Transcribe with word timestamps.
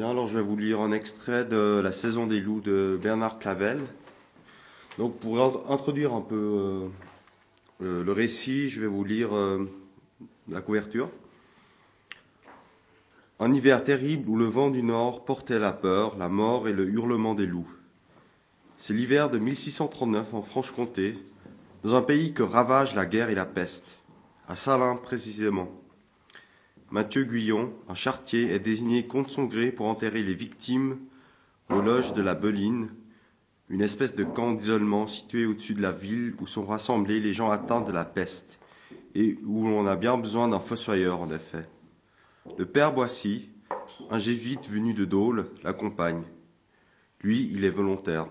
Je 0.00 0.34
vais 0.34 0.42
vous 0.42 0.56
lire 0.56 0.80
un 0.80 0.92
extrait 0.92 1.44
de 1.44 1.80
La 1.82 1.90
saison 1.90 2.28
des 2.28 2.40
loups 2.40 2.60
de 2.60 2.96
Bernard 3.02 3.40
Clavel. 3.40 3.80
Donc 4.96 5.18
pour 5.18 5.40
in- 5.42 5.72
introduire 5.72 6.14
un 6.14 6.20
peu 6.20 6.88
euh, 7.82 8.04
le, 8.04 8.12
récit, 8.12 8.70
je 8.70 8.80
vais 8.80 8.86
vous 8.86 9.02
lire 9.02 9.34
euh, 9.34 9.68
la 10.48 10.60
couverture. 10.60 11.10
Un 13.40 13.52
hiver 13.52 13.82
terrible 13.82 14.30
où 14.30 14.36
le 14.36 14.44
vent 14.44 14.70
du 14.70 14.84
nord 14.84 15.24
portait 15.24 15.58
la 15.58 15.72
peur, 15.72 16.16
la 16.16 16.28
mort 16.28 16.68
et 16.68 16.72
le 16.72 16.88
hurlement 16.88 17.34
des 17.34 17.46
loups. 17.46 17.68
C'est 18.76 18.94
l'hiver 18.94 19.30
de 19.30 19.40
1639 19.40 20.32
en 20.32 20.42
Franche-Comté, 20.42 21.18
dans 21.82 21.96
un 21.96 22.02
pays 22.02 22.32
que 22.32 22.44
ravage 22.44 22.94
la 22.94 23.04
guerre 23.04 23.30
et 23.30 23.34
la 23.34 23.46
peste, 23.46 23.96
à 24.46 24.54
Salins 24.54 24.94
précisément. 24.94 25.72
Mathieu 26.90 27.24
Guyon, 27.24 27.74
un 27.88 27.94
charretier, 27.94 28.50
est 28.50 28.60
désigné 28.60 29.06
contre 29.06 29.30
son 29.30 29.44
gré 29.44 29.70
pour 29.70 29.86
enterrer 29.86 30.22
les 30.22 30.32
victimes 30.34 30.98
aux 31.68 31.82
loges 31.82 32.14
de 32.14 32.22
la 32.22 32.34
Beline, 32.34 32.88
une 33.68 33.82
espèce 33.82 34.14
de 34.14 34.24
camp 34.24 34.52
d'isolement 34.52 35.06
situé 35.06 35.44
au-dessus 35.44 35.74
de 35.74 35.82
la 35.82 35.92
ville 35.92 36.34
où 36.40 36.46
sont 36.46 36.64
rassemblés 36.64 37.20
les 37.20 37.34
gens 37.34 37.50
atteints 37.50 37.82
de 37.82 37.92
la 37.92 38.06
peste 38.06 38.58
et 39.14 39.36
où 39.44 39.68
l'on 39.68 39.86
a 39.86 39.96
bien 39.96 40.16
besoin 40.16 40.48
d'un 40.48 40.60
fossoyeur 40.60 41.20
en 41.20 41.30
effet. 41.30 41.68
Le 42.56 42.64
père 42.64 42.94
Boissy, 42.94 43.50
un 44.08 44.18
jésuite 44.18 44.66
venu 44.70 44.94
de 44.94 45.04
Dôle, 45.04 45.50
l'accompagne. 45.64 46.22
Lui, 47.20 47.50
il 47.52 47.66
est 47.66 47.70
volontaire. 47.70 48.28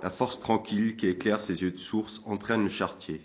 La 0.00 0.10
force 0.10 0.38
tranquille 0.38 0.96
qui 0.96 1.08
éclaire 1.08 1.40
ses 1.40 1.62
yeux 1.62 1.72
de 1.72 1.78
source 1.78 2.22
entraîne 2.24 2.62
le 2.62 2.68
charretier. 2.68 3.20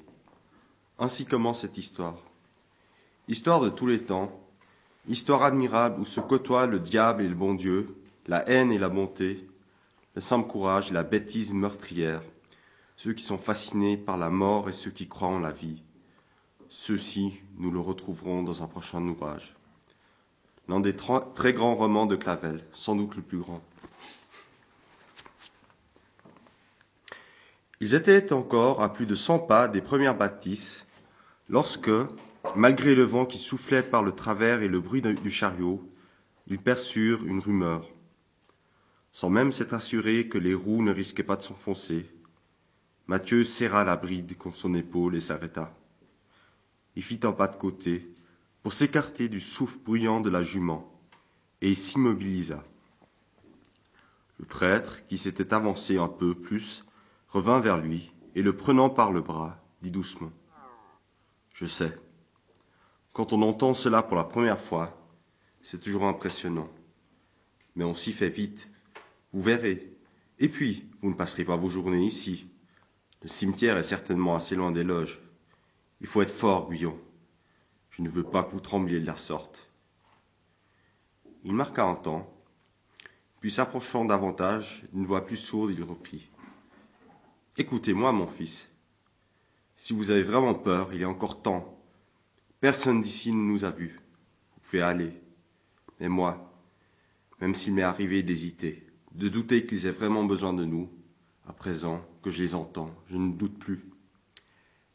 Ainsi 0.97 1.25
commence 1.25 1.61
cette 1.61 1.77
histoire. 1.77 2.17
Histoire 3.29 3.61
de 3.61 3.69
tous 3.69 3.87
les 3.87 4.03
temps, 4.03 4.37
histoire 5.07 5.43
admirable 5.43 6.01
où 6.01 6.05
se 6.05 6.19
côtoient 6.19 6.67
le 6.67 6.79
diable 6.79 7.23
et 7.23 7.27
le 7.29 7.35
bon 7.35 7.53
Dieu, 7.53 7.95
la 8.27 8.47
haine 8.49 8.71
et 8.71 8.77
la 8.77 8.89
bonté, 8.89 9.47
le 10.15 10.21
simple 10.21 10.47
courage 10.47 10.91
et 10.91 10.93
la 10.93 11.03
bêtise 11.03 11.53
meurtrière, 11.53 12.21
ceux 12.97 13.13
qui 13.13 13.23
sont 13.23 13.37
fascinés 13.37 13.95
par 13.95 14.17
la 14.17 14.29
mort 14.29 14.67
et 14.67 14.73
ceux 14.73 14.91
qui 14.91 15.07
croient 15.07 15.29
en 15.29 15.39
la 15.39 15.51
vie. 15.51 15.81
Ceux-ci, 16.67 17.39
nous 17.57 17.71
le 17.71 17.79
retrouverons 17.79 18.43
dans 18.43 18.61
un 18.61 18.67
prochain 18.67 19.01
ouvrage. 19.01 19.55
L'un 20.67 20.81
des 20.81 20.95
très 20.95 21.53
grands 21.53 21.75
romans 21.75 22.05
de 22.05 22.17
Clavel, 22.17 22.65
sans 22.73 22.95
doute 22.95 23.15
le 23.15 23.21
plus 23.21 23.39
grand. 23.39 23.61
Ils 27.79 27.95
étaient 27.95 28.33
encore 28.33 28.81
à 28.81 28.91
plus 28.91 29.05
de 29.05 29.15
cent 29.15 29.39
pas 29.39 29.67
des 29.67 29.81
premières 29.81 30.17
bâtisses 30.17 30.85
lorsque, 31.49 31.91
malgré 32.55 32.95
le 32.95 33.03
vent 33.03 33.25
qui 33.25 33.37
soufflait 33.37 33.83
par 33.83 34.03
le 34.03 34.11
travers 34.11 34.61
et 34.61 34.67
le 34.67 34.79
bruit 34.79 35.01
du 35.01 35.29
chariot, 35.29 35.89
ils 36.47 36.59
perçurent 36.59 37.23
une 37.25 37.39
rumeur. 37.39 37.89
Sans 39.11 39.29
même 39.29 39.51
s'être 39.51 39.73
assuré 39.73 40.27
que 40.27 40.37
les 40.37 40.53
roues 40.53 40.83
ne 40.83 40.91
risquaient 40.91 41.23
pas 41.23 41.35
de 41.35 41.41
s'enfoncer, 41.41 42.09
Mathieu 43.07 43.43
serra 43.43 43.83
la 43.83 43.97
bride 43.97 44.37
contre 44.37 44.57
son 44.57 44.73
épaule 44.73 45.15
et 45.15 45.19
s'arrêta. 45.19 45.75
Il 46.95 47.03
fit 47.03 47.19
un 47.23 47.33
pas 47.33 47.47
de 47.47 47.57
côté 47.57 48.09
pour 48.61 48.71
s'écarter 48.71 49.27
du 49.27 49.41
souffle 49.41 49.79
bruyant 49.83 50.21
de 50.21 50.29
la 50.29 50.41
jument, 50.41 50.89
et 51.61 51.69
il 51.69 51.75
s'immobilisa. 51.75 52.63
Le 54.39 54.45
prêtre, 54.45 55.05
qui 55.07 55.17
s'était 55.17 55.53
avancé 55.53 55.97
un 55.97 56.07
peu 56.07 56.33
plus, 56.33 56.85
revint 57.27 57.59
vers 57.59 57.77
lui, 57.77 58.13
et 58.35 58.41
le 58.41 58.55
prenant 58.55 58.89
par 58.89 59.11
le 59.11 59.21
bras, 59.21 59.61
dit 59.81 59.91
doucement. 59.91 60.31
Je 61.51 61.65
sais. 61.65 61.97
Quand 63.13 63.31
on 63.31 63.43
entend 63.43 63.73
cela 63.75 64.01
pour 64.01 64.17
la 64.17 64.23
première 64.23 64.59
fois, 64.59 64.99
c'est 65.61 65.79
toujours 65.79 66.05
impressionnant. 66.05 66.69
Mais 67.75 67.83
on 67.83 67.93
s'y 67.93 68.11
fait 68.11 68.29
vite. 68.29 68.69
Vous 69.31 69.41
verrez. 69.41 69.95
Et 70.39 70.49
puis, 70.49 70.89
vous 71.01 71.09
ne 71.09 71.15
passerez 71.15 71.45
pas 71.45 71.55
vos 71.55 71.69
journées 71.69 72.03
ici. 72.03 72.47
Le 73.21 73.27
cimetière 73.27 73.77
est 73.77 73.83
certainement 73.83 74.35
assez 74.35 74.55
loin 74.55 74.71
des 74.71 74.83
loges. 74.83 75.21
Il 76.01 76.07
faut 76.07 76.21
être 76.21 76.31
fort, 76.31 76.69
Guyon. 76.69 76.99
Je 77.91 78.01
ne 78.01 78.09
veux 78.09 78.23
pas 78.23 78.43
que 78.43 78.51
vous 78.51 78.59
trembliez 78.59 78.99
de 78.99 79.05
la 79.05 79.15
sorte. 79.15 79.69
Il 81.43 81.53
marqua 81.53 81.83
un 81.83 81.95
temps, 81.95 82.33
puis 83.39 83.51
s'approchant 83.51 84.05
davantage, 84.05 84.83
d'une 84.91 85.05
voix 85.05 85.25
plus 85.25 85.35
sourde, 85.35 85.71
il 85.71 85.83
reprit. 85.83 86.29
Écoutez-moi, 87.57 88.11
mon 88.11 88.25
fils. 88.25 88.69
Si 89.75 89.93
vous 89.93 90.11
avez 90.11 90.23
vraiment 90.23 90.55
peur, 90.55 90.93
il 90.93 91.01
est 91.01 91.05
encore 91.05 91.41
temps. 91.41 91.72
Personne 92.63 93.01
d'ici 93.01 93.33
ne 93.33 93.43
nous 93.43 93.65
a 93.65 93.71
vus. 93.71 93.99
Vous 94.53 94.61
pouvez 94.61 94.81
aller. 94.81 95.11
Mais 95.99 96.07
moi, 96.07 96.57
même 97.41 97.55
s'il 97.55 97.73
m'est 97.73 97.81
arrivé 97.81 98.23
d'hésiter, 98.23 98.87
de 99.11 99.27
douter 99.27 99.65
qu'ils 99.65 99.85
aient 99.85 99.91
vraiment 99.91 100.23
besoin 100.23 100.53
de 100.53 100.63
nous, 100.63 100.89
à 101.45 101.51
présent 101.51 102.01
que 102.21 102.31
je 102.31 102.41
les 102.41 102.55
entends, 102.55 102.95
je 103.07 103.17
ne 103.17 103.33
doute 103.33 103.59
plus. 103.59 103.83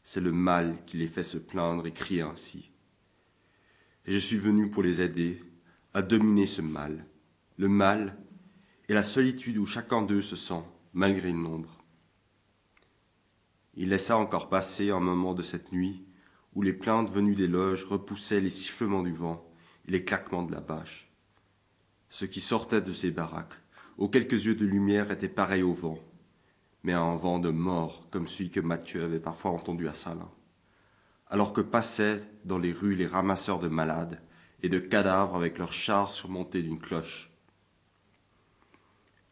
C'est 0.01 0.19
le 0.19 0.31
mal 0.31 0.83
qui 0.87 0.97
les 0.97 1.07
fait 1.07 1.21
se 1.21 1.37
plaindre 1.37 1.85
et 1.85 1.91
crier 1.91 2.23
ainsi. 2.23 2.71
Et 4.07 4.13
je 4.13 4.17
suis 4.17 4.39
venu 4.39 4.71
pour 4.71 4.81
les 4.81 5.03
aider 5.03 5.39
à 5.93 6.01
dominer 6.01 6.47
ce 6.47 6.63
mal, 6.63 7.05
le 7.57 7.69
mal 7.69 8.17
et 8.87 8.95
la 8.95 9.03
solitude 9.03 9.59
où 9.59 9.67
chacun 9.67 10.01
d'eux 10.01 10.23
se 10.23 10.35
sent, 10.35 10.63
malgré 10.93 11.31
le 11.31 11.37
nombre. 11.37 11.77
Il 13.75 13.89
laissa 13.89 14.17
encore 14.17 14.49
passer 14.49 14.89
un 14.89 14.99
moment 14.99 15.35
de 15.35 15.43
cette 15.43 15.71
nuit 15.71 16.08
où 16.53 16.61
les 16.61 16.73
plaintes 16.73 17.09
venues 17.09 17.35
des 17.35 17.47
loges 17.47 17.85
repoussaient 17.85 18.41
les 18.41 18.49
sifflements 18.49 19.03
du 19.03 19.13
vent 19.13 19.45
et 19.87 19.91
les 19.91 20.03
claquements 20.03 20.43
de 20.43 20.51
la 20.51 20.61
bâche. 20.61 21.09
Ce 22.09 22.25
qui 22.25 22.39
sortait 22.39 22.81
de 22.81 22.91
ces 22.91 23.11
baraques, 23.11 23.59
aux 23.97 24.09
quelques 24.09 24.45
yeux 24.45 24.55
de 24.55 24.65
lumière, 24.65 25.11
était 25.11 25.29
pareil 25.29 25.61
au 25.61 25.73
vent, 25.73 25.99
mais 26.83 26.93
à 26.93 27.01
un 27.01 27.15
vent 27.15 27.39
de 27.39 27.51
mort 27.51 28.07
comme 28.09 28.27
celui 28.27 28.49
que 28.49 28.59
Mathieu 28.59 29.03
avait 29.03 29.19
parfois 29.19 29.51
entendu 29.51 29.87
à 29.87 29.93
Salins, 29.93 30.31
alors 31.27 31.53
que 31.53 31.61
passaient 31.61 32.21
dans 32.45 32.57
les 32.57 32.71
rues 32.71 32.95
les 32.95 33.07
ramasseurs 33.07 33.59
de 33.59 33.67
malades 33.67 34.21
et 34.63 34.69
de 34.69 34.79
cadavres 34.79 35.35
avec 35.35 35.57
leurs 35.57 35.73
chars 35.73 36.09
surmontés 36.09 36.63
d'une 36.63 36.79
cloche. 36.79 37.31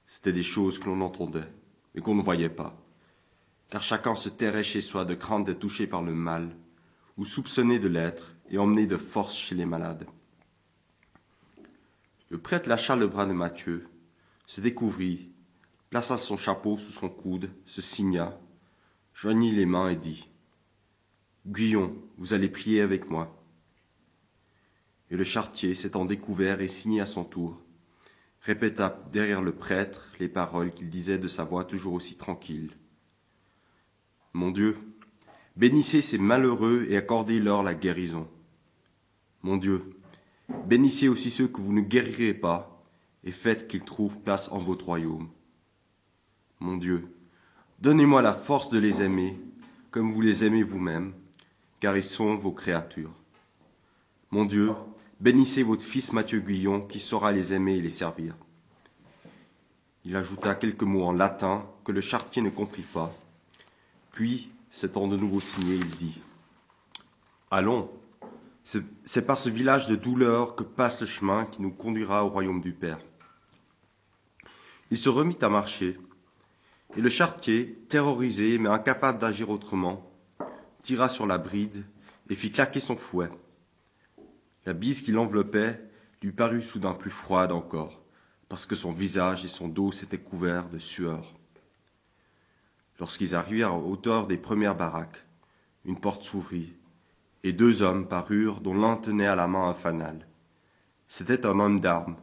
C'étaient 0.06 0.34
des 0.34 0.44
choses 0.44 0.80
que 0.80 0.86
l'on 0.86 1.02
entendait, 1.02 1.52
mais 1.94 2.02
qu'on 2.02 2.16
ne 2.16 2.22
voyait 2.22 2.50
pas, 2.50 2.80
car 3.70 3.82
chacun 3.82 4.16
se 4.16 4.30
terrait 4.30 4.64
chez 4.64 4.82
soi 4.82 5.04
de 5.04 5.16
crainte 5.16 5.46
d'être 5.46 5.60
touché 5.60 5.88
par 5.88 6.04
le 6.04 6.14
mal, 6.14 6.56
ou 7.18 7.26
soupçonné 7.26 7.80
de 7.80 7.88
l'être 7.88 8.36
et 8.50 8.58
emmené 8.58 8.86
de 8.86 8.98
force 8.98 9.36
chez 9.36 9.56
les 9.56 9.66
malades. 9.66 10.08
Le 12.30 12.38
prêtre 12.38 12.70
lâcha 12.70 12.96
le 12.96 13.08
bras 13.08 13.26
de 13.26 13.34
Mathieu, 13.34 13.88
se 14.46 14.62
découvrit, 14.62 15.32
plaça 15.90 16.18
son 16.18 16.38
chapeau 16.38 16.78
sous 16.78 16.92
son 16.92 17.10
coude, 17.10 17.50
se 17.66 17.82
signa, 17.82 18.40
joignit 19.14 19.52
les 19.52 19.66
mains 19.66 19.90
et 19.90 19.96
dit 19.96 20.30
Guyon, 21.46 21.96
vous 22.18 22.34
allez 22.34 22.50
prier 22.50 22.82
avec 22.82 23.10
moi. 23.10 23.42
Et 25.10 25.16
le 25.16 25.24
charretier, 25.24 25.74
s'étant 25.74 26.04
découvert 26.04 26.60
et 26.60 26.68
signé 26.68 27.00
à 27.00 27.06
son 27.06 27.24
tour, 27.24 27.62
répéta 28.42 29.02
derrière 29.12 29.42
le 29.42 29.54
prêtre 29.54 30.12
les 30.20 30.28
paroles 30.28 30.74
qu'il 30.74 30.90
disait 30.90 31.18
de 31.18 31.28
sa 31.28 31.46
voix 31.46 31.64
toujours 31.64 31.94
aussi 31.94 32.18
tranquille. 32.18 32.72
Mon 34.34 34.52
Dieu, 34.52 34.78
bénissez 35.58 36.02
ces 36.02 36.20
malheureux 36.20 36.86
et 36.90 36.98
accordez-leur 36.98 37.64
la 37.64 37.74
guérison. 37.74 38.28
Mon 39.42 39.58
Dieu, 39.58 39.84
bénissez 40.66 41.10
aussi 41.10 41.32
ceux 41.32 41.48
que 41.48 41.60
vous 41.60 41.74
ne 41.74 41.82
guérirez 41.82 42.34
pas 42.34 42.84
et 43.24 43.32
faites 43.32 43.68
qu'ils 43.68 43.82
trouvent 43.82 44.20
place 44.20 44.50
en 44.52 44.60
votre 44.60 44.86
royaume. 44.86 45.28
Mon 46.60 46.78
Dieu, 46.78 47.08
donnez-moi 47.80 48.22
la 48.22 48.34
force 48.34 48.70
de 48.70 48.80
les 48.80 49.02
aimer 49.02 49.38
comme 49.90 50.12
vous 50.12 50.22
les 50.22 50.44
aimez 50.44 50.64
vous-même, 50.64 51.14
car 51.80 51.98
ils 51.98 52.04
sont 52.04 52.36
vos 52.36 52.52
créatures. 52.52 53.14
Mon 54.30 54.46
Dieu, 54.46 54.74
bénissez 55.20 55.64
votre 55.64 55.84
fils 55.84 56.14
Mathieu 56.14 56.40
Guyon 56.40 56.82
qui 56.82 57.00
saura 57.00 57.32
les 57.32 57.54
aimer 57.54 57.78
et 57.78 57.82
les 57.82 57.90
servir. 57.90 58.36
Il 60.06 60.16
ajouta 60.16 60.54
quelques 60.54 60.84
mots 60.84 61.06
en 61.06 61.14
latin 61.14 61.66
que 61.84 61.92
le 61.92 62.02
charretier 62.02 62.44
ne 62.44 62.50
comprit 62.50 62.84
pas. 62.94 63.12
Puis, 64.12 64.52
s'étant 64.78 65.08
de 65.08 65.18
nouveau 65.18 65.40
signé, 65.40 65.76
il 65.76 65.90
dit 65.90 66.22
Allons, 67.50 67.90
c'est 68.64 69.26
par 69.26 69.38
ce 69.40 69.50
village 69.50 69.88
de 69.88 69.96
douleur 69.96 70.56
que 70.56 70.62
passe 70.62 71.02
le 71.02 71.08
chemin 71.08 71.46
qui 71.46 71.64
nous 71.64 71.72
conduira 71.72 72.24
au 72.24 72.30
royaume 72.30 72.62
du 72.62 72.74
Père. 72.74 73.00
Il 74.92 74.98
se 75.00 75.10
remit 75.10 75.38
à 75.42 75.50
marcher, 75.50 76.00
et 76.96 77.02
le 77.02 77.10
charretier, 77.10 77.74
terrorisé 77.90 78.60
mais 78.60 78.70
incapable 78.70 79.18
d'agir 79.18 79.50
autrement, 79.50 80.12
tira 80.84 81.10
sur 81.10 81.26
la 81.26 81.40
bride 81.40 81.84
et 82.30 82.36
fit 82.36 82.52
claquer 82.52 82.80
son 82.80 82.96
fouet. 82.96 83.32
La 84.68 84.74
bise 84.74 85.02
qui 85.02 85.12
l'enveloppait 85.12 85.82
lui 86.22 86.34
parut 86.34 86.62
soudain 86.62 86.94
plus 86.94 87.10
froide 87.10 87.52
encore, 87.52 88.04
parce 88.48 88.68
que 88.68 88.76
son 88.76 88.92
visage 88.92 89.44
et 89.44 89.48
son 89.50 89.70
dos 89.70 89.92
s'étaient 89.92 90.20
couverts 90.20 90.70
de 90.70 90.78
sueur. 90.78 91.37
Lorsqu'ils 93.00 93.36
arrivèrent 93.36 93.72
à 93.72 93.78
hauteur 93.78 94.28
des 94.28 94.38
premières 94.38 94.76
baraques, 94.76 95.26
une 95.86 96.00
porte 96.00 96.24
s'ouvrit, 96.24 96.74
et 97.44 97.54
deux 97.54 97.84
hommes 97.84 98.08
parurent 98.08 98.62
dont 98.62 98.74
l'un 98.74 98.98
tenait 98.98 99.28
à 99.28 99.36
la 99.36 99.48
main 99.48 99.70
un 99.70 99.74
fanal. 99.74 100.28
C'était 101.08 101.46
un 101.46 101.60
homme 101.60 101.80
d'armes. 101.80 102.18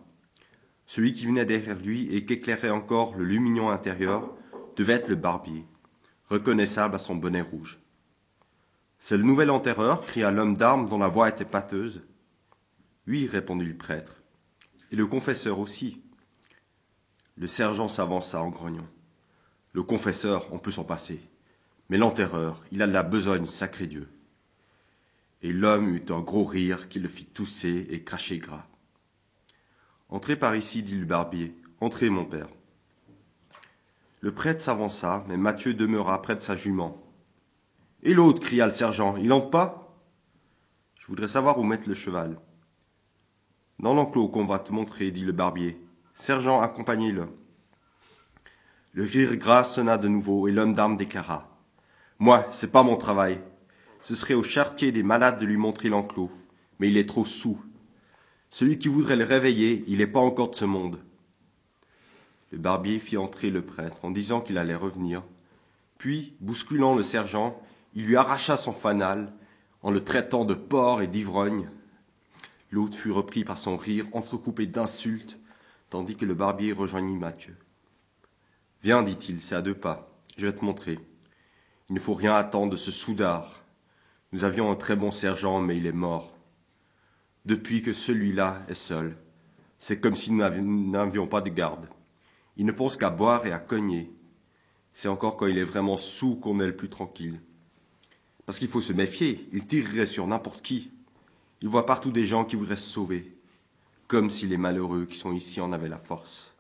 Celui 0.86 1.14
qui 1.14 1.26
venait 1.26 1.46
derrière 1.46 1.78
lui 1.78 2.14
et 2.14 2.26
qu'éclairait 2.26 2.70
encore 2.70 3.16
le 3.16 3.24
lumignon 3.24 3.70
intérieur 3.70 4.34
devait 4.76 4.94
être 4.94 5.08
le 5.08 5.14
barbier, 5.14 5.64
reconnaissable 6.28 6.96
à 6.96 6.98
son 6.98 7.14
bonnet 7.14 7.40
rouge. 7.40 7.78
C'est 8.98 9.16
le 9.16 9.22
nouvel 9.22 9.50
enterreur 9.50 10.04
cria 10.04 10.30
l'homme 10.30 10.56
d'armes 10.56 10.88
dont 10.88 10.98
la 10.98 11.08
voix 11.08 11.28
était 11.28 11.44
pâteuse. 11.44 12.02
Oui, 13.06 13.26
répondit 13.26 13.66
le 13.66 13.76
prêtre. 13.76 14.22
Et 14.90 14.96
le 14.96 15.06
confesseur 15.06 15.58
aussi. 15.58 16.02
Le 17.36 17.46
sergent 17.46 17.88
s'avança 17.88 18.42
en 18.42 18.48
grognant. 18.48 18.86
Le 19.74 19.82
confesseur, 19.82 20.46
on 20.52 20.58
peut 20.58 20.70
s'en 20.70 20.84
passer. 20.84 21.20
Mais 21.90 21.98
l'enterreur, 21.98 22.64
il 22.70 22.80
a 22.80 22.86
de 22.86 22.92
la 22.92 23.02
besogne, 23.02 23.44
sacré 23.44 23.86
Dieu. 23.86 24.08
Et 25.42 25.52
l'homme 25.52 25.94
eut 25.94 26.06
un 26.08 26.20
gros 26.20 26.44
rire 26.44 26.88
qui 26.88 27.00
le 27.00 27.08
fit 27.08 27.26
tousser 27.26 27.88
et 27.90 28.02
cracher 28.02 28.38
gras. 28.38 28.66
Entrez 30.08 30.36
par 30.36 30.54
ici, 30.56 30.82
dit 30.82 30.96
le 30.96 31.04
barbier. 31.04 31.54
Entrez, 31.80 32.08
mon 32.08 32.24
père. 32.24 32.48
Le 34.20 34.32
prêtre 34.32 34.62
s'avança, 34.62 35.24
mais 35.28 35.36
Mathieu 35.36 35.74
demeura 35.74 36.22
près 36.22 36.36
de 36.36 36.40
sa 36.40 36.56
jument. 36.56 37.02
Et 38.04 38.14
l'autre, 38.14 38.40
cria 38.40 38.66
le 38.66 38.72
sergent, 38.72 39.16
il 39.16 39.32
entre 39.32 39.50
pas? 39.50 39.98
Je 40.98 41.08
voudrais 41.08 41.28
savoir 41.28 41.58
où 41.58 41.64
mettre 41.64 41.88
le 41.88 41.94
cheval. 41.94 42.38
Dans 43.80 43.92
l'enclos 43.92 44.28
qu'on 44.28 44.46
va 44.46 44.60
te 44.60 44.72
montrer, 44.72 45.10
dit 45.10 45.24
le 45.24 45.32
barbier. 45.32 45.78
Sergent, 46.14 46.60
accompagnez-le. 46.60 47.28
Le 48.94 49.02
rire 49.02 49.34
gras 49.34 49.64
sonna 49.64 49.98
de 49.98 50.06
nouveau 50.06 50.46
et 50.46 50.52
l'homme 50.52 50.72
d'armes 50.72 50.96
déclara. 50.96 51.58
Moi, 52.20 52.46
c'est 52.52 52.70
pas 52.70 52.84
mon 52.84 52.96
travail. 52.96 53.40
Ce 54.00 54.14
serait 54.14 54.34
au 54.34 54.44
chartier 54.44 54.92
des 54.92 55.02
malades 55.02 55.40
de 55.40 55.46
lui 55.46 55.56
montrer 55.56 55.88
l'enclos. 55.88 56.30
Mais 56.78 56.88
il 56.88 56.96
est 56.96 57.08
trop 57.08 57.24
sous. 57.24 57.60
Celui 58.50 58.78
qui 58.78 58.86
voudrait 58.86 59.16
le 59.16 59.24
réveiller, 59.24 59.82
il 59.88 59.98
n'est 59.98 60.06
pas 60.06 60.20
encore 60.20 60.50
de 60.50 60.54
ce 60.54 60.64
monde. 60.64 61.00
Le 62.52 62.58
barbier 62.58 63.00
fit 63.00 63.16
entrer 63.16 63.50
le 63.50 63.62
prêtre 63.62 64.04
en 64.04 64.12
disant 64.12 64.40
qu'il 64.40 64.58
allait 64.58 64.76
revenir. 64.76 65.24
Puis, 65.98 66.36
bousculant 66.40 66.94
le 66.94 67.02
sergent, 67.02 67.60
il 67.96 68.06
lui 68.06 68.14
arracha 68.14 68.56
son 68.56 68.72
fanal 68.72 69.32
en 69.82 69.90
le 69.90 70.04
traitant 70.04 70.44
de 70.44 70.54
porc 70.54 71.02
et 71.02 71.08
d'ivrogne. 71.08 71.68
L'autre 72.70 72.96
fut 72.96 73.10
repris 73.10 73.42
par 73.42 73.58
son 73.58 73.76
rire 73.76 74.06
entrecoupé 74.12 74.66
d'insultes, 74.66 75.40
tandis 75.90 76.14
que 76.14 76.26
le 76.26 76.34
barbier 76.34 76.72
rejoignit 76.72 77.18
Mathieu. 77.18 77.56
Viens, 78.84 79.02
dit-il, 79.02 79.40
c'est 79.40 79.54
à 79.54 79.62
deux 79.62 79.74
pas. 79.74 80.14
Je 80.36 80.46
vais 80.46 80.52
te 80.52 80.62
montrer. 80.62 80.98
Il 81.88 81.94
ne 81.94 82.00
faut 82.00 82.12
rien 82.12 82.34
attendre 82.34 82.70
de 82.70 82.76
ce 82.76 82.90
soudard. 82.90 83.64
Nous 84.30 84.44
avions 84.44 84.70
un 84.70 84.74
très 84.74 84.94
bon 84.94 85.10
sergent, 85.10 85.58
mais 85.58 85.78
il 85.78 85.86
est 85.86 85.92
mort. 85.92 86.36
Depuis 87.46 87.80
que 87.80 87.94
celui-là 87.94 88.62
est 88.68 88.74
seul, 88.74 89.16
c'est 89.78 90.00
comme 90.00 90.14
si 90.14 90.32
nous 90.32 90.44
n'avions 90.90 91.26
pas 91.26 91.40
de 91.40 91.48
garde. 91.48 91.88
Il 92.58 92.66
ne 92.66 92.72
pense 92.72 92.98
qu'à 92.98 93.08
boire 93.08 93.46
et 93.46 93.52
à 93.52 93.58
cogner. 93.58 94.14
C'est 94.92 95.08
encore 95.08 95.38
quand 95.38 95.46
il 95.46 95.56
est 95.56 95.64
vraiment 95.64 95.96
sous 95.96 96.36
qu'on 96.36 96.60
est 96.60 96.66
le 96.66 96.76
plus 96.76 96.90
tranquille. 96.90 97.40
Parce 98.44 98.58
qu'il 98.58 98.68
faut 98.68 98.82
se 98.82 98.92
méfier, 98.92 99.48
il 99.52 99.66
tirerait 99.66 100.04
sur 100.04 100.26
n'importe 100.26 100.60
qui. 100.60 100.90
Il 101.62 101.68
voit 101.68 101.86
partout 101.86 102.10
des 102.12 102.26
gens 102.26 102.44
qui 102.44 102.56
voudraient 102.56 102.76
se 102.76 102.90
sauver, 102.90 103.34
comme 104.08 104.28
si 104.28 104.46
les 104.46 104.58
malheureux 104.58 105.06
qui 105.06 105.16
sont 105.16 105.32
ici 105.32 105.62
en 105.62 105.72
avaient 105.72 105.88
la 105.88 105.96
force. 105.96 106.53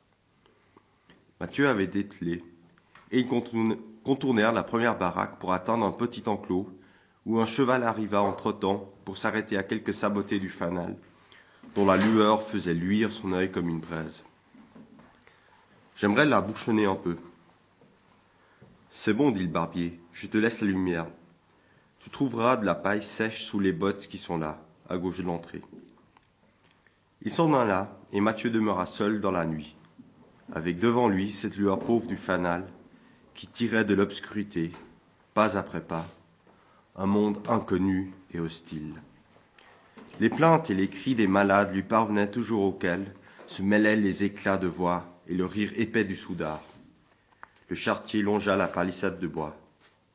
Mathieu 1.40 1.68
avait 1.68 1.88
dételé, 1.88 2.44
et 3.10 3.20
ils 3.20 3.26
contournèrent 4.04 4.52
la 4.52 4.62
première 4.62 4.96
baraque 4.96 5.38
pour 5.38 5.52
atteindre 5.52 5.84
un 5.84 5.92
petit 5.92 6.22
enclos 6.26 6.68
où 7.26 7.40
un 7.40 7.46
cheval 7.46 7.82
arriva 7.82 8.22
entre-temps 8.22 8.92
pour 9.04 9.16
s'arrêter 9.16 9.56
à 9.56 9.62
quelques 9.62 9.94
sabotés 9.94 10.38
du 10.38 10.48
fanal, 10.48 10.96
dont 11.74 11.86
la 11.86 11.96
lueur 11.96 12.42
faisait 12.42 12.74
luire 12.74 13.12
son 13.12 13.32
œil 13.32 13.50
comme 13.50 13.68
une 13.68 13.80
braise. 13.80 14.24
J'aimerais 15.96 16.26
la 16.26 16.40
bouchonner 16.40 16.86
un 16.86 16.94
peu. 16.94 17.16
C'est 18.90 19.14
bon, 19.14 19.30
dit 19.30 19.42
le 19.42 19.48
barbier, 19.48 20.00
je 20.12 20.28
te 20.28 20.38
laisse 20.38 20.60
la 20.60 20.68
lumière. 20.68 21.06
Tu 21.98 22.10
trouveras 22.10 22.56
de 22.56 22.64
la 22.64 22.74
paille 22.74 23.02
sèche 23.02 23.42
sous 23.42 23.58
les 23.58 23.72
bottes 23.72 24.06
qui 24.06 24.18
sont 24.18 24.38
là, 24.38 24.62
à 24.88 24.98
gauche 24.98 25.18
de 25.18 25.24
l'entrée. 25.24 25.62
Il 27.22 27.32
s'en 27.32 27.52
alla, 27.54 27.98
et 28.12 28.20
Mathieu 28.20 28.50
demeura 28.50 28.86
seul 28.86 29.20
dans 29.20 29.32
la 29.32 29.46
nuit 29.46 29.76
avec 30.52 30.78
devant 30.78 31.08
lui 31.08 31.30
cette 31.30 31.56
lueur 31.56 31.78
pauvre 31.78 32.06
du 32.06 32.16
fanal 32.16 32.66
qui 33.34 33.46
tirait 33.46 33.84
de 33.84 33.94
l'obscurité, 33.94 34.72
pas 35.32 35.56
après 35.56 35.80
pas, 35.80 36.06
un 36.96 37.06
monde 37.06 37.38
inconnu 37.48 38.12
et 38.32 38.40
hostile. 38.40 38.94
Les 40.20 40.28
plaintes 40.28 40.70
et 40.70 40.74
les 40.74 40.88
cris 40.88 41.14
des 41.14 41.26
malades 41.26 41.74
lui 41.74 41.82
parvenaient 41.82 42.30
toujours 42.30 42.62
auxquels 42.62 43.12
se 43.46 43.62
mêlaient 43.62 43.96
les 43.96 44.24
éclats 44.24 44.58
de 44.58 44.68
voix 44.68 45.04
et 45.26 45.34
le 45.34 45.44
rire 45.44 45.72
épais 45.76 46.04
du 46.04 46.14
soudard. 46.14 46.62
Le 47.68 47.74
chartier 47.74 48.22
longea 48.22 48.56
la 48.56 48.68
palissade 48.68 49.18
de 49.18 49.26
bois, 49.26 49.56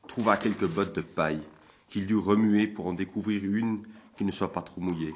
trouva 0.08 0.38
quelques 0.38 0.68
bottes 0.68 0.96
de 0.96 1.02
paille 1.02 1.42
qu'il 1.90 2.06
dut 2.06 2.16
remuer 2.16 2.68
pour 2.68 2.88
en 2.88 2.94
découvrir 2.94 3.44
une 3.44 3.84
qui 4.18 4.24
ne 4.24 4.32
soit 4.32 4.54
pas 4.54 4.62
trop 4.62 4.80
mouillée. 4.80 5.16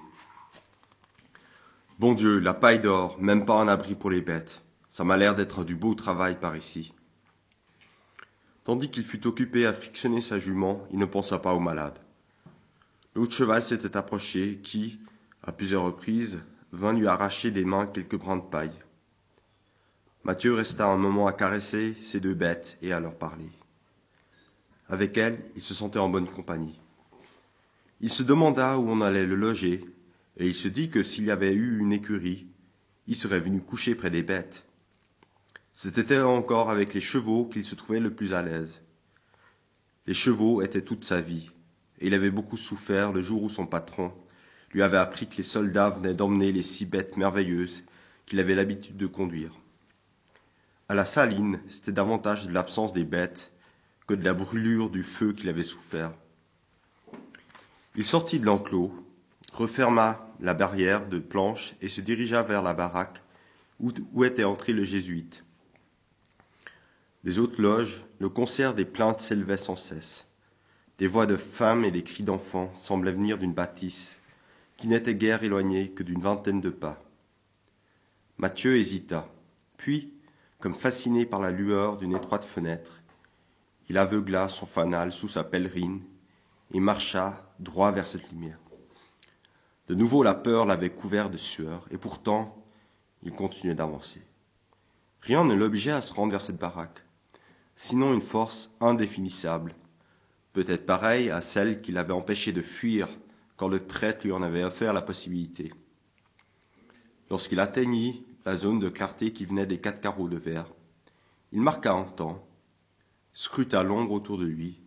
Bon 1.99 2.13
Dieu, 2.13 2.39
la 2.39 2.53
paille 2.53 2.79
d'or, 2.79 3.17
même 3.19 3.45
pas 3.45 3.61
un 3.61 3.67
abri 3.67 3.95
pour 3.95 4.09
les 4.09 4.21
bêtes. 4.21 4.63
Ça 4.93 5.03
m'a 5.03 5.17
l'air 5.17 5.33
d'être 5.33 5.63
du 5.63 5.75
beau 5.75 5.95
travail 5.95 6.39
par 6.39 6.55
ici. 6.55 6.93
Tandis 8.63 8.91
qu'il 8.91 9.03
fut 9.03 9.25
occupé 9.25 9.65
à 9.65 9.73
frictionner 9.73 10.21
sa 10.21 10.37
jument, 10.37 10.87
il 10.91 10.99
ne 10.99 11.05
pensa 11.05 11.39
pas 11.39 11.55
au 11.55 11.59
malade. 11.59 11.97
L'autre 13.15 13.33
cheval 13.33 13.63
s'était 13.63 13.97
approché, 13.97 14.59
qui, 14.61 14.99
à 15.41 15.51
plusieurs 15.51 15.81
reprises, 15.81 16.43
vint 16.73 16.93
lui 16.93 17.07
arracher 17.07 17.49
des 17.49 17.65
mains 17.65 17.87
quelques 17.87 18.19
brins 18.19 18.37
de 18.37 18.43
paille. 18.43 18.83
Mathieu 20.25 20.53
resta 20.53 20.85
un 20.85 20.97
moment 20.97 21.25
à 21.25 21.33
caresser 21.33 21.95
ces 21.99 22.19
deux 22.19 22.35
bêtes 22.35 22.77
et 22.83 22.93
à 22.93 22.99
leur 22.99 23.15
parler. 23.15 23.49
Avec 24.89 25.17
elles, 25.17 25.43
il 25.55 25.63
se 25.63 25.73
sentait 25.73 25.97
en 25.97 26.09
bonne 26.09 26.27
compagnie. 26.27 26.79
Il 27.99 28.11
se 28.11 28.21
demanda 28.21 28.77
où 28.77 28.87
on 28.87 29.01
allait 29.01 29.25
le 29.25 29.37
loger, 29.37 29.83
et 30.37 30.45
il 30.45 30.53
se 30.53 30.67
dit 30.67 30.91
que 30.91 31.01
s'il 31.01 31.25
y 31.25 31.31
avait 31.31 31.53
eu 31.53 31.79
une 31.79 31.93
écurie, 31.93 32.45
il 33.07 33.15
serait 33.15 33.39
venu 33.39 33.59
coucher 33.59 33.95
près 33.95 34.11
des 34.11 34.21
bêtes. 34.21 34.67
C'était 35.75 36.21
encore 36.21 36.69
avec 36.69 36.93
les 36.93 37.01
chevaux 37.01 37.45
qu'il 37.45 37.65
se 37.65 37.73
trouvait 37.73 37.99
le 37.99 38.13
plus 38.13 38.33
à 38.33 38.43
l'aise. 38.43 38.83
Les 40.05 40.13
chevaux 40.13 40.61
étaient 40.61 40.83
toute 40.83 41.03
sa 41.03 41.19
vie, 41.19 41.49
et 41.99 42.07
il 42.07 42.13
avait 42.13 42.29
beaucoup 42.29 42.57
souffert 42.57 43.11
le 43.11 43.21
jour 43.21 43.41
où 43.41 43.49
son 43.49 43.65
patron 43.65 44.13
lui 44.71 44.83
avait 44.83 44.97
appris 44.97 45.27
que 45.27 45.37
les 45.37 45.43
soldats 45.43 45.89
venaient 45.89 46.13
d'emmener 46.13 46.51
les 46.51 46.61
six 46.61 46.85
bêtes 46.85 47.17
merveilleuses 47.17 47.85
qu'il 48.25 48.39
avait 48.39 48.55
l'habitude 48.55 48.97
de 48.97 49.07
conduire. 49.07 49.59
À 50.89 50.95
la 50.95 51.05
saline, 51.05 51.59
c'était 51.69 51.91
davantage 51.91 52.47
de 52.47 52.53
l'absence 52.53 52.93
des 52.93 53.03
bêtes 53.03 53.51
que 54.07 54.13
de 54.13 54.23
la 54.23 54.33
brûlure 54.33 54.89
du 54.89 55.01
feu 55.01 55.33
qu'il 55.33 55.49
avait 55.49 55.63
souffert. 55.63 56.13
Il 57.95 58.05
sortit 58.05 58.39
de 58.39 58.45
l'enclos, 58.45 58.93
referma 59.53 60.27
la 60.39 60.53
barrière 60.53 61.07
de 61.07 61.19
planches 61.19 61.73
et 61.81 61.87
se 61.87 62.01
dirigea 62.01 62.43
vers 62.43 62.63
la 62.63 62.73
baraque 62.73 63.23
où, 63.79 63.91
où 64.11 64.23
était 64.23 64.43
entré 64.43 64.73
le 64.73 64.83
jésuite. 64.83 65.43
Des 67.23 67.39
autres 67.39 67.61
loges, 67.61 68.03
le 68.19 68.27
concert 68.27 68.73
des 68.73 68.83
plaintes 68.83 69.21
s'élevait 69.21 69.55
sans 69.55 69.77
cesse. 69.77 70.27
Des 70.97 71.07
voix 71.07 71.25
de 71.25 71.37
femmes 71.37 71.85
et 71.85 71.91
des 71.91 72.03
cris 72.03 72.23
d'enfants 72.23 72.69
semblaient 72.75 73.13
venir 73.13 73.37
d'une 73.37 73.53
bâtisse 73.53 74.19
qui 74.75 74.89
n'était 74.89 75.15
guère 75.15 75.43
éloignée 75.43 75.91
que 75.91 76.03
d'une 76.03 76.19
vingtaine 76.19 76.59
de 76.59 76.69
pas. 76.69 77.01
Mathieu 78.37 78.77
hésita, 78.77 79.29
puis, 79.77 80.13
comme 80.59 80.73
fasciné 80.73 81.25
par 81.25 81.39
la 81.39 81.51
lueur 81.51 81.95
d'une 81.95 82.15
étroite 82.15 82.43
fenêtre, 82.43 83.01
il 83.87 83.97
aveugla 83.97 84.49
son 84.49 84.65
fanal 84.65 85.13
sous 85.13 85.29
sa 85.29 85.45
pèlerine 85.45 86.01
et 86.73 86.81
marcha 86.81 87.53
droit 87.59 87.91
vers 87.91 88.07
cette 88.07 88.29
lumière. 88.31 88.59
De 89.87 89.95
nouveau 89.95 90.23
la 90.23 90.33
peur 90.33 90.65
l'avait 90.65 90.89
couvert 90.89 91.29
de 91.29 91.37
sueur, 91.37 91.87
et 91.91 91.97
pourtant 91.97 92.61
il 93.23 93.31
continuait 93.31 93.75
d'avancer. 93.75 94.21
Rien 95.21 95.45
ne 95.45 95.53
l'obligeait 95.53 95.91
à 95.91 96.01
se 96.01 96.13
rendre 96.13 96.31
vers 96.31 96.41
cette 96.41 96.59
baraque 96.59 97.02
sinon 97.75 98.13
une 98.13 98.21
force 98.21 98.71
indéfinissable, 98.79 99.75
peut-être 100.53 100.85
pareille 100.85 101.29
à 101.29 101.41
celle 101.41 101.81
qui 101.81 101.91
l'avait 101.91 102.13
empêché 102.13 102.51
de 102.51 102.61
fuir 102.61 103.07
quand 103.57 103.67
le 103.67 103.79
prêtre 103.79 104.25
lui 104.25 104.31
en 104.31 104.41
avait 104.41 104.63
offert 104.63 104.93
la 104.93 105.01
possibilité. 105.01 105.73
Lorsqu'il 107.29 107.59
atteignit 107.59 108.25
la 108.45 108.55
zone 108.55 108.79
de 108.79 108.89
clarté 108.89 109.33
qui 109.33 109.45
venait 109.45 109.65
des 109.65 109.79
quatre 109.79 110.01
carreaux 110.01 110.29
de 110.29 110.37
verre, 110.37 110.67
il 111.51 111.61
marqua 111.61 111.93
un 111.93 112.03
temps, 112.03 112.45
scruta 113.33 113.83
l'ombre 113.83 114.11
autour 114.11 114.37
de 114.37 114.45
lui, 114.45 114.79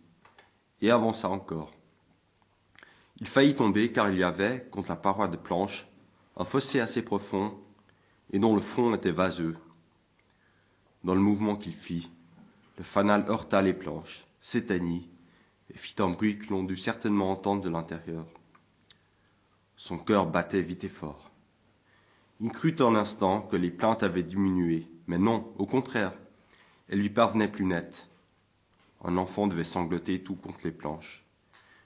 et 0.81 0.91
avança 0.91 1.29
encore. 1.29 1.71
Il 3.19 3.27
faillit 3.27 3.55
tomber 3.55 3.91
car 3.91 4.11
il 4.11 4.19
y 4.19 4.23
avait, 4.23 4.67
contre 4.69 4.89
la 4.89 4.95
paroi 4.95 5.27
de 5.27 5.37
planche, 5.37 5.87
un 6.35 6.45
fossé 6.45 6.79
assez 6.79 7.01
profond 7.01 7.57
et 8.31 8.39
dont 8.39 8.53
le 8.53 8.61
fond 8.61 8.93
était 8.93 9.11
vaseux. 9.11 9.57
Dans 11.03 11.15
le 11.15 11.21
mouvement 11.21 11.55
qu'il 11.55 11.73
fit, 11.73 12.11
le 12.77 12.83
fanal 12.83 13.25
heurta 13.27 13.61
les 13.61 13.73
planches, 13.73 14.25
s'éteignit 14.39 15.09
et 15.73 15.77
fit 15.77 15.95
un 15.99 16.09
bruit 16.09 16.37
que 16.37 16.49
l'on 16.49 16.63
dut 16.63 16.77
certainement 16.77 17.31
entendre 17.31 17.63
de 17.63 17.69
l'intérieur. 17.69 18.25
Son 19.75 19.97
cœur 19.97 20.27
battait 20.27 20.61
vite 20.61 20.83
et 20.83 20.89
fort. 20.89 21.31
Il 22.39 22.51
crut 22.51 22.79
un 22.81 22.95
instant 22.95 23.41
que 23.41 23.55
les 23.55 23.71
plaintes 23.71 24.03
avaient 24.03 24.23
diminué, 24.23 24.87
mais 25.07 25.17
non, 25.17 25.51
au 25.57 25.65
contraire, 25.65 26.13
elles 26.87 26.99
lui 26.99 27.09
parvenaient 27.09 27.51
plus 27.51 27.65
nettes. 27.65 28.09
Un 29.03 29.17
enfant 29.17 29.47
devait 29.47 29.63
sangloter 29.63 30.23
tout 30.23 30.35
contre 30.35 30.59
les 30.63 30.71
planches. 30.71 31.25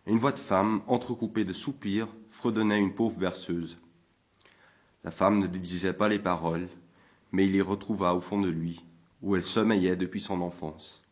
Une 0.07 0.17
voix 0.17 0.31
de 0.31 0.39
femme, 0.39 0.81
entrecoupée 0.87 1.45
de 1.45 1.53
soupirs, 1.53 2.07
fredonnait 2.29 2.79
une 2.79 2.93
pauvre 2.93 3.17
berceuse. 3.17 3.77
La 5.03 5.11
femme 5.11 5.39
ne 5.39 5.47
disait 5.47 5.93
pas 5.93 6.09
les 6.09 6.19
paroles, 6.19 6.67
mais 7.31 7.45
il 7.45 7.53
les 7.53 7.61
retrouva 7.61 8.13
au 8.13 8.21
fond 8.21 8.41
de 8.41 8.49
lui, 8.49 8.83
où 9.21 9.35
elle 9.35 9.43
sommeillait 9.43 9.95
depuis 9.95 10.19
son 10.19 10.41
enfance. 10.41 11.03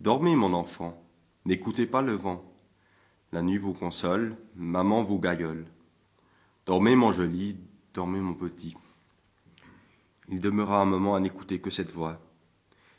Dormez, 0.00 0.36
mon 0.36 0.54
enfant, 0.54 1.02
n'écoutez 1.44 1.86
pas 1.86 2.02
le 2.02 2.12
vent. 2.12 2.44
La 3.32 3.42
nuit 3.42 3.58
vous 3.58 3.74
console, 3.74 4.36
maman 4.56 5.02
vous 5.02 5.18
gaillole. 5.18 5.66
Dormez, 6.66 6.96
mon 6.96 7.12
joli, 7.12 7.56
dormez, 7.94 8.20
mon 8.20 8.34
petit. 8.34 8.76
Il 10.28 10.40
demeura 10.40 10.80
un 10.80 10.84
moment 10.84 11.16
à 11.16 11.20
n'écouter 11.20 11.60
que 11.60 11.70
cette 11.70 11.90
voix, 11.90 12.20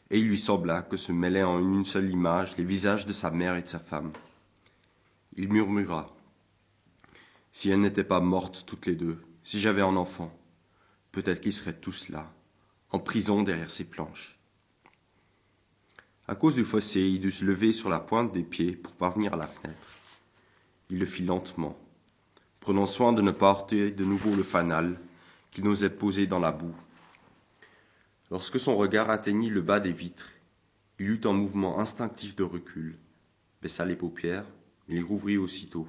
et 0.10 0.20
il 0.20 0.28
lui 0.28 0.38
sembla 0.38 0.82
que 0.82 0.98
se 0.98 1.14
mêlaient 1.14 1.44
en 1.44 1.60
une 1.60 1.86
seule 1.86 2.12
image 2.12 2.58
les 2.58 2.66
visages 2.66 3.06
de 3.06 3.14
sa 3.14 3.32
mère 3.32 3.56
et 3.56 3.62
de 3.62 3.68
sa 3.68 3.80
femme. 3.80 4.12
Il 5.38 5.52
murmura. 5.52 6.14
Si 7.54 7.70
elles 7.70 7.80
n'étaient 7.80 8.04
pas 8.04 8.20
mortes 8.20 8.66
toutes 8.68 8.86
les 8.86 8.96
deux, 8.96 9.22
si 9.44 9.62
j'avais 9.62 9.82
un 9.82 9.96
enfant, 9.96 10.38
peut-être 11.14 11.40
qu'ils 11.40 11.54
seraient 11.54 11.80
tous 11.80 12.10
là, 12.10 12.32
en 12.92 13.00
prison 13.00 13.44
derrière 13.44 13.72
ces 13.72 13.86
planches. 13.86 14.38
À 16.28 16.36
cause 16.36 16.56
du 16.56 16.66
fossé, 16.66 17.02
il 17.02 17.22
dut 17.22 17.32
se 17.32 17.46
lever 17.46 17.74
sur 17.74 17.90
la 17.90 18.00
pointe 18.00 18.32
des 18.32 18.44
pieds 18.44 18.74
pour 18.74 18.94
parvenir 18.94 19.34
à 19.34 19.38
la 19.38 19.48
fenêtre. 19.48 19.90
Il 20.90 21.00
le 21.00 21.06
fit 21.06 21.24
lentement, 21.24 21.78
prenant 22.60 22.86
soin 22.86 23.14
de 23.14 23.22
ne 23.22 23.32
pas 23.32 23.50
heurter 23.50 23.92
de 23.92 24.06
nouveau 24.06 24.36
le 24.36 24.44
fanal 24.44 25.00
qu'il 25.52 25.64
n'osait 25.64 25.90
poser 25.90 26.28
dans 26.28 26.40
la 26.40 26.52
boue. 26.52 26.76
Lorsque 28.30 28.60
son 28.60 28.78
regard 28.78 29.10
atteignit 29.10 29.50
le 29.50 29.62
bas 29.62 29.80
des 29.80 29.92
vitres, 29.92 30.32
il 31.00 31.10
eut 31.10 31.22
un 31.26 31.34
mouvement 31.34 31.80
instinctif 31.80 32.36
de 32.36 32.44
recul, 32.44 32.98
baissa 33.62 33.86
les 33.86 33.96
paupières, 33.96 34.46
et 34.88 34.94
les 34.94 35.02
rouvrit 35.02 35.38
aussitôt. 35.38 35.88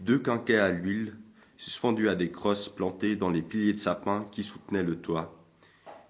Deux 0.00 0.18
quinquets 0.18 0.58
à 0.58 0.70
l'huile, 0.70 1.16
suspendus 1.64 2.10
à 2.10 2.14
des 2.14 2.30
crosses 2.30 2.68
plantées 2.68 3.16
dans 3.16 3.30
les 3.30 3.40
piliers 3.40 3.72
de 3.72 3.78
sapin 3.78 4.26
qui 4.30 4.42
soutenaient 4.42 4.82
le 4.82 5.00
toit, 5.00 5.34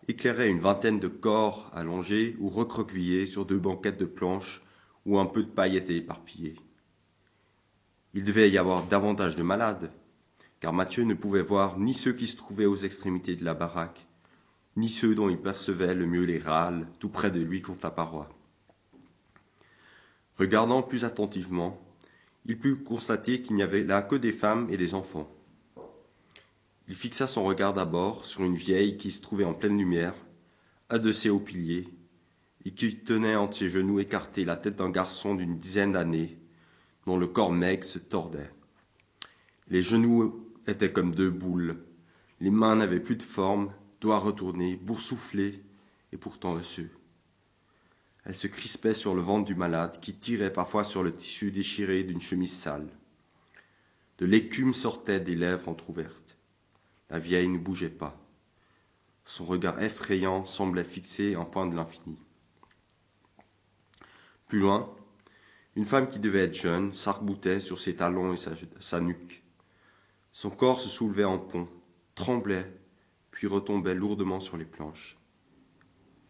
éclairaient 0.08 0.50
une 0.50 0.58
vingtaine 0.58 0.98
de 0.98 1.06
corps 1.06 1.70
allongés 1.72 2.34
ou 2.40 2.48
recroquevillés 2.48 3.24
sur 3.24 3.46
deux 3.46 3.60
banquettes 3.60 4.00
de 4.00 4.04
planches 4.04 4.62
où 5.06 5.16
un 5.16 5.26
peu 5.26 5.44
de 5.44 5.48
paille 5.48 5.76
était 5.76 5.94
éparpillée. 5.94 6.56
Il 8.14 8.24
devait 8.24 8.50
y 8.50 8.58
avoir 8.58 8.84
davantage 8.86 9.36
de 9.36 9.44
malades, 9.44 9.92
car 10.58 10.72
Mathieu 10.72 11.04
ne 11.04 11.14
pouvait 11.14 11.42
voir 11.42 11.78
ni 11.78 11.94
ceux 11.94 12.14
qui 12.14 12.26
se 12.26 12.36
trouvaient 12.36 12.66
aux 12.66 12.74
extrémités 12.74 13.36
de 13.36 13.44
la 13.44 13.54
baraque, 13.54 14.08
ni 14.74 14.88
ceux 14.88 15.14
dont 15.14 15.28
il 15.28 15.38
percevait 15.38 15.94
le 15.94 16.06
mieux 16.06 16.24
les 16.24 16.40
râles 16.40 16.88
tout 16.98 17.10
près 17.10 17.30
de 17.30 17.40
lui 17.40 17.62
contre 17.62 17.84
la 17.84 17.92
paroi. 17.92 18.28
Regardant 20.36 20.82
plus 20.82 21.04
attentivement, 21.04 21.80
il 22.44 22.58
put 22.58 22.74
constater 22.82 23.40
qu'il 23.40 23.54
n'y 23.54 23.62
avait 23.62 23.84
là 23.84 24.02
que 24.02 24.16
des 24.16 24.32
femmes 24.32 24.66
et 24.68 24.76
des 24.76 24.94
enfants. 24.94 25.30
Il 26.86 26.94
fixa 26.94 27.26
son 27.26 27.44
regard 27.44 27.72
d'abord 27.72 28.26
sur 28.26 28.44
une 28.44 28.56
vieille 28.56 28.96
qui 28.96 29.10
se 29.10 29.22
trouvait 29.22 29.44
en 29.44 29.54
pleine 29.54 29.78
lumière, 29.78 30.14
adossée 30.90 31.30
au 31.30 31.40
pilier, 31.40 31.88
et 32.66 32.72
qui 32.72 32.98
tenait 32.98 33.36
entre 33.36 33.56
ses 33.56 33.70
genoux 33.70 34.00
écartés 34.00 34.44
la 34.44 34.56
tête 34.56 34.76
d'un 34.76 34.90
garçon 34.90 35.34
d'une 35.34 35.58
dizaine 35.58 35.92
d'années, 35.92 36.38
dont 37.06 37.16
le 37.16 37.26
corps 37.26 37.52
maigre 37.52 37.84
se 37.84 37.98
tordait. 37.98 38.50
Les 39.68 39.82
genoux 39.82 40.50
étaient 40.66 40.92
comme 40.92 41.14
deux 41.14 41.30
boules, 41.30 41.84
les 42.40 42.50
mains 42.50 42.76
n'avaient 42.76 43.00
plus 43.00 43.16
de 43.16 43.22
forme, 43.22 43.72
doigts 44.00 44.18
retournés, 44.18 44.76
boursouflés 44.76 45.62
et 46.12 46.18
pourtant 46.18 46.52
osseux. 46.52 46.90
Elle 48.24 48.34
se 48.34 48.46
crispait 48.46 48.94
sur 48.94 49.14
le 49.14 49.22
ventre 49.22 49.46
du 49.46 49.54
malade, 49.54 50.00
qui 50.00 50.14
tirait 50.14 50.52
parfois 50.52 50.84
sur 50.84 51.02
le 51.02 51.14
tissu 51.14 51.50
déchiré 51.50 52.04
d'une 52.04 52.20
chemise 52.20 52.52
sale. 52.52 52.88
De 54.18 54.26
l'écume 54.26 54.74
sortait 54.74 55.20
des 55.20 55.34
lèvres 55.34 55.68
entr'ouvertes. 55.68 56.23
La 57.14 57.20
vieille 57.20 57.46
ne 57.46 57.58
bougeait 57.58 57.90
pas. 57.90 58.20
Son 59.24 59.44
regard 59.44 59.80
effrayant 59.80 60.44
semblait 60.44 60.82
fixé 60.82 61.36
en 61.36 61.44
point 61.44 61.64
de 61.64 61.76
l'infini. 61.76 62.18
Plus 64.48 64.58
loin, 64.58 64.92
une 65.76 65.84
femme 65.84 66.10
qui 66.10 66.18
devait 66.18 66.42
être 66.42 66.56
jeune 66.56 66.92
s'arc-boutait 66.92 67.60
sur 67.60 67.78
ses 67.78 67.94
talons 67.94 68.32
et 68.32 68.36
sa, 68.36 68.50
sa 68.80 69.00
nuque. 69.00 69.44
Son 70.32 70.50
corps 70.50 70.80
se 70.80 70.88
soulevait 70.88 71.22
en 71.22 71.38
pont, 71.38 71.68
tremblait 72.16 72.68
puis 73.30 73.46
retombait 73.46 73.94
lourdement 73.94 74.40
sur 74.40 74.56
les 74.56 74.64
planches. 74.64 75.16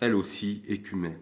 Elle 0.01 0.15
aussi 0.15 0.61
écumait. 0.69 1.19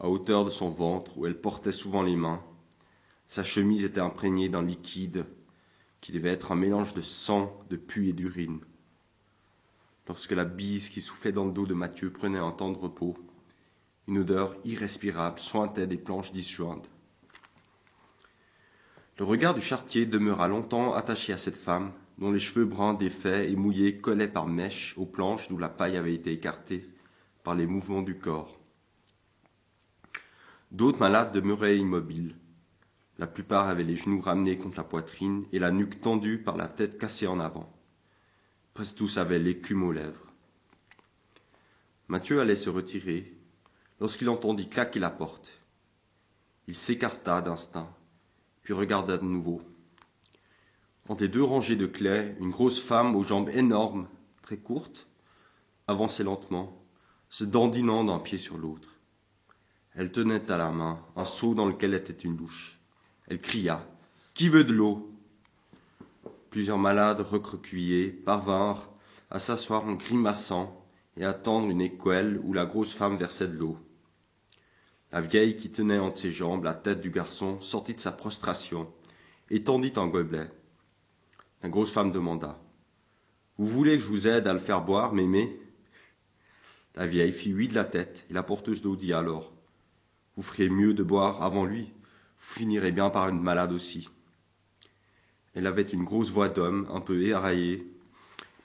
À 0.00 0.08
hauteur 0.08 0.44
de 0.44 0.50
son 0.50 0.70
ventre, 0.70 1.16
où 1.18 1.24
elle 1.24 1.40
portait 1.40 1.70
souvent 1.70 2.02
les 2.02 2.16
mains, 2.16 2.42
sa 3.28 3.44
chemise 3.44 3.84
était 3.84 4.00
imprégnée 4.00 4.48
d'un 4.48 4.64
liquide 4.64 5.24
qui 6.02 6.12
devait 6.12 6.28
être 6.28 6.52
un 6.52 6.56
mélange 6.56 6.92
de 6.92 7.00
sang, 7.00 7.58
de 7.70 7.76
pu 7.76 8.08
et 8.08 8.12
d'urine. 8.12 8.60
Lorsque 10.08 10.32
la 10.32 10.44
bise 10.44 10.90
qui 10.90 11.00
soufflait 11.00 11.32
dans 11.32 11.46
le 11.46 11.52
dos 11.52 11.64
de 11.64 11.74
Mathieu 11.74 12.10
prenait 12.10 12.38
un 12.38 12.50
temps 12.50 12.72
de 12.72 12.76
repos, 12.76 13.16
une 14.08 14.18
odeur 14.18 14.56
irrespirable 14.64 15.38
sointait 15.38 15.86
des 15.86 15.96
planches 15.96 16.32
disjointes. 16.32 16.90
Le 19.18 19.24
regard 19.24 19.54
du 19.54 19.60
chartier 19.60 20.04
demeura 20.04 20.48
longtemps 20.48 20.92
attaché 20.92 21.32
à 21.32 21.38
cette 21.38 21.56
femme, 21.56 21.92
dont 22.18 22.32
les 22.32 22.40
cheveux 22.40 22.64
bruns 22.64 22.94
défaits 22.94 23.48
et 23.48 23.56
mouillés 23.56 23.98
collaient 23.98 24.26
par 24.26 24.48
mèches 24.48 24.94
aux 24.96 25.06
planches 25.06 25.48
d'où 25.48 25.56
la 25.56 25.68
paille 25.68 25.96
avait 25.96 26.14
été 26.14 26.32
écartée 26.32 26.90
par 27.44 27.54
les 27.54 27.66
mouvements 27.66 28.02
du 28.02 28.18
corps. 28.18 28.58
D'autres 30.72 30.98
malades 30.98 31.32
demeuraient 31.32 31.78
immobiles. 31.78 32.34
La 33.22 33.28
plupart 33.28 33.68
avaient 33.68 33.84
les 33.84 33.94
genoux 33.94 34.20
ramenés 34.20 34.58
contre 34.58 34.78
la 34.78 34.82
poitrine 34.82 35.46
et 35.52 35.60
la 35.60 35.70
nuque 35.70 36.00
tendue 36.00 36.42
par 36.42 36.56
la 36.56 36.66
tête 36.66 36.98
cassée 36.98 37.28
en 37.28 37.38
avant. 37.38 37.72
Presque 38.74 38.96
tous 38.96 39.16
avaient 39.16 39.38
l'écume 39.38 39.84
aux 39.84 39.92
lèvres. 39.92 40.26
Mathieu 42.08 42.40
allait 42.40 42.56
se 42.56 42.68
retirer 42.68 43.32
lorsqu'il 44.00 44.28
entendit 44.28 44.68
claquer 44.68 44.98
la 44.98 45.10
porte. 45.10 45.56
Il 46.66 46.74
s'écarta 46.74 47.40
d'instinct, 47.42 47.94
puis 48.64 48.74
regarda 48.74 49.18
de 49.18 49.24
nouveau. 49.24 49.62
Entre 51.08 51.22
les 51.22 51.28
deux 51.28 51.44
rangées 51.44 51.76
de 51.76 51.86
clés, 51.86 52.34
une 52.40 52.50
grosse 52.50 52.80
femme 52.80 53.14
aux 53.14 53.22
jambes 53.22 53.50
énormes, 53.50 54.08
très 54.42 54.56
courtes, 54.56 55.06
avançait 55.86 56.24
lentement, 56.24 56.84
se 57.28 57.44
dandinant 57.44 58.02
d'un 58.02 58.18
pied 58.18 58.38
sur 58.38 58.58
l'autre. 58.58 58.98
Elle 59.94 60.10
tenait 60.10 60.50
à 60.50 60.56
la 60.56 60.72
main 60.72 61.06
un 61.14 61.24
seau 61.24 61.54
dans 61.54 61.66
lequel 61.66 61.94
était 61.94 62.12
une 62.12 62.36
louche. 62.36 62.80
Elle 63.32 63.40
cria 63.40 63.82
Qui 64.34 64.50
veut 64.50 64.62
de 64.62 64.74
l'eau? 64.74 65.10
Plusieurs 66.50 66.76
malades 66.76 67.22
recroquevillés 67.22 68.08
parvinrent 68.10 68.92
à 69.30 69.38
s'asseoir 69.38 69.86
en 69.86 69.94
grimaçant 69.94 70.84
et 71.16 71.24
attendre 71.24 71.70
une 71.70 71.80
écuelle 71.80 72.38
où 72.44 72.52
la 72.52 72.66
grosse 72.66 72.92
femme 72.92 73.16
versait 73.16 73.46
de 73.46 73.56
l'eau. 73.56 73.78
La 75.12 75.22
vieille 75.22 75.56
qui 75.56 75.70
tenait 75.70 75.98
entre 75.98 76.18
ses 76.18 76.30
jambes 76.30 76.64
la 76.64 76.74
tête 76.74 77.00
du 77.00 77.08
garçon 77.08 77.58
sortit 77.62 77.94
de 77.94 78.00
sa 78.00 78.12
prostration 78.12 78.92
et 79.48 79.62
tendit 79.62 79.94
un 79.96 80.08
gobelet. 80.08 80.50
La 81.62 81.70
grosse 81.70 81.90
femme 81.90 82.12
demanda 82.12 82.60
Vous 83.56 83.66
voulez 83.66 83.96
que 83.96 84.02
je 84.02 84.08
vous 84.08 84.28
aide 84.28 84.46
à 84.46 84.52
le 84.52 84.58
faire 84.58 84.82
boire, 84.82 85.14
mémé? 85.14 85.58
La 86.96 87.06
vieille 87.06 87.32
fit 87.32 87.54
oui 87.54 87.66
de 87.68 87.74
la 87.74 87.86
tête, 87.86 88.26
et 88.28 88.34
la 88.34 88.42
porteuse 88.42 88.82
d'eau 88.82 88.94
dit 88.94 89.14
alors 89.14 89.54
Vous 90.36 90.42
feriez 90.42 90.68
mieux 90.68 90.92
de 90.92 91.02
boire 91.02 91.42
avant 91.42 91.64
lui, 91.64 91.94
finirez 92.42 92.90
bien 92.90 93.08
par 93.08 93.28
une 93.28 93.40
malade 93.40 93.72
aussi. 93.72 94.10
Elle 95.54 95.66
avait 95.66 95.82
une 95.82 96.04
grosse 96.04 96.30
voix 96.30 96.48
d'homme, 96.48 96.88
un 96.92 97.00
peu 97.00 97.22
éraillée, 97.22 97.86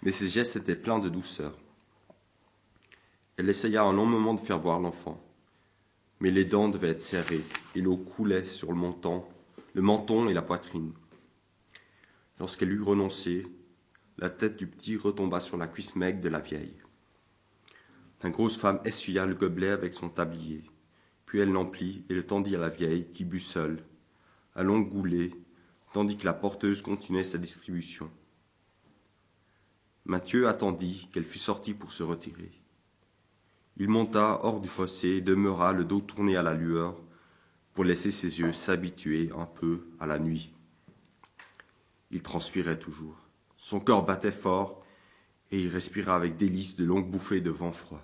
mais 0.01 0.11
ses 0.11 0.27
gestes 0.27 0.55
étaient 0.55 0.75
pleins 0.75 0.99
de 0.99 1.09
douceur. 1.09 1.55
Elle 3.37 3.49
essaya 3.49 3.83
un 3.83 3.93
long 3.93 4.07
moment 4.07 4.33
de 4.33 4.39
faire 4.39 4.59
boire 4.59 4.79
l'enfant, 4.79 5.23
mais 6.19 6.31
les 6.31 6.43
dents 6.43 6.69
devaient 6.69 6.89
être 6.89 7.01
serrées, 7.01 7.43
et 7.75 7.81
l'eau 7.81 7.97
coulait 7.97 8.43
sur 8.43 8.71
le 8.71 8.77
menton, 8.77 9.23
le 9.73 9.81
menton 9.83 10.27
et 10.27 10.33
la 10.33 10.41
poitrine. 10.41 10.91
Lorsqu'elle 12.39 12.71
eut 12.71 12.81
renoncé, 12.81 13.45
la 14.17 14.31
tête 14.31 14.57
du 14.57 14.65
petit 14.65 14.97
retomba 14.97 15.39
sur 15.39 15.55
la 15.55 15.67
cuisse 15.67 15.95
maigre 15.95 16.19
de 16.19 16.29
la 16.29 16.39
vieille. 16.39 16.81
La 18.23 18.31
grosse 18.31 18.57
femme 18.57 18.81
essuya 18.85 19.27
le 19.27 19.35
gobelet 19.35 19.69
avec 19.69 19.93
son 19.93 20.09
tablier, 20.09 20.63
puis 21.27 21.39
elle 21.39 21.51
l'emplit 21.51 22.03
et 22.09 22.15
le 22.15 22.25
tendit 22.25 22.55
à 22.55 22.59
la 22.59 22.69
vieille 22.69 23.11
qui 23.13 23.25
but 23.25 23.41
seule, 23.41 23.83
à 24.55 24.63
longue 24.63 24.89
goulée, 24.89 25.35
tandis 25.93 26.17
que 26.17 26.25
la 26.25 26.33
porteuse 26.33 26.81
continuait 26.81 27.23
sa 27.23 27.37
distribution. 27.37 28.09
Mathieu 30.05 30.47
attendit 30.47 31.09
qu'elle 31.11 31.25
fût 31.25 31.37
sortie 31.37 31.73
pour 31.73 31.91
se 31.91 32.01
retirer. 32.01 32.51
Il 33.75 33.89
monta 33.89 34.39
hors 34.41 34.61
du 34.61 34.69
fossé 34.69 35.09
et 35.09 35.21
demeura 35.21 35.73
le 35.73 35.83
dos 35.83 35.99
tourné 35.99 36.37
à 36.37 36.43
la 36.43 36.53
lueur 36.53 36.97
pour 37.73 37.83
laisser 37.83 38.09
ses 38.09 38.39
yeux 38.39 38.53
s'habituer 38.53 39.29
un 39.37 39.45
peu 39.45 39.85
à 39.99 40.07
la 40.07 40.19
nuit. 40.19 40.53
Il 42.09 42.23
transpirait 42.23 42.79
toujours. 42.79 43.17
Son 43.57 43.81
corps 43.81 44.05
battait 44.05 44.31
fort, 44.31 44.81
et 45.51 45.61
il 45.61 45.69
respira 45.69 46.15
avec 46.15 46.37
délice 46.37 46.75
de 46.77 46.85
longues 46.85 47.09
bouffées 47.09 47.41
de 47.41 47.49
vent 47.49 47.71
froid. 47.71 48.03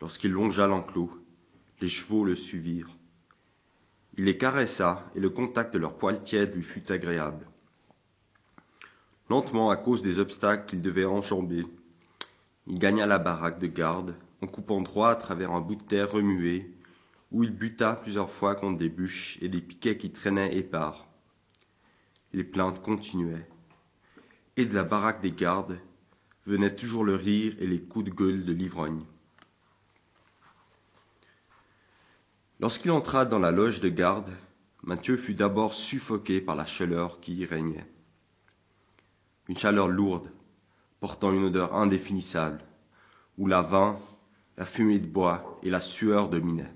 Lorsqu'il 0.00 0.32
longea 0.32 0.66
l'enclos, 0.66 1.19
les 1.80 1.88
chevaux 1.88 2.24
le 2.24 2.34
suivirent. 2.34 2.96
Il 4.18 4.24
les 4.24 4.36
caressa, 4.36 5.10
et 5.14 5.20
le 5.20 5.30
contact 5.30 5.72
de 5.72 5.78
leurs 5.78 5.96
poils 5.96 6.20
tièdes 6.20 6.54
lui 6.54 6.62
fut 6.62 6.92
agréable. 6.92 7.46
Lentement, 9.30 9.70
à 9.70 9.76
cause 9.76 10.02
des 10.02 10.18
obstacles 10.18 10.66
qu'il 10.66 10.82
devait 10.82 11.04
enjamber, 11.04 11.64
il 12.66 12.78
gagna 12.78 13.06
la 13.06 13.18
baraque 13.18 13.58
de 13.58 13.66
garde, 13.66 14.14
en 14.42 14.46
coupant 14.46 14.80
droit 14.80 15.10
à 15.10 15.16
travers 15.16 15.52
un 15.52 15.60
bout 15.60 15.76
de 15.76 15.82
terre 15.82 16.12
remué, 16.12 16.74
où 17.32 17.44
il 17.44 17.50
buta 17.50 17.94
plusieurs 17.94 18.30
fois 18.30 18.54
contre 18.54 18.78
des 18.78 18.88
bûches 18.88 19.38
et 19.40 19.48
des 19.48 19.60
piquets 19.60 19.96
qui 19.96 20.10
traînaient 20.10 20.56
épars. 20.56 21.06
Les 22.32 22.44
plaintes 22.44 22.82
continuaient, 22.82 23.48
et 24.56 24.66
de 24.66 24.74
la 24.74 24.84
baraque 24.84 25.22
des 25.22 25.32
gardes 25.32 25.80
venaient 26.46 26.74
toujours 26.74 27.04
le 27.04 27.14
rire 27.14 27.54
et 27.60 27.66
les 27.66 27.80
coups 27.80 28.06
de 28.06 28.10
gueule 28.10 28.44
de 28.44 28.52
l'ivrogne. 28.52 29.00
Lorsqu'il 32.60 32.90
entra 32.90 33.24
dans 33.24 33.38
la 33.38 33.52
loge 33.52 33.80
de 33.80 33.88
garde, 33.88 34.30
Mathieu 34.82 35.16
fut 35.16 35.32
d'abord 35.32 35.72
suffoqué 35.72 36.42
par 36.42 36.56
la 36.56 36.66
chaleur 36.66 37.18
qui 37.20 37.34
y 37.34 37.46
régnait. 37.46 37.86
Une 39.48 39.56
chaleur 39.56 39.88
lourde, 39.88 40.30
portant 41.00 41.32
une 41.32 41.44
odeur 41.44 41.74
indéfinissable, 41.74 42.62
où 43.38 43.46
la 43.46 43.62
vin, 43.62 43.98
la 44.58 44.66
fumée 44.66 44.98
de 44.98 45.06
bois 45.06 45.58
et 45.62 45.70
la 45.70 45.80
sueur 45.80 46.28
dominaient. 46.28 46.74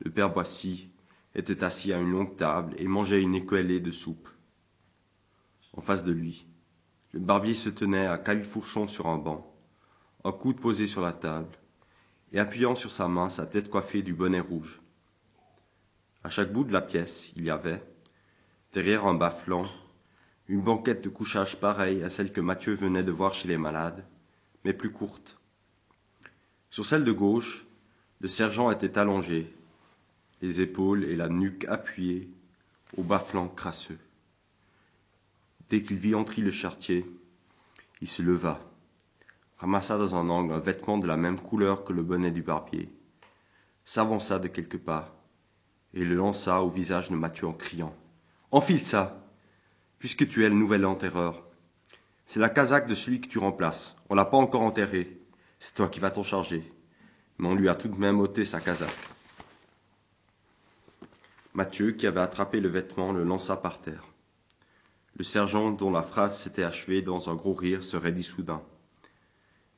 Le 0.00 0.10
père 0.10 0.32
Boissy 0.32 0.90
était 1.36 1.62
assis 1.62 1.92
à 1.92 1.98
une 1.98 2.10
longue 2.10 2.34
table 2.34 2.74
et 2.78 2.88
mangeait 2.88 3.22
une 3.22 3.36
écuellée 3.36 3.78
de 3.78 3.92
soupe. 3.92 4.28
En 5.76 5.80
face 5.80 6.02
de 6.02 6.12
lui, 6.12 6.48
le 7.12 7.20
barbier 7.20 7.54
se 7.54 7.68
tenait 7.68 8.06
à 8.06 8.18
califourchon 8.18 8.88
sur 8.88 9.06
un 9.06 9.18
banc, 9.18 9.54
un 10.24 10.32
coude 10.32 10.58
posé 10.58 10.88
sur 10.88 11.00
la 11.00 11.12
table, 11.12 11.56
et 12.32 12.38
appuyant 12.38 12.74
sur 12.74 12.90
sa 12.90 13.08
main 13.08 13.28
sa 13.28 13.46
tête 13.46 13.70
coiffée 13.70 14.02
du 14.02 14.14
bonnet 14.14 14.40
rouge. 14.40 14.80
À 16.24 16.30
chaque 16.30 16.52
bout 16.52 16.64
de 16.64 16.72
la 16.72 16.82
pièce, 16.82 17.32
il 17.36 17.44
y 17.44 17.50
avait, 17.50 17.82
derrière 18.72 19.06
un 19.06 19.14
bas 19.14 19.30
flanc, 19.30 19.66
une 20.48 20.62
banquette 20.62 21.02
de 21.02 21.08
couchage 21.08 21.56
pareille 21.56 22.02
à 22.02 22.10
celle 22.10 22.32
que 22.32 22.40
Mathieu 22.40 22.74
venait 22.74 23.04
de 23.04 23.12
voir 23.12 23.34
chez 23.34 23.48
les 23.48 23.58
malades, 23.58 24.04
mais 24.64 24.72
plus 24.72 24.90
courte. 24.90 25.38
Sur 26.70 26.84
celle 26.84 27.04
de 27.04 27.12
gauche, 27.12 27.64
le 28.20 28.28
sergent 28.28 28.70
était 28.70 28.98
allongé, 28.98 29.54
les 30.42 30.60
épaules 30.60 31.04
et 31.04 31.16
la 31.16 31.28
nuque 31.28 31.64
appuyées 31.68 32.28
au 32.96 33.02
bas 33.02 33.18
flanc 33.18 33.48
crasseux. 33.48 33.98
Dès 35.68 35.82
qu'il 35.82 35.98
vit 35.98 36.14
entrer 36.14 36.42
le 36.42 36.50
chartier, 36.50 37.06
il 38.00 38.08
se 38.08 38.22
leva, 38.22 38.60
ramassa 39.58 39.98
dans 39.98 40.14
un 40.14 40.28
angle 40.28 40.52
un 40.52 40.58
vêtement 40.58 40.98
de 40.98 41.06
la 41.06 41.16
même 41.16 41.40
couleur 41.40 41.84
que 41.84 41.92
le 41.92 42.02
bonnet 42.02 42.30
du 42.30 42.42
barbier, 42.42 42.92
s'avança 43.84 44.38
de 44.38 44.48
quelques 44.48 44.78
pas 44.78 45.22
et 45.94 46.04
le 46.04 46.14
lança 46.14 46.62
au 46.62 46.70
visage 46.70 47.10
de 47.10 47.16
Mathieu 47.16 47.46
en 47.46 47.52
criant 47.52 47.94
Enfile 48.50 48.82
ça 48.82 49.22
puisque 49.98 50.28
tu 50.28 50.44
es 50.44 50.48
le 50.48 50.54
nouvel 50.54 50.84
enterreur. 50.84 51.42
C'est 52.26 52.40
la 52.40 52.48
casaque 52.48 52.86
de 52.86 52.94
celui 52.94 53.20
que 53.20 53.28
tu 53.28 53.38
remplaces. 53.38 53.96
On 54.08 54.14
l'a 54.14 54.24
pas 54.24 54.36
encore 54.36 54.62
enterré. 54.62 55.20
C'est 55.58 55.74
toi 55.74 55.88
qui 55.88 56.00
vas 56.00 56.10
t'en 56.10 56.22
charger. 56.22 56.70
Mais 57.38 57.48
on 57.48 57.54
lui 57.54 57.68
a 57.68 57.74
tout 57.74 57.88
de 57.88 57.98
même 57.98 58.20
ôté 58.20 58.44
sa 58.44 58.60
casaque. 58.60 58.90
Mathieu, 61.54 61.92
qui 61.92 62.06
avait 62.06 62.20
attrapé 62.20 62.60
le 62.60 62.68
vêtement, 62.68 63.12
le 63.12 63.24
lança 63.24 63.56
par 63.56 63.80
terre. 63.80 64.04
Le 65.16 65.24
sergent, 65.24 65.70
dont 65.70 65.90
la 65.90 66.02
phrase 66.02 66.38
s'était 66.38 66.64
achevée 66.64 67.00
dans 67.00 67.30
un 67.30 67.34
gros 67.34 67.54
rire, 67.54 67.82
se 67.82 67.96
raidit 67.96 68.22
soudain. 68.22 68.62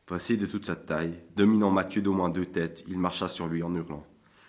Pressé 0.08 0.38
de 0.38 0.46
toute 0.46 0.64
sa 0.64 0.74
taille, 0.74 1.20
dominant 1.36 1.70
Mathieu 1.70 2.00
d'au 2.00 2.14
moins 2.14 2.30
deux 2.30 2.46
têtes, 2.46 2.82
il 2.88 2.98
marcha 2.98 3.28
sur 3.28 3.46
lui 3.46 3.62
en 3.62 3.74
hurlant. 3.74 4.06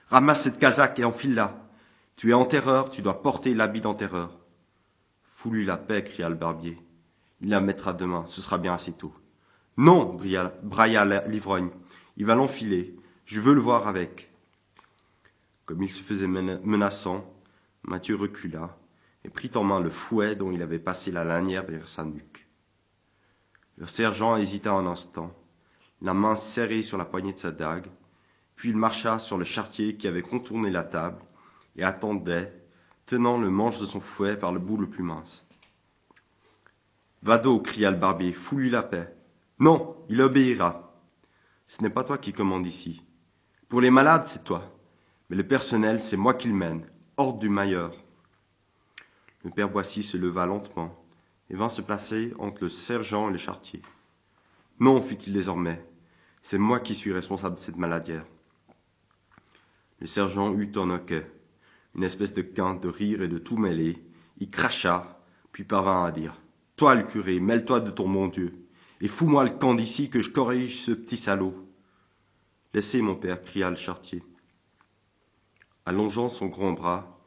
Ramasse 0.08 0.44
cette 0.44 0.58
casaque 0.58 1.00
et 1.00 1.04
enfile-la. 1.04 1.70
Tu 2.16 2.30
es 2.30 2.34
enterreur, 2.34 2.90
tu 2.90 3.02
dois 3.02 3.22
porter 3.22 3.54
l'habit 3.54 3.82
d'enterreur. 3.82 4.40
Fous-lui 5.26 5.66
la 5.66 5.76
paix, 5.76 6.02
cria 6.02 6.30
le 6.30 6.36
barbier. 6.36 6.78
Il 7.42 7.50
la 7.50 7.60
mettra 7.60 7.92
demain, 7.92 8.24
ce 8.26 8.40
sera 8.40 8.58
bien 8.58 8.74
assez 8.74 8.94
tôt. 8.94 9.14
Non, 9.76 10.18
brailla 10.64 11.28
l'ivrogne. 11.28 11.72
Il 12.16 12.26
va 12.26 12.36
l'enfiler. 12.36 12.96
Je 13.26 13.42
veux 13.42 13.54
le 13.54 13.60
voir 13.60 13.86
avec. 13.86 14.32
Comme 15.66 15.84
il 15.84 15.92
se 15.92 16.02
faisait 16.02 16.28
menaçant, 16.28 17.34
Mathieu 17.84 18.16
recula 18.16 18.78
et 19.26 19.30
prit 19.30 19.52
en 19.56 19.66
main 19.66 19.82
le 19.82 19.90
fouet 19.90 20.38
dont 20.38 20.54
il 20.54 20.62
avait 20.62 20.80
passé 20.80 21.12
la 21.12 21.26
lanière 21.26 21.66
derrière 21.66 21.90
sa 21.90 22.06
nuque. 22.06 22.48
Le 23.76 23.88
sergent 23.88 24.38
hésita 24.38 24.72
un 24.72 24.86
instant, 24.86 25.36
la 26.02 26.14
main 26.14 26.36
serrée 26.36 26.82
sur 26.82 26.98
la 26.98 27.06
poignée 27.06 27.34
de 27.34 27.38
sa 27.38 27.52
dague, 27.52 27.88
puis 28.56 28.70
il 28.70 28.78
marcha 28.78 29.20
sur 29.20 29.38
le 29.38 29.46
chartier 29.46 29.98
qui 29.98 30.08
avait 30.08 30.22
contourné 30.22 30.70
la 30.70 30.84
table 30.84 31.22
et 31.76 31.84
attendait, 31.84 32.54
tenant 33.06 33.38
le 33.38 33.50
manche 33.50 33.80
de 33.80 33.86
son 33.86 34.00
fouet 34.00 34.38
par 34.38 34.54
le 34.54 34.60
bout 34.60 34.78
le 34.78 34.90
plus 34.90 35.04
mince. 35.04 35.46
Vado, 37.22 37.60
cria 37.60 37.92
le 37.92 37.98
barbier, 37.98 38.32
fous-lui 38.32 38.70
la 38.70 38.84
paix. 38.84 39.14
Non, 39.60 39.98
il 40.10 40.22
obéira. 40.22 40.94
Ce 41.68 41.82
n'est 41.82 41.90
pas 41.90 42.04
toi 42.04 42.18
qui 42.18 42.34
commande 42.34 42.66
ici. 42.66 43.04
Pour 43.68 43.82
les 43.82 43.92
malades, 43.92 44.28
c'est 44.28 44.44
toi. 44.44 44.64
Mais 45.30 45.36
le 45.36 45.48
personnel, 45.48 46.00
c'est 46.00 46.18
moi 46.18 46.34
qui 46.34 46.48
le 46.48 46.54
mène. 46.54 46.86
Ordre 47.18 47.40
du 47.40 47.50
mailleur. 47.50 47.94
Le 49.44 49.52
père 49.52 49.70
Boissy 49.70 50.02
se 50.02 50.18
leva 50.18 50.46
lentement 50.46 50.96
et 51.50 51.56
vint 51.56 51.70
se 51.70 51.82
placer 51.82 52.34
entre 52.40 52.64
le 52.64 52.70
sergent 52.70 53.30
et 53.30 53.32
le 53.32 53.38
chartier. 53.38 53.82
Non, 54.80 55.02
fit-il 55.02 55.34
désormais, 55.34 55.86
c'est 56.42 56.58
moi 56.58 56.80
qui 56.80 56.96
suis 56.96 57.14
responsable 57.14 57.56
de 57.56 57.62
cette 57.62 57.78
maladière. 57.78 58.26
Le 60.00 60.08
sergent 60.08 60.54
eut 60.54 60.72
un 60.76 60.90
hoquet 60.90 61.30
une 61.96 62.04
espèce 62.04 62.34
de 62.34 62.42
quinte 62.42 62.84
de 62.84 62.88
rire 62.88 63.22
et 63.22 63.28
de 63.28 63.38
tout 63.38 63.58
mêler, 63.58 64.02
il 64.38 64.50
cracha, 64.50 65.22
puis 65.52 65.64
parvint 65.64 66.06
à 66.06 66.12
dire 66.12 66.40
Toi, 66.76 66.96
le 66.96 67.04
curé, 67.04 67.40
mêle-toi 67.40 67.82
de 67.82 67.92
ton 67.92 68.08
bon 68.08 68.28
Dieu, 68.28 68.54
et 69.02 69.08
fous-moi 69.08 69.44
le 69.44 69.50
camp 69.52 69.74
d'ici 69.74 70.10
que 70.10 70.22
je 70.22 70.30
corrige 70.30 70.82
ce 70.82 70.92
petit 70.92 71.18
salaud. 71.18 71.56
Laissez, 72.74 73.02
mon 73.02 73.16
père, 73.16 73.42
cria 73.42 73.70
le 73.70 73.76
chartier. 73.76 74.24
Allongeant 75.86 76.30
son 76.30 76.48
grand 76.48 76.74
bras, 76.74 77.20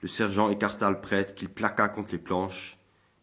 le 0.00 0.08
sergent 0.08 0.50
écarta 0.50 0.90
le 0.90 1.00
prêtre 1.00 1.34
qu'il 1.34 1.48
plaqua 1.48 1.88
contre 1.88 2.12
les 2.12 2.18
planches, 2.18 2.78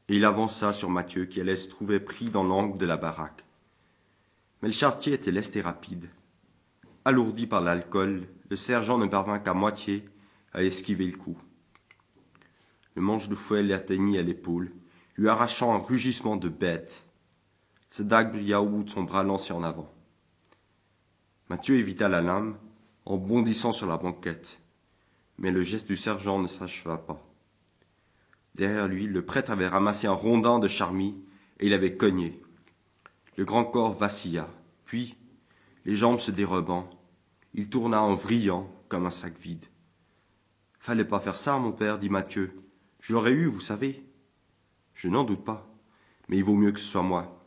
et 0.08 0.16
il 0.16 0.26
avança 0.26 0.74
sur 0.74 0.90
Mathieu 0.90 1.26
qui 1.26 1.42
allait 1.42 1.56
se 1.56 1.70
trouver 1.70 2.00
pris 2.00 2.30
dans 2.30 2.44
l'angle 2.44 2.78
de 2.78 2.86
la 2.86 2.98
baraque. 2.98 3.44
Mais 4.62 4.70
le 4.70 4.74
chartier 4.74 5.14
était 5.14 5.32
leste 5.32 5.56
et 5.56 5.62
rapide. 5.62 6.10
Alourdi 7.06 7.48
par 7.48 7.62
l'alcool, 7.62 8.28
le 8.50 8.56
sergent 8.56 8.98
ne 8.98 9.06
parvint 9.06 9.40
qu'à 9.40 9.54
moitié 9.54 10.06
à 10.54 10.64
esquiver 10.64 11.06
le 11.06 11.18
coup. 11.18 11.38
Le 12.96 13.02
manche 13.02 13.30
de 13.30 13.36
fouet 13.36 13.64
l'atteignit 13.64 14.18
à 14.18 14.22
l'épaule, 14.22 14.72
lui 15.16 15.30
arrachant 15.30 15.74
un 15.74 15.80
rugissement 15.80 16.36
de 16.36 16.50
bête. 16.50 17.06
Sa 17.90 18.04
dague 18.04 18.34
brilla 18.34 18.62
au 18.62 18.68
bout 18.68 18.84
de 18.84 18.90
son 18.90 19.04
bras 19.04 19.24
lancé 19.24 19.54
en 19.54 19.64
avant. 19.64 19.92
Mathieu 21.50 21.78
évita 21.78 22.10
la 22.10 22.22
lame 22.22 22.58
en 23.06 23.18
bondissant 23.18 23.72
sur 23.72 23.88
la 23.88 23.98
banquette, 23.98 24.62
mais 25.38 25.52
le 25.52 25.64
geste 25.64 25.88
du 25.88 25.96
sergent 25.96 26.40
ne 26.40 26.48
s'acheva 26.48 26.98
pas. 26.98 27.26
Derrière 28.56 28.88
lui, 28.88 29.08
le 29.08 29.26
prêtre 29.26 29.52
avait 29.52 29.68
ramassé 29.68 30.08
un 30.08 30.14
rondin 30.14 30.60
de 30.60 30.68
charmille 30.68 31.16
et 31.60 31.68
il 31.68 31.74
avait 31.74 31.96
cogné. 31.96 32.42
Le 33.38 33.46
grand 33.46 33.66
corps 33.66 33.94
vacilla, 33.94 34.50
puis, 34.86 35.18
les 35.86 35.96
jambes 35.96 36.20
se 36.20 36.32
dérobant, 36.32 36.90
il 37.54 37.70
tourna 37.70 38.02
en 38.02 38.16
vrillant 38.16 38.70
comme 38.88 39.06
un 39.06 39.12
sac 39.12 39.38
vide. 39.38 39.66
Fallait 40.80 41.06
pas 41.06 41.20
faire 41.20 41.36
ça, 41.36 41.60
mon 41.60 41.72
père, 41.72 42.00
dit 42.00 42.10
Mathieu. 42.10 42.62
Je 43.00 43.14
l'aurais 43.14 43.32
eu, 43.32 43.46
vous 43.46 43.60
savez. 43.60 44.04
Je 44.94 45.08
n'en 45.08 45.24
doute 45.24 45.44
pas. 45.44 45.68
Mais 46.28 46.38
il 46.38 46.44
vaut 46.44 46.56
mieux 46.56 46.72
que 46.72 46.80
ce 46.80 46.88
soit 46.88 47.02
moi. 47.02 47.46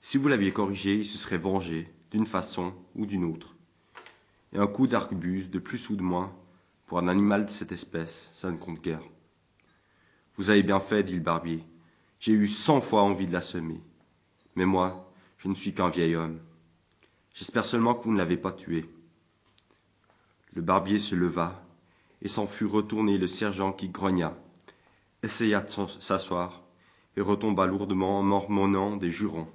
Si 0.00 0.16
vous 0.16 0.28
l'aviez 0.28 0.52
corrigé, 0.52 0.96
il 0.96 1.06
se 1.06 1.18
serait 1.18 1.38
vengé, 1.38 1.92
d'une 2.10 2.26
façon 2.26 2.74
ou 2.94 3.06
d'une 3.06 3.24
autre. 3.24 3.54
Et 4.52 4.58
un 4.58 4.66
coup 4.66 4.86
d'arquebuse, 4.86 5.50
de 5.50 5.58
plus 5.58 5.90
ou 5.90 5.96
de 5.96 6.02
moins, 6.02 6.34
pour 6.86 6.98
un 6.98 7.08
animal 7.08 7.46
de 7.46 7.50
cette 7.50 7.72
espèce, 7.72 8.30
ça 8.34 8.50
ne 8.50 8.56
compte 8.56 8.80
guère. 8.80 9.02
Vous 10.36 10.50
avez 10.50 10.62
bien 10.62 10.80
fait, 10.80 11.02
dit 11.02 11.14
le 11.14 11.20
barbier. 11.20 11.64
J'ai 12.18 12.32
eu 12.32 12.46
cent 12.46 12.80
fois 12.80 13.02
envie 13.02 13.26
de 13.26 13.32
l'assommer. 13.32 13.80
Mais 14.60 14.66
moi, 14.66 15.10
je 15.38 15.48
ne 15.48 15.54
suis 15.54 15.72
qu'un 15.72 15.88
vieil 15.88 16.14
homme. 16.16 16.38
J'espère 17.32 17.64
seulement 17.64 17.94
que 17.94 18.04
vous 18.04 18.12
ne 18.12 18.18
l'avez 18.18 18.36
pas 18.36 18.52
tué. 18.52 18.90
Le 20.52 20.60
barbier 20.60 20.98
se 20.98 21.14
leva 21.14 21.64
et 22.20 22.28
s'en 22.28 22.46
fut 22.46 22.66
retourné 22.66 23.16
le 23.16 23.26
sergent 23.26 23.72
qui 23.72 23.88
grogna, 23.88 24.36
essaya 25.22 25.62
de 25.62 25.70
s'asseoir, 25.70 26.62
et 27.16 27.22
retomba 27.22 27.66
lourdement 27.66 28.18
en 28.18 28.22
mormonnant 28.22 28.98
des 28.98 29.10
jurons. 29.10 29.48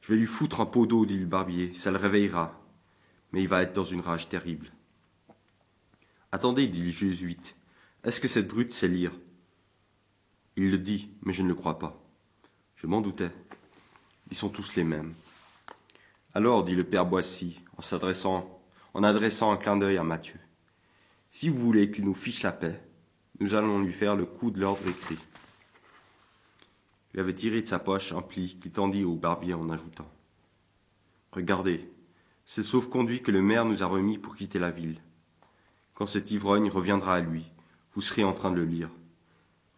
Je 0.00 0.12
vais 0.12 0.18
lui 0.18 0.26
foutre 0.26 0.60
un 0.60 0.66
pot 0.66 0.86
d'eau, 0.86 1.06
dit 1.06 1.16
le 1.16 1.26
barbier, 1.26 1.72
ça 1.72 1.92
le 1.92 1.98
réveillera, 1.98 2.60
mais 3.30 3.42
il 3.42 3.48
va 3.48 3.62
être 3.62 3.74
dans 3.74 3.84
une 3.84 4.00
rage 4.00 4.28
terrible. 4.28 4.72
Attendez, 6.32 6.66
dit 6.66 6.82
le 6.82 6.90
jésuite, 6.90 7.54
est-ce 8.02 8.20
que 8.20 8.26
cette 8.26 8.48
brute 8.48 8.72
sait 8.72 8.88
lire? 8.88 9.12
Il 10.56 10.72
le 10.72 10.78
dit, 10.78 11.12
mais 11.22 11.32
je 11.32 11.44
ne 11.44 11.48
le 11.48 11.54
crois 11.54 11.78
pas. 11.78 12.04
Je 12.74 12.88
m'en 12.88 13.00
doutais. 13.00 13.30
Ils 14.30 14.36
sont 14.36 14.48
tous 14.48 14.76
les 14.76 14.84
mêmes. 14.84 15.14
Alors, 16.34 16.64
dit 16.64 16.74
le 16.74 16.84
père 16.84 17.06
Boissy, 17.06 17.60
en 17.76 17.82
s'adressant, 17.82 18.60
en 18.94 19.02
adressant 19.02 19.52
un 19.52 19.56
clin 19.56 19.76
d'œil 19.76 19.96
à 19.96 20.04
Mathieu, 20.04 20.38
si 21.30 21.48
vous 21.48 21.58
voulez 21.58 21.90
qu'il 21.90 22.04
nous 22.04 22.14
fiche 22.14 22.42
la 22.42 22.52
paix, 22.52 22.82
nous 23.40 23.54
allons 23.54 23.80
lui 23.80 23.92
faire 23.92 24.16
le 24.16 24.26
coup 24.26 24.50
de 24.50 24.60
l'ordre 24.60 24.88
écrit. 24.88 25.18
Il 27.14 27.20
avait 27.20 27.34
tiré 27.34 27.60
de 27.60 27.66
sa 27.66 27.78
poche 27.78 28.12
un 28.12 28.22
pli 28.22 28.58
qu'il 28.60 28.72
tendit 28.72 29.04
au 29.04 29.14
barbier 29.14 29.54
en 29.54 29.70
ajoutant 29.70 30.10
Regardez, 31.32 31.90
c'est 32.44 32.62
le 32.62 32.66
sauf-conduit 32.66 33.22
que 33.22 33.30
le 33.30 33.42
maire 33.42 33.64
nous 33.64 33.82
a 33.82 33.86
remis 33.86 34.18
pour 34.18 34.36
quitter 34.36 34.58
la 34.58 34.70
ville. 34.70 35.00
Quand 35.94 36.06
cet 36.06 36.30
ivrogne 36.30 36.70
reviendra 36.70 37.14
à 37.14 37.20
lui, 37.20 37.50
vous 37.94 38.00
serez 38.00 38.24
en 38.24 38.32
train 38.32 38.50
de 38.50 38.56
le 38.56 38.64
lire. 38.64 38.90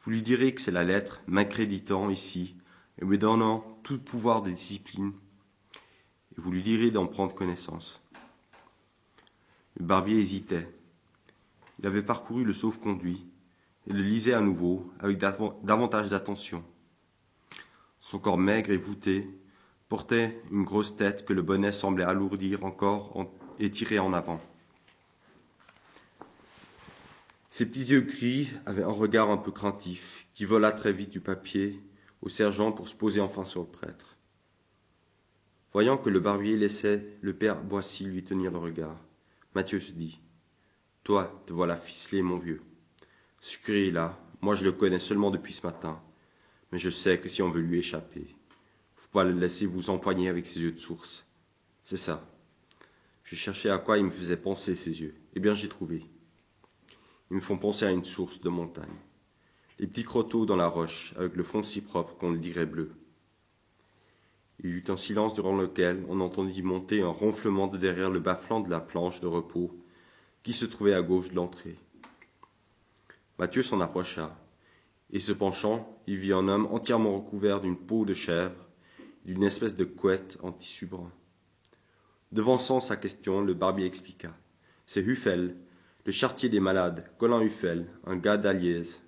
Vous 0.01 0.11
lui 0.11 0.23
direz 0.23 0.55
que 0.55 0.61
c'est 0.61 0.71
la 0.71 0.85
lettre 0.85 1.21
m'accréditant 1.27 2.11
ici 2.11 2.55
et 3.01 3.05
me 3.05 3.19
donnant 3.19 3.79
tout 3.83 3.99
pouvoir 3.99 4.43
des 4.43 4.53
disciplines, 4.53 5.13
et 6.37 6.41
vous 6.41 6.51
lui 6.51 6.63
direz 6.63 6.91
d'en 6.91 7.07
prendre 7.07 7.35
connaissance. 7.35 8.03
Le 9.79 9.85
barbier 9.85 10.19
hésitait. 10.19 10.69
Il 11.79 11.87
avait 11.87 12.03
parcouru 12.03 12.45
le 12.45 12.53
sauf-conduit 12.53 13.27
et 13.87 13.93
le 13.93 14.03
lisait 14.03 14.35
à 14.35 14.41
nouveau 14.41 14.93
avec 15.01 15.19
davantage 15.19 16.11
d'attention. 16.11 16.63
Son 18.01 18.19
corps 18.19 18.39
maigre 18.39 18.71
et 18.71 18.77
voûté 18.77 19.31
portait 19.89 20.43
une 20.51 20.65
grosse 20.65 20.97
tête 20.97 21.25
que 21.25 21.33
le 21.33 21.43
bonnet 21.43 21.73
semblait 21.73 22.05
alourdir 22.05 22.65
encore 22.65 23.27
et 23.59 23.71
tirer 23.71 23.99
en 23.99 24.13
avant. 24.13 24.41
Ses 27.49 27.67
petits 27.67 27.91
yeux 27.93 28.03
gris 28.03 28.51
avaient 28.67 28.85
un 28.85 28.93
regard 28.93 29.31
un 29.31 29.37
peu 29.37 29.51
craintif, 29.51 30.27
qui 30.35 30.45
vola 30.45 30.73
très 30.73 30.93
vite 30.93 31.11
du 31.11 31.21
papier 31.21 31.81
au 32.23 32.29
sergent 32.29 32.73
pour 32.73 32.89
se 32.89 32.95
poser 32.95 33.21
enfin 33.21 33.45
sur 33.45 33.61
le 33.61 33.69
prêtre. 33.69 34.17
Voyant 35.73 35.97
que 35.97 36.11
le 36.11 36.21
barbier 36.21 36.57
laissait 36.57 37.17
le 37.21 37.33
père 37.33 37.63
Boissy 37.63 38.05
lui 38.05 38.25
tenir 38.25 38.51
le 38.51 38.59
regard, 38.59 38.97
Mathieu 39.55 39.81
se 39.81 39.93
dit 39.93 40.21
Toi, 41.05 41.43
te 41.47 41.53
voilà 41.53 41.77
ficelé, 41.77 42.23
mon 42.23 42.39
vieux. 42.39 42.63
Ce 43.41 43.59
est 43.71 43.91
là, 43.91 44.19
moi 44.41 44.55
je 44.55 44.65
le 44.65 44.73
connais 44.73 44.99
seulement 44.99 45.31
depuis 45.31 45.53
ce 45.53 45.67
matin, 45.67 46.03
mais 46.73 46.79
je 46.79 46.91
sais 46.91 47.19
que 47.19 47.29
si 47.29 47.43
on 47.43 47.51
veut 47.51 47.61
lui 47.61 47.79
échapper, 47.79 48.35
faut 48.95 49.11
pas 49.11 49.25
le 49.25 49.33
laisser 49.33 49.67
vous 49.67 49.91
empoigner 49.91 50.29
avec 50.29 50.47
ses 50.47 50.61
yeux 50.61 50.73
de 50.73 50.79
source. 50.79 51.27
C'est 51.83 51.97
ça. 51.97 52.29
Je 53.25 53.37
cherchais 53.37 53.71
à 53.71 53.79
quoi 53.79 53.99
il 53.99 54.05
me 54.05 54.11
faisait 54.11 54.37
penser 54.37 54.75
ses 54.75 55.01
yeux. 55.01 55.15
Eh 55.35 55.41
bien, 55.41 55.55
j'ai 55.55 55.69
trouvé. 55.69 56.05
Ils 57.31 57.37
me 57.37 57.41
font 57.41 57.59
penser 57.59 57.85
à 57.85 57.91
une 57.91 58.05
source 58.05 58.41
de 58.41 58.49
montagne. 58.49 58.87
Les 59.81 59.87
petits 59.87 60.05
crotteaux 60.05 60.45
dans 60.45 60.57
la 60.57 60.67
roche, 60.67 61.15
avec 61.17 61.35
le 61.37 61.43
fond 61.43 61.63
si 61.63 61.81
propre 61.81 62.15
qu'on 62.15 62.33
le 62.33 62.39
dirait 62.39 62.67
bleu. 62.67 62.93
Il 64.63 64.69
y 64.69 64.73
eut 64.75 64.85
un 64.89 64.99
silence 64.99 65.33
durant 65.33 65.57
lequel 65.57 66.05
on 66.11 66.21
entendit 66.21 66.61
monter 66.61 67.01
un 67.01 67.09
ronflement 67.09 67.67
de 67.67 67.79
derrière 67.79 68.11
le 68.11 68.21
bas-flanc 68.21 68.61
de 68.61 68.69
la 68.69 68.81
planche 68.81 69.21
de 69.21 69.27
repos 69.27 69.75
qui 70.43 70.53
se 70.53 70.67
trouvait 70.67 70.93
à 70.93 71.01
gauche 71.01 71.31
de 71.31 71.37
l'entrée. 71.37 71.79
Mathieu 73.39 73.63
s'en 73.63 73.81
approcha, 73.81 74.39
et 75.09 75.19
se 75.19 75.33
penchant, 75.33 75.99
il 76.07 76.19
vit 76.19 76.35
un 76.35 76.47
homme 76.47 76.67
entièrement 76.67 77.19
recouvert 77.19 77.63
d'une 77.63 77.79
peau 77.79 78.05
de 78.05 78.13
chèvre, 78.13 78.69
d'une 79.25 79.45
espèce 79.45 79.77
de 79.77 79.85
couette 79.87 80.37
en 80.43 80.53
tissu 80.53 80.85
brun. 80.85 81.11
Devançant 82.33 82.81
sa 82.81 82.99
question, 82.99 83.41
le 83.41 83.55
barbier 83.55 83.87
expliqua. 83.87 84.37
C'est 84.85 85.01
Huffel, 85.01 85.57
le 86.05 86.13
chartier 86.13 86.51
des 86.51 86.61
malades, 86.61 87.11
Colin 87.17 87.41
Huffel, 87.41 87.87
un 88.05 88.17
gars 88.17 88.37
d'Aliès. 88.37 89.01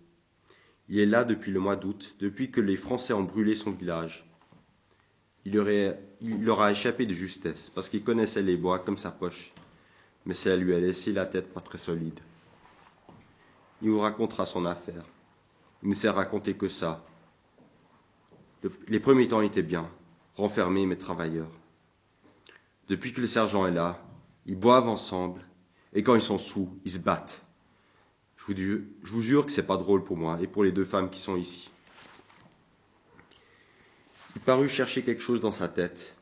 Il 0.89 0.99
est 0.99 1.07
là 1.07 1.25
depuis 1.25 1.53
le 1.53 1.61
mois 1.61 1.77
d'août, 1.77 2.17
depuis 2.21 2.51
que 2.51 2.61
les 2.61 2.77
Français 2.77 3.13
ont 3.13 3.23
brûlé 3.23 3.55
son 3.55 3.71
village. 3.71 4.27
Il, 5.45 5.55
leur 5.55 6.61
a 6.61 6.71
échappé 6.71 7.07
de 7.07 7.13
justesse, 7.13 7.71
parce 7.71 7.89
qu'il 7.89 8.05
connaissait 8.05 8.43
les 8.43 8.57
bois 8.57 8.79
comme 8.79 8.97
sa 8.97 9.11
poche, 9.11 9.53
mais 10.25 10.35
ça 10.35 10.57
lui 10.57 10.75
a 10.75 10.79
laissé 10.79 11.13
la 11.13 11.27
tête 11.27 11.53
pas 11.53 11.61
très 11.61 11.79
solide. 11.79 12.21
Il 13.81 13.91
vous 13.91 14.01
racontera 14.01 14.47
son 14.47 14.65
affaire. 14.67 15.05
Il 15.83 15.89
ne 15.89 15.95
sait 15.95 16.11
raconter 16.11 16.55
que 16.55 16.69
ça. 16.69 17.05
Les 18.87 19.01
premiers 19.01 19.27
temps 19.27 19.43
étaient 19.43 19.63
bien, 19.63 19.91
renfermés 20.37 20.87
mais 20.87 20.97
travailleurs. 20.97 21.51
Depuis 22.89 23.13
que 23.13 23.21
le 23.21 23.27
sergent 23.27 23.67
est 23.67 23.73
là, 23.73 24.01
ils 24.47 24.59
boivent 24.59 24.89
ensemble, 24.89 25.41
et 25.93 26.03
quand 26.03 26.15
ils 26.15 26.21
sont 26.21 26.39
sous, 26.39 26.79
ils 26.85 26.93
se 26.93 26.99
battent. 26.99 27.45
Je 28.49 28.53
vous, 28.53 28.83
je 29.05 29.13
vous 29.13 29.23
jure 29.23 29.47
que 29.47 29.53
c'est 29.53 29.63
pas 29.63 29.77
drôle 29.77 30.03
pour 30.03 30.17
moi 30.17 30.39
et 30.41 30.49
pour 30.49 30.65
les 30.65 30.73
deux 30.73 30.85
femmes 30.85 31.11
qui 31.11 31.21
sont 31.21 31.37
ici. 31.37 31.71
Il 34.35 34.43
parut 34.43 34.69
chercher 34.69 35.03
quelque 35.03 35.23
chose 35.23 35.41
dans 35.41 35.51
sa 35.51 35.69
tête, 35.69 36.17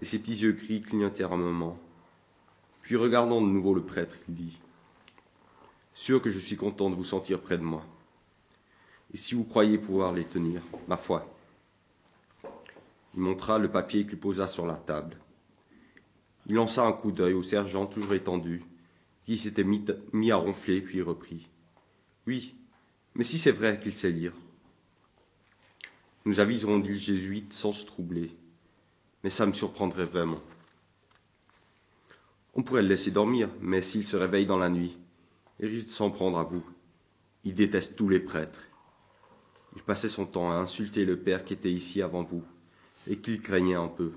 et 0.00 0.04
ses 0.04 0.18
petits 0.18 0.42
yeux 0.42 0.52
gris 0.52 0.80
clignotèrent 0.80 1.32
un 1.32 1.36
moment. 1.36 1.78
Puis 2.82 2.96
regardant 2.96 3.40
de 3.40 3.46
nouveau 3.46 3.74
le 3.74 3.82
prêtre, 3.82 4.16
il 4.28 4.34
dit 4.34 4.58
Sûr 5.94 6.22
que 6.22 6.30
je 6.30 6.38
suis 6.38 6.56
content 6.56 6.88
de 6.88 6.94
vous 6.94 7.04
sentir 7.04 7.40
près 7.40 7.58
de 7.58 7.62
moi. 7.62 7.84
Et 9.12 9.16
si 9.16 9.34
vous 9.34 9.44
croyez 9.44 9.76
pouvoir 9.76 10.14
les 10.14 10.24
tenir, 10.24 10.62
ma 10.88 10.96
foi. 10.96 11.28
Il 13.14 13.20
montra 13.20 13.58
le 13.58 13.70
papier 13.70 14.06
qu'il 14.06 14.18
posa 14.18 14.46
sur 14.46 14.66
la 14.66 14.76
table. 14.76 15.18
Il 16.46 16.54
lança 16.54 16.86
un 16.86 16.92
coup 16.92 17.12
d'œil 17.12 17.34
au 17.34 17.42
sergent 17.42 17.86
toujours 17.86 18.14
étendu, 18.14 18.64
qui 19.24 19.36
s'était 19.36 19.64
mis, 19.64 20.30
à 20.30 20.36
ronfler, 20.36 20.80
puis 20.80 21.02
reprit. 21.02 21.49
Oui, 22.30 22.54
mais 23.16 23.24
si 23.24 23.40
c'est 23.40 23.50
vrai 23.50 23.80
qu'il 23.80 23.92
sait 23.92 24.12
lire. 24.12 24.32
Nous 26.24 26.38
aviserons, 26.38 26.78
dit 26.78 26.90
le 26.90 26.94
jésuite 26.94 27.52
sans 27.52 27.72
se 27.72 27.84
troubler, 27.84 28.30
mais 29.24 29.30
ça 29.30 29.46
me 29.46 29.52
surprendrait 29.52 30.04
vraiment. 30.04 30.40
On 32.54 32.62
pourrait 32.62 32.82
le 32.82 32.88
laisser 32.88 33.10
dormir, 33.10 33.48
mais 33.60 33.82
s'il 33.82 34.06
se 34.06 34.16
réveille 34.16 34.46
dans 34.46 34.58
la 34.58 34.70
nuit, 34.70 34.96
il 35.58 35.66
risque 35.66 35.88
de 35.88 35.92
s'en 35.92 36.12
prendre 36.12 36.38
à 36.38 36.44
vous. 36.44 36.64
Il 37.42 37.54
déteste 37.54 37.96
tous 37.96 38.08
les 38.08 38.20
prêtres. 38.20 38.62
Il 39.74 39.82
passait 39.82 40.08
son 40.08 40.24
temps 40.24 40.52
à 40.52 40.54
insulter 40.54 41.04
le 41.04 41.18
père 41.18 41.44
qui 41.44 41.54
était 41.54 41.72
ici 41.72 42.00
avant 42.00 42.22
vous, 42.22 42.44
et 43.08 43.18
qu'il 43.18 43.42
craignait 43.42 43.74
un 43.74 43.88
peu. 43.88 44.12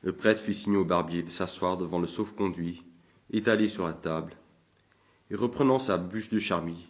Le 0.00 0.14
prêtre 0.14 0.40
fit 0.40 0.54
signe 0.54 0.78
au 0.78 0.86
barbier 0.86 1.22
de 1.22 1.28
s'asseoir 1.28 1.76
devant 1.76 1.98
le 1.98 2.06
sauf-conduit, 2.06 2.82
étalé 3.30 3.68
sur 3.68 3.84
la 3.86 3.92
table, 3.92 4.34
et 5.30 5.36
reprenant 5.36 5.78
sa 5.78 5.98
bûche 5.98 6.28
de 6.28 6.38
charmille, 6.38 6.86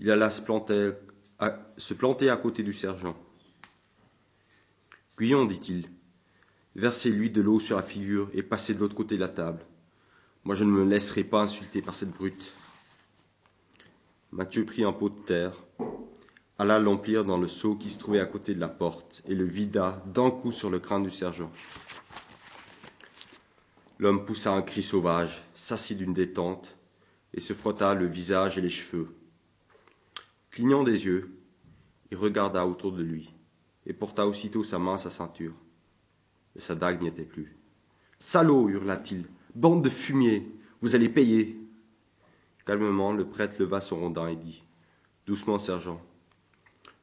il 0.00 0.10
alla 0.10 0.30
se 0.30 0.42
planter 0.42 2.30
à, 2.30 2.36
côté 2.36 2.62
du 2.62 2.72
sergent. 2.72 3.16
Guyon, 5.16 5.44
dit-il, 5.44 5.88
versez-lui 6.74 7.30
de 7.30 7.40
l'eau 7.40 7.60
sur 7.60 7.76
la 7.76 7.82
figure 7.82 8.28
et 8.34 8.42
passez 8.42 8.74
de 8.74 8.80
l'autre 8.80 8.94
côté 8.94 9.14
de 9.16 9.20
la 9.20 9.28
table. 9.28 9.64
Moi, 10.44 10.54
je 10.54 10.64
ne 10.64 10.70
me 10.70 10.84
laisserai 10.84 11.22
pas 11.22 11.42
insulter 11.42 11.82
par 11.82 11.94
cette 11.94 12.10
brute. 12.10 12.52
Mathieu 14.32 14.64
prit 14.64 14.82
un 14.82 14.92
pot 14.92 15.10
de 15.10 15.20
terre, 15.20 15.52
alla 16.58 16.78
l'emplir 16.78 17.24
dans 17.24 17.38
le 17.38 17.46
seau 17.46 17.76
qui 17.76 17.90
se 17.90 17.98
trouvait 17.98 18.20
à 18.20 18.26
côté 18.26 18.54
de 18.54 18.60
la 18.60 18.68
porte 18.68 19.22
et 19.28 19.34
le 19.34 19.44
vida 19.44 20.02
d'un 20.06 20.30
coup 20.30 20.50
sur 20.50 20.70
le 20.70 20.78
crâne 20.78 21.04
du 21.04 21.10
sergent. 21.10 21.50
L'homme 23.98 24.24
poussa 24.24 24.52
un 24.52 24.62
cri 24.62 24.82
sauvage, 24.82 25.44
s'assit 25.54 25.96
d'une 25.96 26.12
détente, 26.12 26.76
et 27.34 27.40
se 27.40 27.52
frotta 27.52 27.94
le 27.94 28.06
visage 28.06 28.58
et 28.58 28.60
les 28.60 28.70
cheveux. 28.70 29.14
Clignant 30.50 30.82
des 30.82 31.06
yeux, 31.06 31.38
il 32.10 32.16
regarda 32.16 32.66
autour 32.66 32.92
de 32.92 33.02
lui, 33.02 33.34
et 33.86 33.92
porta 33.92 34.26
aussitôt 34.26 34.64
sa 34.64 34.78
main 34.78 34.94
à 34.94 34.98
sa 34.98 35.10
ceinture. 35.10 35.54
Mais 36.54 36.60
sa 36.60 36.74
dague 36.74 37.00
n'y 37.00 37.08
était 37.08 37.24
plus. 37.24 37.56
Salaud 38.18 38.68
hurla-t-il, 38.68 39.26
bande 39.54 39.82
de 39.82 39.88
fumier, 39.88 40.54
vous 40.80 40.94
allez 40.94 41.08
payer. 41.08 41.58
Calmement, 42.66 43.12
le 43.12 43.28
prêtre 43.28 43.56
leva 43.58 43.80
son 43.80 44.00
rondin 44.00 44.28
et 44.28 44.36
dit 44.36 44.62
Doucement, 45.26 45.58
sergent, 45.58 46.00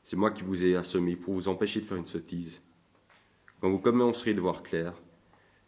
c'est 0.04 0.15
moi 0.15 0.32
qui 0.32 0.44
vous 0.44 0.65
ai 0.65 0.76
assommé 0.76 1.15
pour 1.15 1.34
vous 1.34 1.48
empêcher 1.48 1.82
de 1.82 1.86
faire 1.86 1.98
une 1.98 2.06
sottise. 2.06 2.62
Quand 3.60 3.70
vous 3.70 3.80
commencerez 3.80 4.34
de 4.34 4.42
voir 4.42 4.63
clair, 4.63 4.94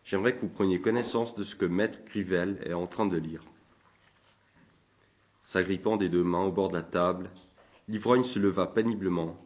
J'aimerais 0.04 0.36
que 0.36 0.42
vous 0.42 0.50
preniez 0.50 0.82
connaissance 0.82 1.36
de 1.36 1.44
ce 1.44 1.56
que 1.56 1.66
Maître 1.66 2.00
Grivel 2.06 2.60
est 2.66 2.74
en 2.74 2.88
train 2.88 3.06
de 3.06 3.18
lire. 3.18 3.44
S'agrippant 5.42 5.98
des 5.98 6.10
deux 6.10 6.24
mains 6.24 6.44
au 6.44 6.52
bord 6.52 6.70
de 6.70 6.76
la 6.76 6.82
table, 6.82 7.32
l'ivrogne 7.88 8.24
se 8.24 8.40
leva 8.40 8.68
péniblement 8.68 9.38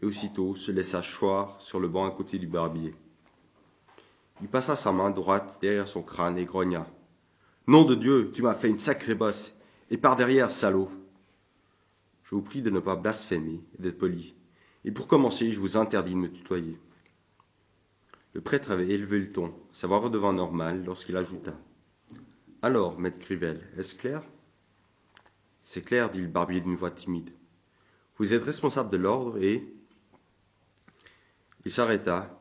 et 0.00 0.06
aussitôt 0.06 0.54
se 0.54 0.72
laissa 0.72 1.02
choir 1.02 1.60
sur 1.60 1.80
le 1.80 1.88
banc 1.88 2.06
à 2.06 2.10
côté 2.10 2.38
du 2.38 2.46
barbier. 2.46 2.94
Il 4.40 4.48
passa 4.48 4.76
sa 4.76 4.92
main 4.92 5.10
droite 5.10 5.58
derrière 5.60 5.88
son 5.88 6.02
crâne 6.02 6.38
et 6.38 6.44
grogna. 6.44 6.86
Nom 7.66 7.84
de 7.84 7.94
Dieu, 7.94 8.30
tu 8.32 8.42
m'as 8.42 8.54
fait 8.54 8.68
une 8.68 8.78
sacrée 8.78 9.14
bosse, 9.14 9.54
et 9.90 9.96
par 9.96 10.16
derrière, 10.16 10.50
salaud. 10.50 10.90
Je 12.24 12.34
vous 12.34 12.42
prie 12.42 12.62
de 12.62 12.70
ne 12.70 12.80
pas 12.80 12.96
blasphémer 12.96 13.62
et 13.78 13.82
d'être 13.82 13.98
poli. 13.98 14.34
Et 14.84 14.90
pour 14.90 15.06
commencer, 15.06 15.52
je 15.52 15.60
vous 15.60 15.76
interdis 15.76 16.12
de 16.12 16.18
me 16.18 16.32
tutoyer. 16.32 16.78
Le 18.32 18.40
prêtre 18.40 18.70
avait 18.70 18.88
élevé 18.88 19.18
le 19.18 19.30
ton, 19.30 19.54
sa 19.70 19.86
voix 19.86 19.98
redevint 19.98 20.32
normale 20.32 20.84
lorsqu'il 20.84 21.16
ajouta 21.16 21.52
Alors, 22.62 22.98
maître 22.98 23.20
Crivel, 23.20 23.60
est-ce 23.76 23.96
clair? 23.96 24.22
C'est 25.62 25.84
clair, 25.84 26.10
dit 26.10 26.20
le 26.20 26.26
barbier 26.26 26.60
d'une 26.60 26.74
voix 26.74 26.90
timide. 26.90 27.30
Vous 28.18 28.34
êtes 28.34 28.42
responsable 28.42 28.90
de 28.90 28.96
l'ordre 28.96 29.42
et. 29.42 29.72
Il 31.64 31.70
s'arrêta, 31.70 32.38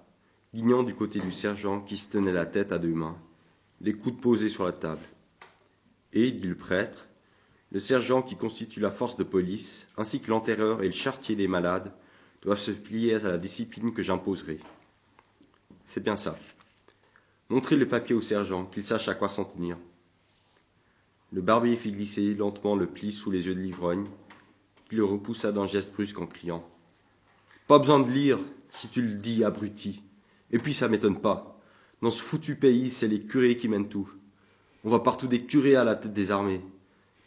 guignant 0.53 0.83
du 0.83 0.95
côté 0.95 1.19
du 1.19 1.31
sergent 1.31 1.81
qui 1.81 1.95
se 1.97 2.09
tenait 2.09 2.31
la 2.31 2.47
tête 2.47 2.71
à 2.71 2.79
deux 2.79 2.93
mains, 2.93 3.17
les 3.79 3.93
coudes 3.93 4.19
posés 4.19 4.49
sur 4.49 4.65
la 4.65 4.71
table. 4.71 5.05
Et, 6.13 6.31
dit 6.31 6.47
le 6.47 6.57
prêtre, 6.57 7.07
le 7.71 7.79
sergent 7.79 8.21
qui 8.21 8.35
constitue 8.35 8.79
la 8.79 8.91
force 8.91 9.15
de 9.15 9.23
police, 9.23 9.87
ainsi 9.95 10.19
que 10.19 10.29
l'enterreur 10.29 10.81
et 10.81 10.87
le 10.87 10.91
chartier 10.91 11.35
des 11.35 11.47
malades, 11.47 11.93
doivent 12.41 12.59
se 12.59 12.71
plier 12.71 13.15
à 13.15 13.29
la 13.29 13.37
discipline 13.37 13.93
que 13.93 14.01
j'imposerai. 14.01 14.59
C'est 15.85 16.03
bien 16.03 16.17
ça. 16.17 16.37
Montrez 17.49 17.75
le 17.75 17.87
papier 17.87 18.15
au 18.15 18.21
sergent, 18.21 18.65
qu'il 18.65 18.83
sache 18.83 19.07
à 19.07 19.13
quoi 19.13 19.29
s'en 19.29 19.45
tenir. 19.45 19.77
Le 21.33 21.41
barbier 21.41 21.77
fit 21.77 21.93
glisser 21.93 22.33
lentement 22.35 22.75
le 22.75 22.87
pli 22.87 23.13
sous 23.13 23.31
les 23.31 23.47
yeux 23.47 23.55
de 23.55 23.61
l'ivrogne, 23.61 24.05
puis 24.89 24.97
le 24.97 25.05
repoussa 25.05 25.53
d'un 25.53 25.65
geste 25.65 25.93
brusque 25.93 26.19
en 26.19 26.27
criant. 26.27 26.67
Pas 27.67 27.79
besoin 27.79 28.01
de 28.01 28.11
lire, 28.11 28.37
si 28.69 28.89
tu 28.89 29.01
le 29.01 29.13
dis, 29.13 29.45
abruti. 29.45 30.03
Et 30.51 30.59
puis 30.59 30.73
ça 30.73 30.89
m'étonne 30.89 31.21
pas. 31.21 31.57
Dans 32.01 32.09
ce 32.09 32.21
foutu 32.21 32.55
pays, 32.55 32.89
c'est 32.89 33.07
les 33.07 33.21
curés 33.21 33.55
qui 33.55 33.69
mènent 33.69 33.87
tout. 33.87 34.09
On 34.83 34.89
voit 34.89 35.03
partout 35.03 35.27
des 35.27 35.45
curés 35.45 35.75
à 35.75 35.85
la 35.85 35.95
tête 35.95 36.11
des 36.11 36.31
armées. 36.31 36.61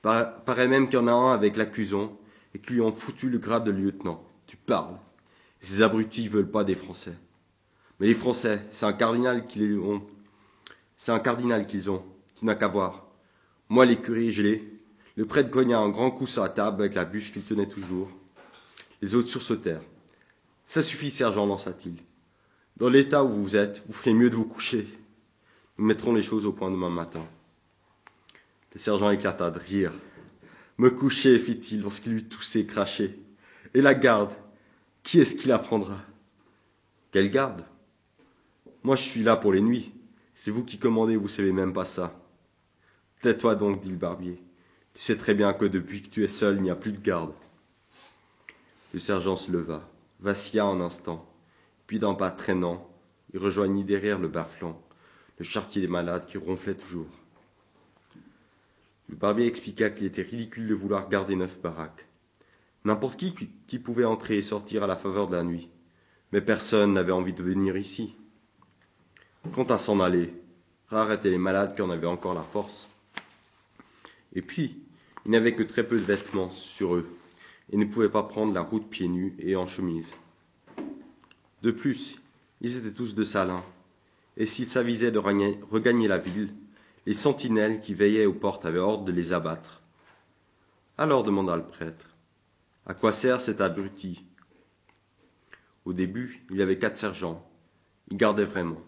Paraît 0.03 0.69
même 0.69 0.89
qu'il 0.89 0.99
y 0.99 1.03
en 1.03 1.07
a 1.07 1.13
un 1.13 1.33
avec 1.33 1.57
l'accusant 1.57 2.19
et 2.55 2.59
qu'ils 2.59 2.75
lui 2.75 2.83
ont 2.83 2.93
foutu 2.93 3.31
le 3.31 3.39
grade 3.39 3.65
de 3.65 3.71
lieutenant. 3.71 4.23
Tu 4.47 4.59
parles. 4.59 4.99
Ces 5.63 5.81
abrutis 5.81 6.29
veulent 6.29 6.51
pas 6.51 6.65
des 6.65 6.75
Français. 6.75 7.15
Mais 7.99 8.09
les 8.09 8.15
Français, 8.15 8.67
c'est 8.71 8.85
un 8.85 8.93
cardinal 8.93 9.47
qu'ils 9.47 9.79
ont. 9.79 10.05
C'est 10.97 11.13
un 11.13 11.21
cardinal 11.21 11.67
qu'ils 11.67 11.91
ont, 11.91 12.05
qui 12.35 12.45
n'a 12.45 12.55
qu'à 12.55 12.69
voir. 12.69 13.04
Moi, 13.69 13.87
je 13.87 14.43
l'ai. 14.43 14.71
Le 15.17 15.27
prêtre 15.27 15.51
cogna 15.51 15.79
un 15.79 15.89
grand 15.89 16.11
coup 16.11 16.27
sur 16.27 16.43
la 16.43 16.49
table 16.49 16.83
avec 16.83 16.95
la 16.95 17.05
bûche 17.05 17.33
qu'il 17.33 17.43
tenait 17.43 17.69
toujours. 17.69 18.11
Les 19.01 19.15
autres 19.15 19.29
sursautèrent. 19.29 19.83
Ça 20.65 20.83
suffit, 20.83 21.11
sergent, 21.11 21.47
lança-t-il. 21.47 21.95
Dans 22.77 22.89
l'état 22.89 23.23
où 23.23 23.29
vous 23.29 23.57
êtes, 23.57 23.85
vous 23.87 23.93
ferez 23.93 24.13
mieux 24.13 24.31
de 24.31 24.35
vous 24.35 24.47
coucher. 24.47 24.89
Nous 25.79 25.85
mettrons 25.85 26.13
les 26.13 26.23
choses 26.23 26.47
au 26.47 26.53
point 26.53 26.71
demain 26.71 26.91
matin. 26.91 27.25
Le 28.73 28.79
sergent 28.81 29.11
éclata 29.11 29.51
de 29.51 29.59
rire. 29.59 29.93
Me 30.79 30.91
coucher, 30.91 31.39
fit-il, 31.39 31.83
lorsqu'il 31.83 32.15
eut 32.15 32.25
toussé, 32.25 32.67
craché. 32.67 33.19
Et 33.75 33.81
la 33.81 33.95
garde, 33.95 34.33
qui 35.05 35.21
est-ce 35.21 35.37
qui 35.37 35.49
la 35.49 35.59
prendra? 35.59 35.99
Quelle 37.13 37.31
garde? 37.31 37.65
Moi, 38.83 38.97
je 38.97 39.03
suis 39.03 39.23
là 39.23 39.37
pour 39.37 39.53
les 39.53 39.61
nuits. 39.61 39.93
C'est 40.35 40.51
vous 40.51 40.65
qui 40.65 40.79
commandez, 40.79 41.17
vous 41.17 41.29
savez 41.29 41.53
même 41.53 41.73
pas 41.73 41.85
ça. 41.85 42.21
Tais-toi 43.25 43.55
donc, 43.55 43.81
dit 43.81 43.91
le 43.91 43.97
barbier. 43.97 44.39
Tu 44.93 45.01
sais 45.01 45.17
très 45.17 45.33
bien 45.33 45.55
que 45.55 45.65
depuis 45.65 46.03
que 46.03 46.11
tu 46.11 46.23
es 46.25 46.27
seul, 46.27 46.57
il 46.57 46.63
n'y 46.63 46.71
a 46.71 46.77
plus 46.77 46.93
de 46.93 47.01
garde. 47.01 47.33
Le 48.93 48.99
sergent 48.99 49.35
se 49.35 49.51
leva, 49.51 49.89
vacilla 50.21 50.67
un 50.67 50.79
instant, 50.83 51.27
puis 51.87 51.99
d'un 51.99 52.13
pas 52.13 52.31
traînant, 52.31 52.87
il 53.33 53.41
rejoignit 53.41 53.83
derrière 53.83 54.19
le 54.19 54.29
bas-flanc 54.29 54.79
le 55.39 55.45
chartier 55.47 55.81
des 55.81 55.89
malades 55.89 56.27
qui 56.27 56.37
ronflait 56.37 56.75
toujours. 56.75 57.09
Le 59.09 59.17
barbier 59.17 59.47
expliqua 59.47 59.89
qu'il 59.89 60.05
était 60.05 60.21
ridicule 60.21 60.69
de 60.69 60.75
vouloir 60.75 61.09
garder 61.09 61.35
neuf 61.35 61.59
baraques. 61.59 62.07
N'importe 62.85 63.19
qui 63.19 63.33
qui 63.67 63.79
pouvait 63.79 64.05
entrer 64.05 64.37
et 64.37 64.43
sortir 64.43 64.83
à 64.83 64.87
la 64.87 64.97
faveur 64.97 65.29
de 65.29 65.37
la 65.37 65.45
nuit, 65.45 65.71
mais 66.31 66.43
personne 66.43 66.93
n'avait 66.93 67.11
envie 67.11 67.33
de 67.33 67.43
venir 67.43 67.79
ici. 67.79 68.17
Quant 69.55 69.65
à 69.65 69.79
s'en 69.79 70.01
aller, 70.01 70.35
rares 70.89 71.13
étaient 71.13 71.31
les 71.31 71.39
malades 71.39 71.75
qui 71.75 71.81
en 71.81 71.89
avaient 71.89 72.07
encore 72.07 72.35
la 72.35 72.43
force. 72.43 72.91
Et 74.35 74.43
puis, 74.43 74.83
ils 75.25 75.31
n'avaient 75.31 75.55
que 75.55 75.63
très 75.63 75.87
peu 75.87 75.97
de 75.97 76.05
vêtements 76.05 76.51
sur 76.51 76.95
eux 76.95 77.09
et 77.73 77.77
ne 77.77 77.85
pouvaient 77.85 78.11
pas 78.11 78.23
prendre 78.23 78.53
la 78.53 78.61
route 78.61 78.89
pieds 78.89 79.09
nus 79.09 79.35
et 79.39 79.57
en 79.57 79.67
chemise. 79.67 80.15
De 81.63 81.71
plus, 81.71 82.21
ils 82.61 82.77
étaient 82.77 82.93
tous 82.93 83.15
de 83.15 83.25
Salins, 83.25 83.65
et 84.37 84.47
s'ils 84.47 84.67
s'avisaient 84.67 85.11
de 85.11 85.19
regagner 85.19 86.09
la 86.09 86.19
ville, 86.19 86.53
les 87.07 87.13
sentinelles 87.13 87.81
qui 87.81 87.95
veillaient 87.95 88.27
aux 88.27 88.35
portes 88.35 88.67
avaient 88.67 88.79
ordre 88.79 89.05
de 89.05 89.13
les 89.13 89.33
abattre. 89.33 89.83
Alors 90.99 91.23
demanda 91.23 91.57
le 91.57 91.65
prêtre, 91.65 92.15
à 92.87 92.95
quoi 92.95 93.13
sert 93.13 93.41
cet 93.41 93.61
abruti? 93.61 94.25
Au 95.85 95.93
début, 95.93 96.45
il 96.51 96.57
y 96.57 96.63
avait 96.63 96.79
quatre 96.79 96.97
sergents. 96.97 97.47
Il 98.11 98.17
gardait 98.17 98.45
vraiment. 98.45 98.81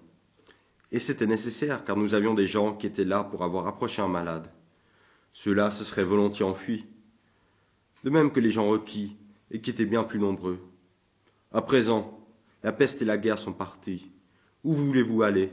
Et 0.93 0.99
c'était 0.99 1.27
nécessaire, 1.27 1.85
car 1.85 1.97
nous 1.97 2.15
avions 2.15 2.35
des 2.35 2.47
gens 2.47 2.75
qui 2.75 2.87
étaient 2.87 3.05
là 3.05 3.25
pour 3.25 3.43
avoir 3.43 3.67
approché 3.67 4.01
un 4.03 4.09
malade. 4.09 4.51
Ceux-là 5.39 5.71
se 5.71 5.85
seraient 5.85 6.03
volontiers 6.03 6.47
enfuis. 6.47 6.87
De 8.05 8.09
même 8.09 8.33
que 8.33 8.41
les 8.41 8.51
gens 8.51 8.69
requis, 8.69 9.19
et 9.51 9.61
qui 9.61 9.69
étaient 9.69 9.85
bien 9.85 10.03
plus 10.03 10.19
nombreux. 10.19 10.59
À 11.53 11.61
présent, 11.61 12.27
la 12.63 12.73
peste 12.73 13.03
et 13.03 13.05
la 13.05 13.19
guerre 13.19 13.39
sont 13.39 13.53
partis. 13.53 14.11
Où 14.65 14.73
voulez-vous 14.73 15.23
aller? 15.23 15.53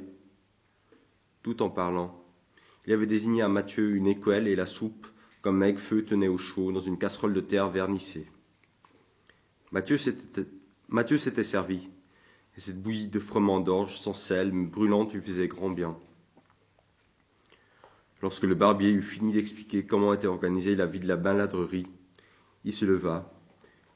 Tout 1.41 1.62
en 1.62 1.69
parlant, 1.69 2.24
il 2.86 2.93
avait 2.93 3.06
désigné 3.06 3.41
à 3.41 3.50
Mathieu 3.50 3.98
une 3.98 4.08
écuelle 4.08 4.48
et 4.48 4.56
la 4.56 4.67
soupe, 4.67 5.06
comme 5.41 5.58
Meg-Feu 5.58 6.06
tenait 6.06 6.30
au 6.30 6.38
chaud 6.38 6.72
dans 6.72 6.80
une 6.80 6.98
casserole 6.98 7.34
de 7.34 7.41
terre 7.41 7.69
vernissée. 7.69 8.32
Mathieu 9.74 9.98
s'était 9.98 11.43
servi, 11.43 11.89
et 12.56 12.62
cette 12.62 12.82
bouillie 12.82 13.08
de 13.08 13.19
froment 13.19 13.60
d'orge 13.60 13.98
sans 13.98 14.13
sel, 14.13 14.50
brûlante, 14.50 15.13
lui 15.13 15.22
faisait 15.22 15.50
grand 15.50 15.72
bien. 15.72 15.98
Lorsque 18.24 18.46
le 18.46 18.56
barbier 18.56 18.90
eut 18.90 19.02
fini 19.02 19.34
d'expliquer 19.34 19.86
comment 19.86 20.14
était 20.14 20.28
organisée 20.28 20.78
la 20.78 20.86
vie 20.86 21.02
de 21.02 21.10
la 21.10 21.18
baladrerie, 21.18 21.88
il 22.64 22.72
se 22.72 22.86
leva 22.86 23.38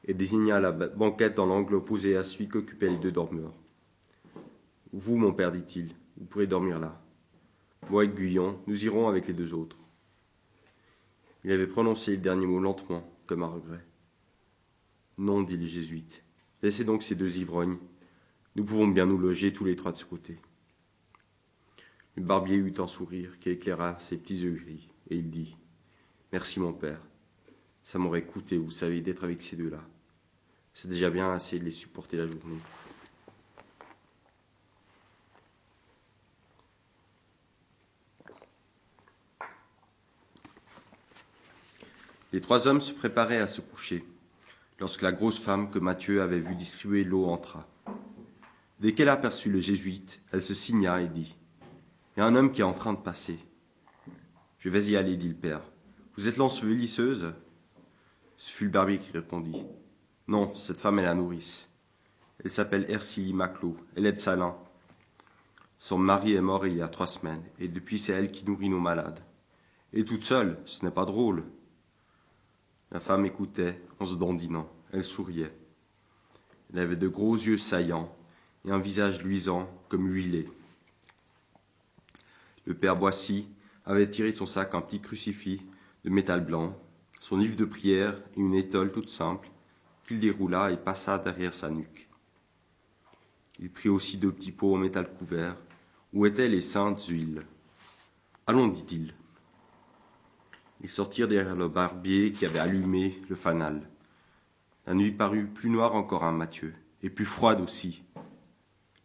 et 0.04 0.12
désigna 0.12 0.60
la 0.60 0.70
banquette 0.70 1.34
dans 1.34 1.46
l'angle 1.46 1.76
opposé 1.76 2.14
à 2.14 2.22
celui 2.22 2.46
qu'occupaient 2.46 2.90
les 2.90 2.98
deux 2.98 3.10
dormeurs. 3.10 3.54
Vous, 4.92 5.16
mon 5.16 5.32
père, 5.32 5.50
dit-il, 5.50 5.94
vous 6.18 6.26
pourrez 6.26 6.46
dormir 6.46 6.78
là. 6.78 7.02
Moi 7.88 8.04
et 8.04 8.08
Guyon, 8.08 8.60
nous 8.66 8.84
irons 8.84 9.08
avec 9.08 9.28
les 9.28 9.32
deux 9.32 9.54
autres. 9.54 9.78
Il 11.42 11.50
avait 11.50 11.66
prononcé 11.66 12.10
le 12.10 12.18
dernier 12.18 12.46
mot 12.46 12.60
lentement, 12.60 13.10
comme 13.26 13.42
un 13.42 13.46
regret. 13.46 13.86
Non, 15.16 15.42
dit 15.42 15.56
le 15.56 15.64
jésuite, 15.64 16.22
laissez 16.62 16.84
donc 16.84 17.02
ces 17.02 17.14
deux 17.14 17.38
ivrognes. 17.38 17.78
Nous 18.56 18.64
pouvons 18.64 18.88
bien 18.88 19.06
nous 19.06 19.16
loger 19.16 19.54
tous 19.54 19.64
les 19.64 19.74
trois 19.74 19.92
de 19.92 19.96
ce 19.96 20.04
côté. 20.04 20.38
Le 22.18 22.24
barbier 22.24 22.56
eut 22.56 22.74
un 22.78 22.88
sourire 22.88 23.38
qui 23.38 23.50
éclaira 23.50 23.96
ses 24.00 24.16
petits 24.16 24.38
yeux 24.38 24.50
gris, 24.50 24.88
et 25.08 25.14
il 25.14 25.30
dit 25.30 25.56
Merci, 26.32 26.58
mon 26.58 26.72
père. 26.72 27.00
Ça 27.84 28.00
m'aurait 28.00 28.24
coûté, 28.24 28.58
vous 28.58 28.72
savez, 28.72 29.00
d'être 29.00 29.22
avec 29.22 29.40
ces 29.40 29.54
deux-là. 29.54 29.80
C'est 30.74 30.88
déjà 30.88 31.10
bien 31.10 31.32
assez 31.32 31.60
de 31.60 31.64
les 31.64 31.70
supporter 31.70 32.16
la 32.16 32.26
journée. 32.26 32.58
Les 42.32 42.40
trois 42.40 42.66
hommes 42.66 42.80
se 42.80 42.92
préparaient 42.92 43.38
à 43.38 43.46
se 43.46 43.60
coucher, 43.60 44.04
lorsque 44.80 45.02
la 45.02 45.12
grosse 45.12 45.38
femme 45.38 45.70
que 45.70 45.78
Mathieu 45.78 46.20
avait 46.20 46.40
vue 46.40 46.56
distribuer 46.56 47.04
l'eau 47.04 47.26
entra. 47.26 47.68
Dès 48.80 48.92
qu'elle 48.92 49.08
aperçut 49.08 49.50
le 49.50 49.60
jésuite, 49.60 50.20
elle 50.32 50.42
se 50.42 50.54
signa 50.54 51.00
et 51.00 51.06
dit 51.06 51.37
Il 52.18 52.22
y 52.22 52.24
a 52.24 52.26
un 52.26 52.34
homme 52.34 52.50
qui 52.50 52.62
est 52.62 52.64
en 52.64 52.72
train 52.72 52.94
de 52.94 52.98
passer. 52.98 53.38
Je 54.58 54.68
vais 54.68 54.82
y 54.86 54.96
aller, 54.96 55.16
dit 55.16 55.28
le 55.28 55.36
père. 55.36 55.60
Vous 56.16 56.28
êtes 56.28 56.36
l'ensevelisseuse? 56.36 57.32
Ce 58.36 58.50
fut 58.50 58.64
le 58.64 58.72
barbier 58.72 58.98
qui 58.98 59.12
répondit 59.12 59.64
Non, 60.26 60.52
cette 60.56 60.80
femme 60.80 60.98
est 60.98 61.04
la 61.04 61.14
nourrice. 61.14 61.68
Elle 62.42 62.50
s'appelle 62.50 62.86
Ercilie 62.88 63.34
Maclot, 63.34 63.76
elle 63.94 64.04
est 64.04 64.14
de 64.14 64.18
Salin. 64.18 64.56
Son 65.78 65.96
mari 65.96 66.34
est 66.34 66.40
mort 66.40 66.66
il 66.66 66.78
y 66.78 66.82
a 66.82 66.88
trois 66.88 67.06
semaines, 67.06 67.44
et 67.60 67.68
depuis 67.68 68.00
c'est 68.00 68.14
elle 68.14 68.32
qui 68.32 68.44
nourrit 68.44 68.68
nos 68.68 68.80
malades. 68.80 69.20
Et 69.92 70.04
toute 70.04 70.24
seule, 70.24 70.58
ce 70.64 70.84
n'est 70.84 70.90
pas 70.90 71.04
drôle. 71.04 71.44
La 72.90 72.98
femme 72.98 73.26
écoutait 73.26 73.80
en 74.00 74.04
se 74.04 74.16
dandinant, 74.16 74.68
elle 74.90 75.04
souriait. 75.04 75.56
Elle 76.72 76.80
avait 76.80 76.96
de 76.96 77.06
gros 77.06 77.36
yeux 77.36 77.58
saillants, 77.58 78.12
et 78.64 78.72
un 78.72 78.80
visage 78.80 79.22
luisant 79.22 79.70
comme 79.88 80.08
huilé. 80.08 80.48
Le 82.68 82.74
père 82.74 82.96
Boissy 82.96 83.48
avait 83.86 84.10
tiré 84.10 84.30
de 84.30 84.36
son 84.36 84.44
sac 84.44 84.74
un 84.74 84.82
petit 84.82 85.00
crucifix 85.00 85.62
de 86.04 86.10
métal 86.10 86.44
blanc, 86.44 86.76
son 87.18 87.38
livre 87.38 87.56
de 87.56 87.64
prière 87.64 88.14
et 88.36 88.40
une 88.40 88.52
étole 88.52 88.92
toute 88.92 89.08
simple 89.08 89.48
qu'il 90.06 90.20
déroula 90.20 90.70
et 90.70 90.76
passa 90.76 91.18
derrière 91.18 91.54
sa 91.54 91.70
nuque. 91.70 92.10
Il 93.58 93.70
prit 93.70 93.88
aussi 93.88 94.18
deux 94.18 94.32
petits 94.32 94.52
pots 94.52 94.74
en 94.74 94.76
métal 94.76 95.10
couvert 95.14 95.56
où 96.12 96.26
étaient 96.26 96.50
les 96.50 96.60
saintes 96.60 97.02
huiles. 97.06 97.46
Allons, 98.46 98.68
dit-il. 98.68 99.14
Ils 100.82 100.90
sortirent 100.90 101.26
derrière 101.26 101.56
le 101.56 101.68
barbier 101.68 102.32
qui 102.32 102.44
avait 102.44 102.58
allumé 102.58 103.18
le 103.30 103.34
fanal. 103.34 103.88
La 104.86 104.92
nuit 104.92 105.12
parut 105.12 105.46
plus 105.46 105.70
noire 105.70 105.94
encore 105.94 106.22
à 106.22 106.32
Mathieu, 106.32 106.74
et 107.02 107.08
plus 107.08 107.24
froide 107.24 107.62
aussi, 107.62 108.04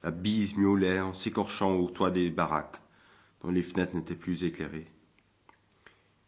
la 0.04 0.12
bise 0.12 0.58
miaulait 0.58 0.99
en 0.99 1.13
s'écorchant 1.13 1.76
au 1.76 1.89
toit 1.89 2.12
des 2.12 2.30
baraques, 2.30 2.83
les 3.52 3.64
fenêtres 3.64 3.96
n'étaient 3.96 4.16
plus 4.16 4.44
éclairées. 4.44 4.88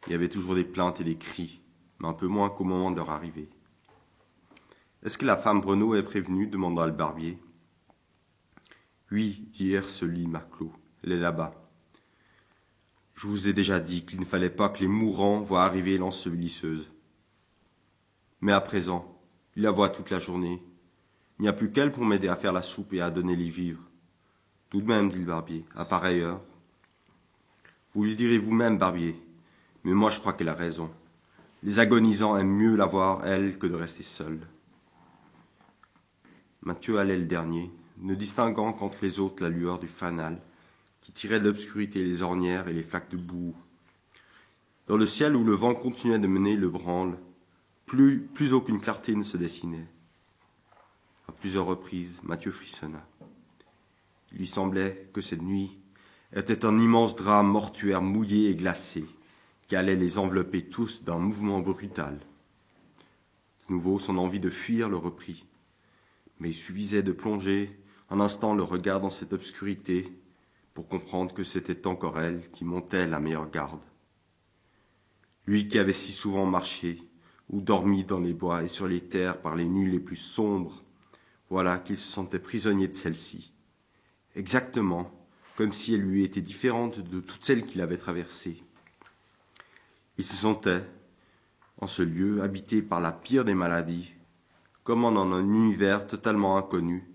Il 0.08 0.12
y 0.12 0.16
avait 0.16 0.30
toujours 0.30 0.56
des 0.56 0.64
plaintes 0.64 1.02
et 1.02 1.04
des 1.04 1.18
cris, 1.18 1.62
mais 2.00 2.08
un 2.08 2.14
peu 2.14 2.28
moins 2.28 2.50
qu'au 2.50 2.64
moment 2.64 2.92
de 2.92 2.98
leur 2.98 3.10
arrivée. 3.10 3.50
Est-ce 5.04 5.18
que 5.18 5.26
la 5.26 5.38
femme 5.38 5.60
Renaud 5.60 5.96
est 5.96 6.04
prévenue 6.04 6.48
demanda 6.48 6.86
le 6.86 6.92
barbier. 6.92 7.40
Oui, 9.12 9.48
dit 9.52 9.74
Hercely 9.74 10.28
Maclot. 10.28 10.74
Elle 11.04 11.14
est 11.14 11.20
là-bas. 11.20 11.54
Je 13.14 13.28
vous 13.28 13.48
ai 13.48 13.54
déjà 13.54 13.80
dit 13.80 14.04
qu'il 14.06 14.20
ne 14.20 14.26
fallait 14.26 14.50
pas 14.50 14.70
que 14.70 14.80
les 14.80 14.88
mourants 14.88 15.42
voient 15.42 15.64
arriver 15.64 15.98
l'ensevelisseuse. 15.98 16.92
Mais 18.42 18.52
à 18.52 18.62
présent, 18.62 19.20
il 19.56 19.64
la 19.64 19.72
voit 19.72 19.90
toute 19.90 20.10
la 20.10 20.20
journée. 20.20 20.62
Il 21.40 21.44
n'y 21.44 21.48
a 21.48 21.54
plus 21.54 21.72
qu'elle 21.72 21.92
pour 21.92 22.04
m'aider 22.04 22.28
à 22.28 22.36
faire 22.36 22.52
la 22.52 22.62
soupe 22.62 22.94
et 22.94 23.02
à 23.02 23.12
donner 23.12 23.36
les 23.36 23.50
vivres. 23.50 23.84
Tout 24.70 24.82
de 24.82 24.88
même, 24.88 25.10
dit 25.10 25.20
le 25.20 25.26
barbier, 25.26 25.66
à 25.76 25.86
pareille 25.86 26.22
heure. 26.22 26.42
Vous 27.96 28.04
lui 28.04 28.16
direz 28.16 28.38
vous-même, 28.38 28.78
barbier, 28.78 29.16
mais 29.86 29.94
moi 29.94 30.12
je 30.12 30.20
crois 30.20 30.34
qu'elle 30.34 30.50
a 30.50 30.54
raison. 30.54 30.92
Les 31.64 31.80
agonisants 31.80 32.36
aiment 32.36 32.58
mieux 32.58 32.76
la 32.76 32.86
voir, 32.86 33.26
elle, 33.26 33.58
que 33.58 33.68
de 33.68 33.74
rester 33.74 34.04
seule. 34.04 34.46
Mathieu 36.62 37.00
allait 37.00 37.18
le 37.18 37.24
dernier, 37.24 37.72
ne 38.00 38.14
distinguant 38.14 38.74
qu'entre 38.74 38.98
les 39.02 39.22
autres 39.22 39.42
la 39.42 39.48
lueur 39.48 39.80
du 39.80 39.88
fanal, 39.88 40.42
qui 41.00 41.14
tirait 41.14 41.40
de 41.40 41.46
l'obscurité 41.46 42.04
les 42.04 42.22
ornières 42.22 42.68
et 42.68 42.74
les 42.74 42.84
flaques 42.84 43.12
de 43.12 43.18
boue. 43.18 43.56
Dans 44.88 44.98
le 44.98 45.06
ciel 45.06 45.34
où 45.34 45.46
le 45.46 45.54
vent 45.54 45.74
continuait 45.74 46.20
de 46.20 46.28
mener 46.28 46.58
le 46.58 46.70
branle, 46.70 47.18
plus, 47.86 48.20
plus 48.20 48.52
aucune 48.52 48.82
clarté 48.82 49.16
ne 49.16 49.24
se 49.24 49.38
dessinait. 49.38 49.88
À 51.30 51.32
plusieurs 51.32 51.66
reprises, 51.66 52.20
Mathieu 52.24 52.52
frissonna. 52.52 53.08
Il 54.34 54.40
lui 54.40 54.48
semblait 54.48 55.10
que 55.14 55.22
cette 55.22 55.42
nuit 55.42 55.78
était 56.36 56.66
un 56.66 56.78
immense 56.78 57.16
drame 57.16 57.48
mortuaire 57.48 58.02
mouillé 58.02 58.50
et 58.50 58.56
glacé, 58.56 59.06
qui 59.68 59.76
allait 59.76 59.96
les 59.96 60.18
envelopper 60.18 60.64
tous 60.64 61.04
d'un 61.04 61.18
mouvement 61.18 61.62
brutal. 61.62 62.20
De 63.68 63.74
nouveau, 63.74 64.00
son 64.00 64.18
envie 64.18 64.42
de 64.42 64.50
fuir 64.50 64.90
le 64.90 64.98
reprit, 64.98 65.46
mais 66.40 66.50
il 66.50 66.54
suffisait 66.54 67.04
de 67.04 67.14
plonger 67.14 67.80
un 68.10 68.20
instant 68.20 68.54
le 68.54 68.64
regard 68.64 69.00
dans 69.00 69.10
cette 69.10 69.34
obscurité 69.34 70.12
pour 70.74 70.88
comprendre 70.88 71.34
que 71.34 71.44
c'était 71.44 71.88
encore 71.88 72.20
elle 72.20 72.50
qui 72.52 72.66
montait 72.66 73.08
la 73.08 73.20
meilleure 73.20 73.50
garde. 73.50 73.82
Lui 75.48 75.68
qui 75.68 75.80
avait 75.80 75.94
si 75.94 76.12
souvent 76.12 76.46
marché 76.46 77.02
ou 77.50 77.62
dormi 77.62 78.04
dans 78.04 78.20
les 78.20 78.34
bois 78.34 78.64
et 78.64 78.68
sur 78.68 78.88
les 78.88 79.02
terres 79.02 79.42
par 79.42 79.56
les 79.56 79.66
nuits 79.66 79.90
les 79.90 80.00
plus 80.00 80.16
sombres, 80.16 80.84
voilà 81.50 81.80
qu'il 81.80 81.98
se 81.98 82.12
sentait 82.12 82.40
prisonnier 82.40 82.88
de 82.88 82.96
celle-ci, 82.96 83.54
exactement 84.36 85.25
comme 85.56 85.74
si 85.74 85.94
elle 85.94 86.02
lui 86.02 86.24
était 86.24 86.42
différente 86.42 87.00
de 87.00 87.20
toutes 87.20 87.44
celles 87.44 87.66
qu'il 87.66 87.82
avait 87.82 87.98
traversées. 87.98 88.62
Il 90.18 90.24
se 90.24 90.36
sentait, 90.36 90.84
en 91.80 91.88
ce 91.88 92.02
lieu 92.02 92.42
habité 92.42 92.82
par 92.82 93.02
la 93.02 93.12
pire 93.12 93.46
des 93.46 93.54
maladies, 93.54 94.14
comme 94.84 95.06
en 95.06 95.16
un 95.16 95.42
univers 95.42 96.08
totalement 96.08 96.58
inconnu, 96.58 97.10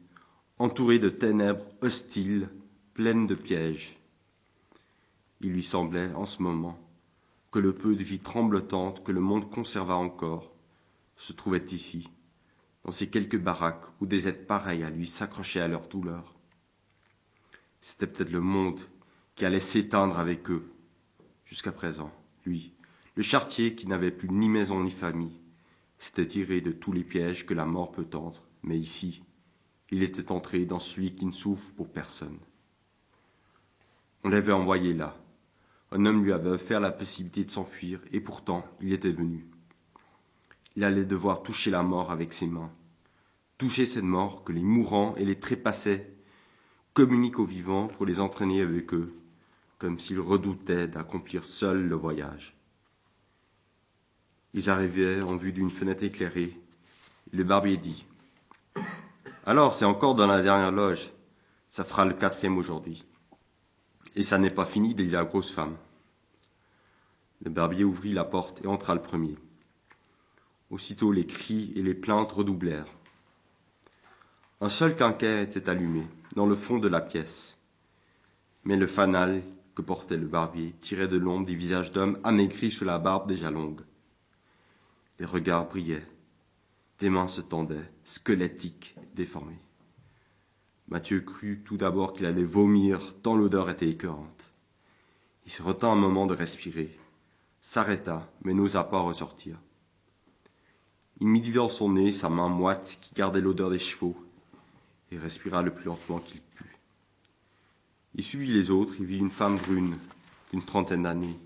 entouré 0.58 0.98
de 0.98 1.08
ténèbres 1.08 1.66
hostiles, 1.80 2.48
pleines 2.94 3.26
de 3.26 3.34
pièges. 3.34 3.98
Il 5.40 5.52
lui 5.52 5.62
semblait, 5.62 6.12
en 6.14 6.24
ce 6.24 6.42
moment, 6.42 6.78
que 7.50 7.58
le 7.58 7.72
peu 7.72 7.94
de 7.94 8.02
vie 8.02 8.18
tremblotante 8.18 9.02
que 9.02 9.12
le 9.12 9.20
monde 9.20 9.50
conserva 9.50 9.96
encore 9.96 10.52
se 11.16 11.32
trouvait 11.32 11.64
ici, 11.70 12.08
dans 12.84 12.90
ces 12.90 13.08
quelques 13.08 13.38
baraques 13.38 13.86
où 14.00 14.06
des 14.06 14.28
êtres 14.28 14.46
pareils 14.46 14.82
à 14.82 14.90
lui 14.90 15.06
s'accrochaient 15.06 15.60
à 15.60 15.68
leur 15.68 15.88
douleur. 15.88 16.39
C'était 17.80 18.06
peut-être 18.06 18.32
le 18.32 18.40
monde 18.40 18.80
qui 19.34 19.44
allait 19.44 19.60
s'éteindre 19.60 20.18
avec 20.18 20.50
eux. 20.50 20.70
Jusqu'à 21.44 21.72
présent, 21.72 22.12
lui, 22.44 22.74
le 23.16 23.22
chartier 23.22 23.74
qui 23.74 23.86
n'avait 23.86 24.10
plus 24.10 24.28
ni 24.28 24.48
maison 24.48 24.82
ni 24.82 24.90
famille, 24.90 25.40
s'était 25.98 26.26
tiré 26.26 26.60
de 26.60 26.72
tous 26.72 26.92
les 26.92 27.04
pièges 27.04 27.44
que 27.44 27.54
la 27.54 27.66
mort 27.66 27.92
peut 27.92 28.04
tendre, 28.04 28.42
mais 28.62 28.78
ici, 28.78 29.22
il 29.90 30.02
était 30.02 30.32
entré 30.32 30.64
dans 30.64 30.78
celui 30.78 31.14
qui 31.14 31.26
ne 31.26 31.32
souffre 31.32 31.72
pour 31.74 31.90
personne. 31.90 32.38
On 34.24 34.28
l'avait 34.28 34.52
envoyé 34.52 34.94
là. 34.94 35.16
Un 35.90 36.06
homme 36.06 36.22
lui 36.22 36.32
avait 36.32 36.50
offert 36.50 36.80
la 36.80 36.92
possibilité 36.92 37.44
de 37.44 37.50
s'enfuir, 37.50 38.00
et 38.12 38.20
pourtant 38.20 38.64
il 38.80 38.92
était 38.92 39.10
venu. 39.10 39.46
Il 40.76 40.84
allait 40.84 41.04
devoir 41.04 41.42
toucher 41.42 41.70
la 41.70 41.82
mort 41.82 42.10
avec 42.10 42.32
ses 42.32 42.46
mains, 42.46 42.70
toucher 43.58 43.86
cette 43.86 44.04
mort 44.04 44.44
que 44.44 44.52
les 44.52 44.62
mourants 44.62 45.16
et 45.16 45.24
les 45.24 45.40
trépassaient 45.40 46.14
communiquent 46.94 47.38
aux 47.38 47.44
vivants 47.44 47.88
pour 47.88 48.06
les 48.06 48.20
entraîner 48.20 48.62
avec 48.62 48.92
eux, 48.94 49.14
comme 49.78 49.98
s'ils 49.98 50.20
redoutaient 50.20 50.88
d'accomplir 50.88 51.44
seuls 51.44 51.88
le 51.88 51.94
voyage. 51.94 52.56
Ils 54.52 54.68
arrivaient 54.68 55.22
en 55.22 55.36
vue 55.36 55.52
d'une 55.52 55.70
fenêtre 55.70 56.02
éclairée. 56.02 56.58
Le 57.32 57.44
barbier 57.44 57.76
dit 57.76 58.04
Alors, 59.46 59.72
c'est 59.72 59.84
encore 59.84 60.16
dans 60.16 60.26
la 60.26 60.42
dernière 60.42 60.72
loge. 60.72 61.10
Ça 61.68 61.84
fera 61.84 62.04
le 62.04 62.14
quatrième 62.14 62.58
aujourd'hui. 62.58 63.04
Et 64.16 64.24
ça 64.24 64.38
n'est 64.38 64.50
pas 64.50 64.64
fini, 64.64 64.94
dit 64.94 65.08
la 65.08 65.24
grosse 65.24 65.52
femme. 65.52 65.76
Le 67.42 67.50
barbier 67.50 67.84
ouvrit 67.84 68.12
la 68.12 68.24
porte 68.24 68.62
et 68.64 68.66
entra 68.66 68.94
le 68.94 69.02
premier. 69.02 69.36
Aussitôt 70.70 71.12
les 71.12 71.26
cris 71.26 71.72
et 71.76 71.82
les 71.82 71.94
plaintes 71.94 72.32
redoublèrent. 72.32 72.92
Un 74.60 74.68
seul 74.68 74.94
quinquet 74.94 75.44
était 75.44 75.70
allumé, 75.70 76.06
dans 76.34 76.46
le 76.46 76.54
fond 76.54 76.78
de 76.78 76.88
la 76.88 77.00
pièce. 77.00 77.58
Mais 78.64 78.76
le 78.76 78.86
fanal 78.86 79.42
que 79.74 79.82
portait 79.82 80.16
le 80.16 80.26
barbier 80.26 80.74
tirait 80.80 81.08
de 81.08 81.16
l'ombre 81.16 81.46
des 81.46 81.54
visages 81.54 81.92
d'hommes 81.92 82.18
amaigris 82.24 82.70
sous 82.70 82.84
la 82.84 82.98
barbe 82.98 83.28
déjà 83.28 83.50
longue. 83.50 83.80
Les 85.18 85.26
regards 85.26 85.68
brillaient, 85.68 86.06
des 86.98 87.10
mains 87.10 87.28
se 87.28 87.40
tendaient, 87.40 87.90
squelettiques 88.04 88.94
et 89.02 89.16
déformées. 89.16 89.60
Mathieu 90.88 91.20
crut 91.20 91.64
tout 91.64 91.76
d'abord 91.76 92.12
qu'il 92.12 92.26
allait 92.26 92.42
vomir, 92.42 93.14
tant 93.22 93.36
l'odeur 93.36 93.70
était 93.70 93.88
écœurante. 93.88 94.50
Il 95.46 95.52
se 95.52 95.62
retint 95.62 95.92
un 95.92 95.96
moment 95.96 96.26
de 96.26 96.34
respirer, 96.34 96.98
s'arrêta, 97.60 98.30
mais 98.42 98.54
n'osa 98.54 98.84
pas 98.84 99.00
ressortir. 99.00 99.56
Il 101.20 101.28
mit 101.28 101.42
dans 101.42 101.68
son 101.68 101.92
nez 101.92 102.12
sa 102.12 102.28
main 102.28 102.48
moite 102.48 102.98
qui 103.00 103.14
gardait 103.14 103.40
l'odeur 103.40 103.70
des 103.70 103.78
chevaux 103.78 104.16
et 105.10 105.18
respira 105.18 105.62
le 105.62 105.74
plus 105.74 105.84
lentement 105.86 106.18
qu'il 106.18 106.40
put. 106.40 106.76
Il 108.14 108.22
suivit 108.22 108.52
les 108.52 108.70
autres 108.70 109.00
et 109.00 109.04
vit 109.04 109.18
une 109.18 109.30
femme 109.30 109.56
brune 109.56 109.96
d'une 110.52 110.64
trentaine 110.64 111.02
d'années, 111.02 111.38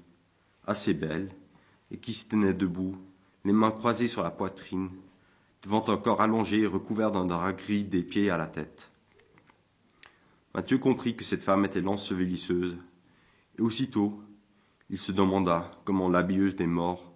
assez 0.66 0.94
belle, 0.94 1.30
et 1.90 1.98
qui 1.98 2.14
se 2.14 2.26
tenait 2.26 2.54
debout, 2.54 2.96
les 3.44 3.52
mains 3.52 3.70
croisées 3.70 4.08
sur 4.08 4.22
la 4.22 4.30
poitrine, 4.30 4.90
devant 5.62 5.86
un 5.88 5.96
corps 5.96 6.20
allongé 6.20 6.60
et 6.60 6.66
recouvert 6.66 7.12
d'un 7.12 7.26
drap 7.26 7.52
gris 7.52 7.84
des 7.84 8.02
pieds 8.02 8.30
à 8.30 8.36
la 8.36 8.46
tête. 8.46 8.90
Mathieu 10.54 10.78
comprit 10.78 11.16
que 11.16 11.24
cette 11.24 11.42
femme 11.42 11.64
était 11.64 11.80
l'ensevelisseuse, 11.80 12.78
et 13.58 13.62
aussitôt 13.62 14.22
il 14.90 14.98
se 14.98 15.12
demanda 15.12 15.70
comment 15.84 16.08
l'habilleuse 16.08 16.56
des 16.56 16.66
morts 16.66 17.12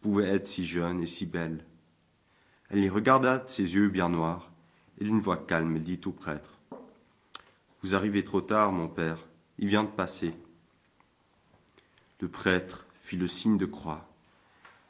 pouvait 0.00 0.28
être 0.28 0.46
si 0.46 0.66
jeune 0.66 1.00
et 1.00 1.06
si 1.06 1.26
belle. 1.26 1.64
Elle 2.68 2.80
les 2.80 2.88
regarda 2.88 3.38
de 3.38 3.48
ses 3.48 3.74
yeux 3.74 3.88
bien 3.88 4.08
noirs, 4.08 4.51
et 4.98 5.04
d'une 5.04 5.20
voix 5.20 5.36
calme, 5.36 5.76
elle 5.76 5.82
dit 5.82 6.00
au 6.04 6.12
prêtre 6.12 6.58
Vous 7.82 7.94
arrivez 7.94 8.24
trop 8.24 8.40
tard, 8.40 8.72
mon 8.72 8.88
père, 8.88 9.18
il 9.58 9.68
vient 9.68 9.84
de 9.84 9.90
passer. 9.90 10.34
Le 12.20 12.28
prêtre 12.28 12.86
fit 13.00 13.16
le 13.16 13.26
signe 13.26 13.58
de 13.58 13.66
croix 13.66 14.08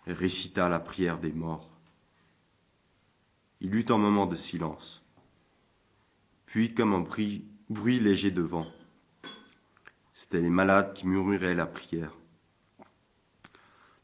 et 0.06 0.12
récita 0.12 0.68
la 0.68 0.80
prière 0.80 1.18
des 1.18 1.32
morts. 1.32 1.68
Il 3.60 3.74
eut 3.74 3.86
un 3.90 3.98
moment 3.98 4.26
de 4.26 4.36
silence, 4.36 5.02
puis 6.46 6.74
comme 6.74 6.92
un 6.94 7.00
bruit, 7.00 7.46
léger 8.00 8.30
de 8.30 8.42
vent. 8.42 8.66
C'étaient 10.12 10.40
les 10.40 10.50
malades 10.50 10.92
qui 10.94 11.06
murmuraient 11.06 11.54
la 11.54 11.66
prière. 11.66 12.12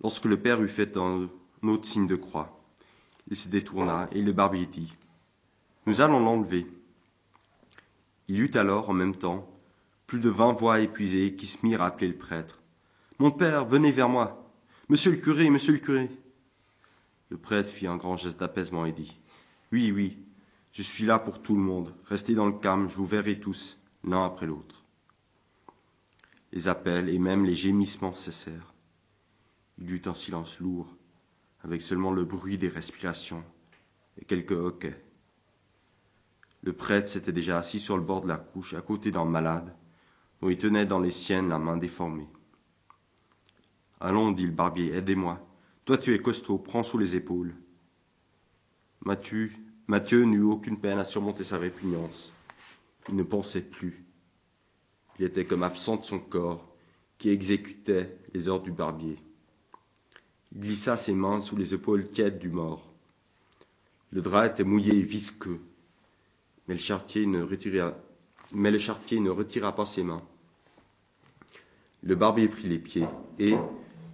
Lorsque 0.01 0.27
le 0.27 0.41
père 0.41 0.63
eut 0.63 0.69
fait 0.69 0.97
un 0.97 1.29
autre 1.63 1.87
signe 1.87 2.07
de 2.07 2.17
croix, 2.17 2.63
il 3.31 3.37
se 3.37 3.49
détourna 3.49 4.09
et 4.13 4.23
le 4.23 4.33
barbier 4.33 4.67
dit 4.67 4.95
nous 5.89 6.03
allons 6.03 6.21
l'enlever. 6.21 6.67
Il 8.29 8.37
y 8.37 8.41
eut 8.41 8.51
alors, 8.57 8.91
en 8.91 8.93
même 8.93 9.17
temps, 9.17 9.51
plus 10.07 10.21
de 10.21 10.29
vingt 10.29 10.53
voix 10.53 10.81
épuisées 10.81 11.35
qui 11.35 11.47
se 11.47 11.65
mirent 11.65 11.81
à 11.81 11.87
appeler 11.87 12.09
le 12.09 12.19
prêtre. 12.19 12.61
Mon 13.19 13.31
père, 13.31 13.65
venez 13.65 13.91
vers 13.91 14.11
moi. 14.11 14.53
Monsieur 14.91 15.13
le 15.13 15.17
curé, 15.17 15.49
monsieur 15.49 15.73
le 15.73 15.79
curé. 15.79 16.11
Le 17.31 17.39
prêtre 17.39 17.71
fit 17.71 17.87
un 17.87 17.97
grand 17.97 18.17
geste 18.17 18.39
d'apaisement 18.39 18.85
et 18.85 18.93
dit 18.93 19.19
Oui, 19.73 19.91
oui, 19.91 20.19
je 20.73 20.83
suis 20.83 21.07
là 21.07 21.19
pour 21.19 21.41
tout 21.41 21.55
le 21.55 21.63
monde. 21.63 21.95
Restez 22.05 22.35
dans 22.35 22.47
le 22.47 22.59
calme, 22.59 22.87
je 22.91 22.97
vous 22.97 23.07
verrai 23.07 23.41
tous, 23.41 23.79
l'un 24.05 24.27
après 24.27 24.45
l'autre. 24.45 24.85
Les 26.53 26.69
appels 26.69 27.09
et 27.09 27.19
même 27.19 27.47
les 27.47 27.55
gémissements 27.55 28.13
cessèrent. 28.13 28.75
Il 29.79 29.89
y 29.89 29.95
eut 29.95 30.03
un 30.05 30.15
silence 30.15 30.61
lourd, 30.61 30.95
avec 31.65 31.81
seulement 31.81 32.13
le 32.13 32.25
bruit 32.25 32.59
des 32.59 32.69
respirations 32.69 33.43
et 34.21 34.27
quelques 34.27 34.53
hoquets. 34.53 35.08
Le 36.63 36.73
prêtre 36.73 37.09
s'était 37.09 37.33
déjà 37.33 37.59
assis 37.59 37.81
sur 37.81 37.97
le 37.97 38.03
bord 38.03 38.23
de 38.23 38.29
la 38.29 38.37
couche, 38.37 38.75
à 38.75 38.81
côté 38.81 39.11
d'un 39.11 39.25
malade, 39.25 39.75
dont 40.41 40.49
il 40.49 40.59
tenait 40.59 40.87
dans 40.87 41.01
les 41.01 41.11
siennes 41.11 41.49
la 41.49 41.59
main 41.59 41.77
déformée. 41.77 42.29
Allons, 44.01 44.33
dit 44.33 44.47
le 44.47 44.53
barbier, 44.53 44.95
aidez-moi. 44.95 45.41
Toi 45.85 45.99
tu 45.99 46.15
es 46.15 46.21
costaud, 46.21 46.59
prends 46.59 46.83
sous 46.83 46.99
les 46.99 47.17
épaules. 47.17 47.55
Mathieu, 49.05 49.51
Mathieu 49.87 50.25
n'eut 50.25 50.43
aucune 50.43 50.79
peine 50.79 50.99
à 50.99 51.05
surmonter 51.05 51.45
sa 51.45 51.59
répugnance. 51.59 52.35
Il 53.09 53.17
ne 53.17 53.23
pensait 53.23 53.63
plus. 53.63 54.05
Il 55.19 55.25
était 55.25 55.47
comme 55.47 55.63
absent 55.63 55.97
de 55.97 56.05
son 56.05 56.19
corps, 56.19 56.69
qui 57.17 57.31
exécutait 57.31 58.19
les 58.35 58.49
ordres 58.49 58.65
du 58.65 58.73
barbier. 58.73 59.19
Il 60.53 60.61
glissa 60.61 60.97
ses 60.97 61.15
mains 61.15 61.41
sous 61.41 61.57
les 61.57 61.75
épaules 61.75 62.11
tièdes 62.11 62.39
du 62.39 62.51
mort. 62.51 62.93
Le 64.13 64.23
drap 64.23 64.47
était 64.47 64.65
mouillé 64.65 64.95
et 64.97 65.03
visqueux, 65.03 65.61
mais 66.69 66.75
le 66.75 66.81
chartier 66.81 67.27
ne 67.27 67.43
retira, 69.31 69.75
pas 69.75 69.87
ses 69.87 70.05
mains. 70.05 70.23
Le 72.03 72.15
barbier 72.15 72.49
prit 72.49 72.69
les 72.69 72.79
pieds 72.79 73.09
et, 73.39 73.55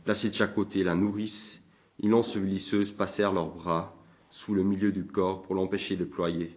placés 0.04 0.30
de 0.30 0.34
chaque 0.34 0.54
côté, 0.54 0.84
la 0.84 0.94
nourrice 0.94 1.60
et 2.02 2.08
l'ensevelisseuse 2.08 2.92
passèrent 2.92 3.32
leurs 3.32 3.50
bras 3.50 3.96
sous 4.30 4.54
le 4.54 4.62
milieu 4.62 4.92
du 4.92 5.04
corps 5.04 5.42
pour 5.42 5.54
l'empêcher 5.54 5.96
de 5.96 6.04
ployer. 6.04 6.56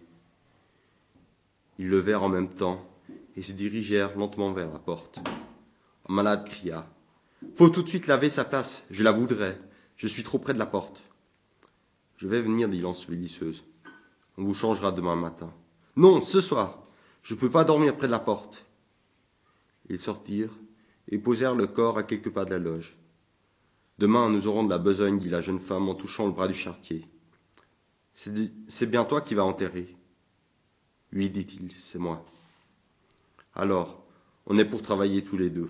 Ils 1.78 1.88
levèrent 1.88 2.22
en 2.22 2.28
même 2.28 2.48
temps 2.48 2.88
et 3.36 3.42
se 3.42 3.52
dirigèrent 3.52 4.16
lentement 4.16 4.52
vers 4.52 4.72
la 4.72 4.78
porte. 4.78 5.20
Un 6.08 6.14
malade 6.14 6.48
cria 6.48 6.88
Faut 7.54 7.68
tout 7.68 7.82
de 7.82 7.88
suite 7.88 8.06
laver 8.06 8.28
sa 8.28 8.44
place, 8.44 8.84
je 8.90 9.04
la 9.04 9.12
voudrais. 9.12 9.60
Je 9.96 10.06
suis 10.06 10.22
trop 10.22 10.38
près 10.38 10.54
de 10.54 10.58
la 10.58 10.66
porte. 10.66 11.02
Je 12.16 12.28
vais 12.28 12.40
venir, 12.40 12.68
dit 12.68 12.80
l'ensevelisseuse. 12.80 13.64
On 14.38 14.44
vous 14.44 14.54
changera 14.54 14.90
demain 14.90 15.16
matin. 15.16 15.52
Non, 15.98 16.20
ce 16.20 16.40
soir. 16.40 16.86
Je 17.24 17.34
ne 17.34 17.40
peux 17.40 17.50
pas 17.50 17.64
dormir 17.64 17.96
près 17.96 18.06
de 18.06 18.12
la 18.12 18.20
porte. 18.20 18.64
Ils 19.88 19.98
sortirent 19.98 20.56
et 21.08 21.18
posèrent 21.18 21.56
le 21.56 21.66
corps 21.66 21.98
à 21.98 22.04
quelques 22.04 22.30
pas 22.30 22.44
de 22.44 22.50
la 22.50 22.60
loge. 22.60 22.96
Demain, 23.98 24.30
nous 24.30 24.46
aurons 24.46 24.62
de 24.62 24.70
la 24.70 24.78
besogne, 24.78 25.18
dit 25.18 25.28
la 25.28 25.40
jeune 25.40 25.58
femme 25.58 25.88
en 25.88 25.96
touchant 25.96 26.26
le 26.26 26.32
bras 26.32 26.46
du 26.46 26.54
chartier. 26.54 27.04
C'est 28.14 28.86
bien 28.88 29.04
toi 29.04 29.22
qui 29.22 29.34
vas 29.34 29.42
enterrer. 29.42 29.92
Oui, 31.12 31.30
dit-il, 31.30 31.72
c'est 31.72 31.98
moi. 31.98 32.24
Alors, 33.56 34.06
on 34.46 34.56
est 34.56 34.64
pour 34.64 34.82
travailler 34.82 35.24
tous 35.24 35.36
les 35.36 35.50
deux. 35.50 35.68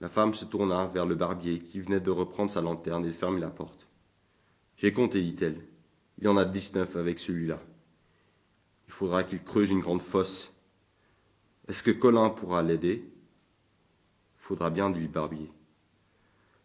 La 0.00 0.08
femme 0.08 0.34
se 0.34 0.44
tourna 0.44 0.86
vers 0.86 1.06
le 1.06 1.16
barbier 1.16 1.58
qui 1.58 1.80
venait 1.80 1.98
de 1.98 2.12
reprendre 2.12 2.52
sa 2.52 2.60
lanterne 2.60 3.04
et 3.04 3.08
de 3.08 3.12
fermer 3.12 3.40
la 3.40 3.50
porte. 3.50 3.88
J'ai 4.76 4.92
compté, 4.92 5.20
dit-elle. 5.20 5.60
Il 6.18 6.24
y 6.26 6.28
en 6.28 6.36
a 6.36 6.44
dix-neuf 6.44 6.94
avec 6.94 7.18
celui-là. 7.18 7.60
Il 8.92 8.94
faudra 8.94 9.24
qu'il 9.24 9.42
creuse 9.42 9.70
une 9.70 9.80
grande 9.80 10.02
fosse. 10.02 10.52
Est-ce 11.66 11.82
que 11.82 11.90
Colin 11.90 12.28
pourra 12.28 12.62
l'aider? 12.62 13.10
Faudra 14.36 14.68
bien, 14.68 14.90
dit 14.90 15.00
le 15.00 15.08
barbier. 15.08 15.50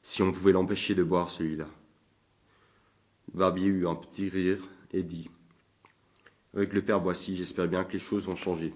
Si 0.02 0.22
on 0.22 0.34
pouvait 0.34 0.52
l'empêcher 0.52 0.94
de 0.94 1.04
boire 1.04 1.30
celui-là. 1.30 1.70
Le 3.32 3.40
barbier 3.40 3.68
eut 3.68 3.88
un 3.88 3.96
petit 3.96 4.28
rire 4.28 4.60
et 4.92 5.04
dit 5.04 5.30
Avec 6.54 6.74
le 6.74 6.82
père 6.82 7.00
Boissy, 7.00 7.38
j'espère 7.38 7.70
bien 7.70 7.86
que 7.86 7.94
les 7.94 8.00
choses 8.00 8.26
vont 8.26 8.36
changer. 8.36 8.74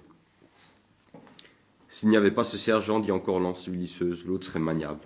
S'il 1.90 2.08
n'y 2.08 2.16
avait 2.16 2.32
pas 2.32 2.46
ce 2.46 2.58
sergent, 2.58 3.02
dit 3.02 3.12
encore 3.12 3.42
l'ensevelisseuse, 3.42 4.26
l'autre 4.26 4.46
serait 4.46 4.60
maniable. 4.60 5.02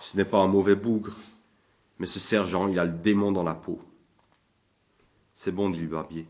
Ce 0.00 0.18
n'est 0.18 0.26
pas 0.26 0.38
un 0.38 0.48
mauvais 0.48 0.76
bougre, 0.76 1.16
mais 1.98 2.06
ce 2.06 2.18
sergent, 2.18 2.68
il 2.68 2.78
a 2.78 2.84
le 2.84 2.92
démon 2.92 3.32
dans 3.32 3.42
la 3.42 3.54
peau. 3.54 3.80
C'est 5.34 5.52
bon, 5.52 5.70
dit 5.70 5.80
le 5.80 5.88
barbier. 5.88 6.26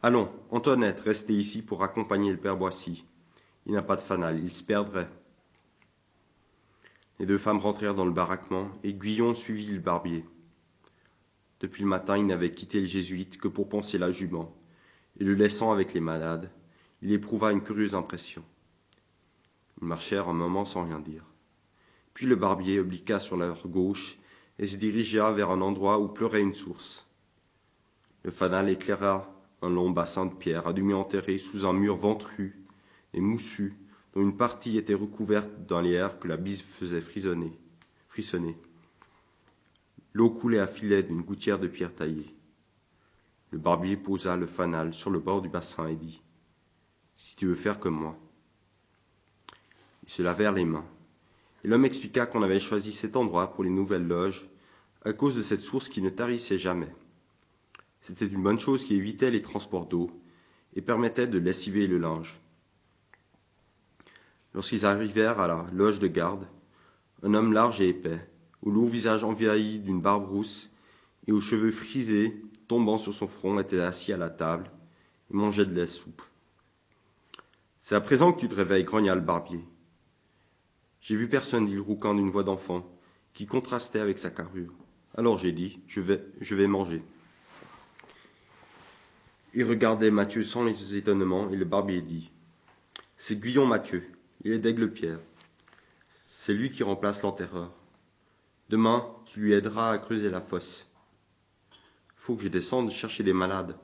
Allons, 0.00 0.30
Antoinette, 0.50 1.00
restez 1.00 1.34
ici 1.34 1.60
pour 1.60 1.82
accompagner 1.82 2.30
le 2.30 2.38
père 2.38 2.56
Boissy. 2.56 3.04
Il 3.66 3.72
n'a 3.72 3.82
pas 3.82 3.96
de 3.96 4.00
fanal, 4.00 4.38
il 4.38 4.52
se 4.52 4.62
perdrait. 4.62 5.10
Les 7.18 7.26
deux 7.26 7.36
femmes 7.36 7.58
rentrèrent 7.58 7.96
dans 7.96 8.04
le 8.04 8.12
baraquement 8.12 8.70
et 8.84 8.94
Guillon 8.94 9.34
suivit 9.34 9.72
le 9.72 9.80
barbier. 9.80 10.24
Depuis 11.58 11.82
le 11.82 11.88
matin, 11.88 12.16
il 12.16 12.26
n'avait 12.26 12.54
quitté 12.54 12.78
le 12.78 12.86
jésuite 12.86 13.38
que 13.38 13.48
pour 13.48 13.68
penser 13.68 13.98
la 13.98 14.12
jument, 14.12 14.56
et 15.18 15.24
le 15.24 15.34
laissant 15.34 15.72
avec 15.72 15.92
les 15.94 16.00
malades, 16.00 16.52
il 17.02 17.10
éprouva 17.10 17.50
une 17.50 17.64
curieuse 17.64 17.96
impression. 17.96 18.44
Ils 19.82 19.88
marchèrent 19.88 20.28
un 20.28 20.32
moment 20.32 20.64
sans 20.64 20.84
rien 20.84 21.00
dire. 21.00 21.24
Puis 22.14 22.26
le 22.26 22.36
barbier 22.36 22.78
obliqua 22.78 23.18
sur 23.18 23.36
leur 23.36 23.66
gauche 23.66 24.20
et 24.60 24.68
se 24.68 24.76
dirigea 24.76 25.32
vers 25.32 25.50
un 25.50 25.60
endroit 25.60 25.98
où 25.98 26.06
pleurait 26.06 26.40
une 26.40 26.54
source. 26.54 27.08
Le 28.22 28.30
fanal 28.30 28.68
éclaira 28.68 29.34
un 29.62 29.70
long 29.70 29.90
bassin 29.90 30.26
de 30.26 30.34
pierre 30.34 30.66
à 30.66 30.72
demi 30.72 30.94
enterré 30.94 31.38
sous 31.38 31.66
un 31.66 31.72
mur 31.72 31.96
ventru 31.96 32.62
et 33.14 33.20
moussu 33.20 33.74
dont 34.14 34.22
une 34.22 34.36
partie 34.36 34.78
était 34.78 34.94
recouverte 34.94 35.66
d'un 35.66 35.82
lierre 35.82 36.18
que 36.18 36.28
la 36.28 36.36
bise 36.36 36.62
faisait 36.62 37.00
frissonner. 37.00 37.52
frissonner. 38.08 38.56
L'eau 40.12 40.30
coulait 40.30 40.58
à 40.58 40.66
filet 40.66 41.02
d'une 41.02 41.22
gouttière 41.22 41.58
de 41.58 41.68
pierre 41.68 41.94
taillée. 41.94 42.34
Le 43.50 43.58
barbier 43.58 43.96
posa 43.96 44.36
le 44.36 44.46
fanal 44.46 44.92
sur 44.92 45.10
le 45.10 45.18
bord 45.18 45.42
du 45.42 45.48
bassin 45.48 45.88
et 45.88 45.96
dit 45.96 46.22
Si 47.16 47.36
tu 47.36 47.46
veux 47.46 47.54
faire 47.54 47.78
comme 47.78 47.94
moi, 47.94 48.18
ils 50.02 50.10
se 50.10 50.22
lavèrent 50.22 50.52
les 50.52 50.64
mains. 50.64 50.86
Et 51.64 51.68
l'homme 51.68 51.84
expliqua 51.84 52.26
qu'on 52.26 52.42
avait 52.42 52.60
choisi 52.60 52.92
cet 52.92 53.16
endroit 53.16 53.52
pour 53.52 53.64
les 53.64 53.70
nouvelles 53.70 54.06
loges 54.06 54.48
à 55.04 55.12
cause 55.12 55.36
de 55.36 55.42
cette 55.42 55.60
source 55.60 55.88
qui 55.88 56.02
ne 56.02 56.10
tarissait 56.10 56.58
jamais. 56.58 56.92
C'était 58.00 58.26
une 58.26 58.42
bonne 58.42 58.60
chose 58.60 58.84
qui 58.84 58.94
évitait 58.94 59.30
les 59.30 59.42
transports 59.42 59.86
d'eau 59.86 60.10
et 60.74 60.82
permettait 60.82 61.26
de 61.26 61.38
lessiver 61.38 61.86
le 61.86 61.98
linge. 61.98 62.40
Lorsqu'ils 64.54 64.86
arrivèrent 64.86 65.40
à 65.40 65.48
la 65.48 65.66
loge 65.72 65.98
de 65.98 66.06
garde, 66.06 66.46
un 67.22 67.34
homme 67.34 67.52
large 67.52 67.80
et 67.80 67.88
épais, 67.88 68.28
au 68.62 68.70
lourd 68.70 68.88
visage 68.88 69.24
envahi 69.24 69.78
d'une 69.78 70.00
barbe 70.00 70.26
rousse 70.26 70.70
et 71.26 71.32
aux 71.32 71.40
cheveux 71.40 71.70
frisés 71.70 72.42
tombant 72.66 72.98
sur 72.98 73.14
son 73.14 73.26
front, 73.26 73.58
était 73.58 73.80
assis 73.80 74.12
à 74.12 74.16
la 74.16 74.30
table 74.30 74.70
et 75.30 75.36
mangeait 75.36 75.66
de 75.66 75.74
la 75.74 75.86
soupe. 75.86 76.22
C'est 77.80 77.94
à 77.94 78.00
présent 78.00 78.32
que 78.32 78.40
tu 78.40 78.48
te 78.48 78.54
réveilles, 78.54 78.84
grogna 78.84 79.14
le 79.14 79.20
barbier. 79.20 79.64
J'ai 81.00 81.16
vu 81.16 81.28
personne, 81.28 81.66
dit 81.66 81.78
rouquin 81.78 82.14
d'une 82.14 82.30
voix 82.30 82.44
d'enfant, 82.44 82.84
qui 83.32 83.46
contrastait 83.46 84.00
avec 84.00 84.18
sa 84.18 84.30
carrure. 84.30 84.74
Alors 85.16 85.38
j'ai 85.38 85.52
dit, 85.52 85.80
je 85.86 86.00
vais, 86.00 86.24
je 86.40 86.54
vais 86.54 86.66
manger. 86.66 87.02
Il 89.58 89.64
regardait 89.64 90.12
Mathieu 90.12 90.44
sans 90.44 90.62
les 90.62 90.94
étonnements, 90.94 91.50
et 91.50 91.56
le 91.56 91.64
barbier 91.64 92.00
dit 92.00 92.30
C'est 93.16 93.40
Guillon 93.40 93.66
Mathieu, 93.66 94.08
il 94.44 94.52
est 94.52 94.60
d'Aigle-Pierre. 94.60 95.18
C'est 96.22 96.54
lui 96.54 96.70
qui 96.70 96.84
remplace 96.84 97.22
l'enterreur. 97.22 97.72
Demain, 98.68 99.04
tu 99.24 99.40
lui 99.40 99.54
aideras 99.54 99.90
à 99.90 99.98
creuser 99.98 100.30
la 100.30 100.40
fosse. 100.40 100.88
Faut 102.14 102.36
que 102.36 102.44
je 102.44 102.48
descende 102.48 102.92
chercher 102.92 103.24
des 103.24 103.32
malades. 103.32 103.76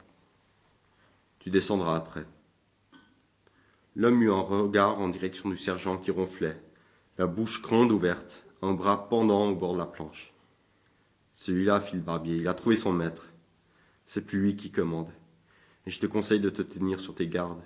Tu 1.41 1.51
descendras 1.51 1.97
après. 1.97 2.25
L'homme 3.97 4.23
eut 4.23 4.31
un 4.31 4.43
regard 4.43 5.01
en 5.01 5.09
direction 5.09 5.49
du 5.49 5.57
sergent 5.57 5.99
qui 5.99 6.13
ronflait, 6.13 6.63
la 7.19 7.27
bouche 7.27 7.61
grande 7.61 7.91
ouverte, 7.91 8.47
un 8.63 8.75
bras 8.75 9.09
pendant 9.09 9.49
au 9.49 9.57
bord 9.57 9.73
de 9.73 9.79
la 9.79 9.87
planche. 9.87 10.35
Celui-là, 11.33 11.81
fit 11.81 11.97
le 11.97 12.03
barbier, 12.03 12.37
il 12.37 12.47
a 12.47 12.55
trouvé 12.55 12.77
son 12.77 12.93
maître. 12.93 13.33
C'est 14.07 14.25
plus 14.25 14.41
lui 14.41 14.55
qui 14.55 14.71
commande. 14.71 15.11
Et 15.87 15.91
je 15.91 16.01
te 16.01 16.07
conseille 16.07 16.41
de 16.41 16.51
te 16.51 16.63
tenir 16.63 17.01
sur 17.01 17.15
tes 17.15 17.29
gardes. 17.29 17.63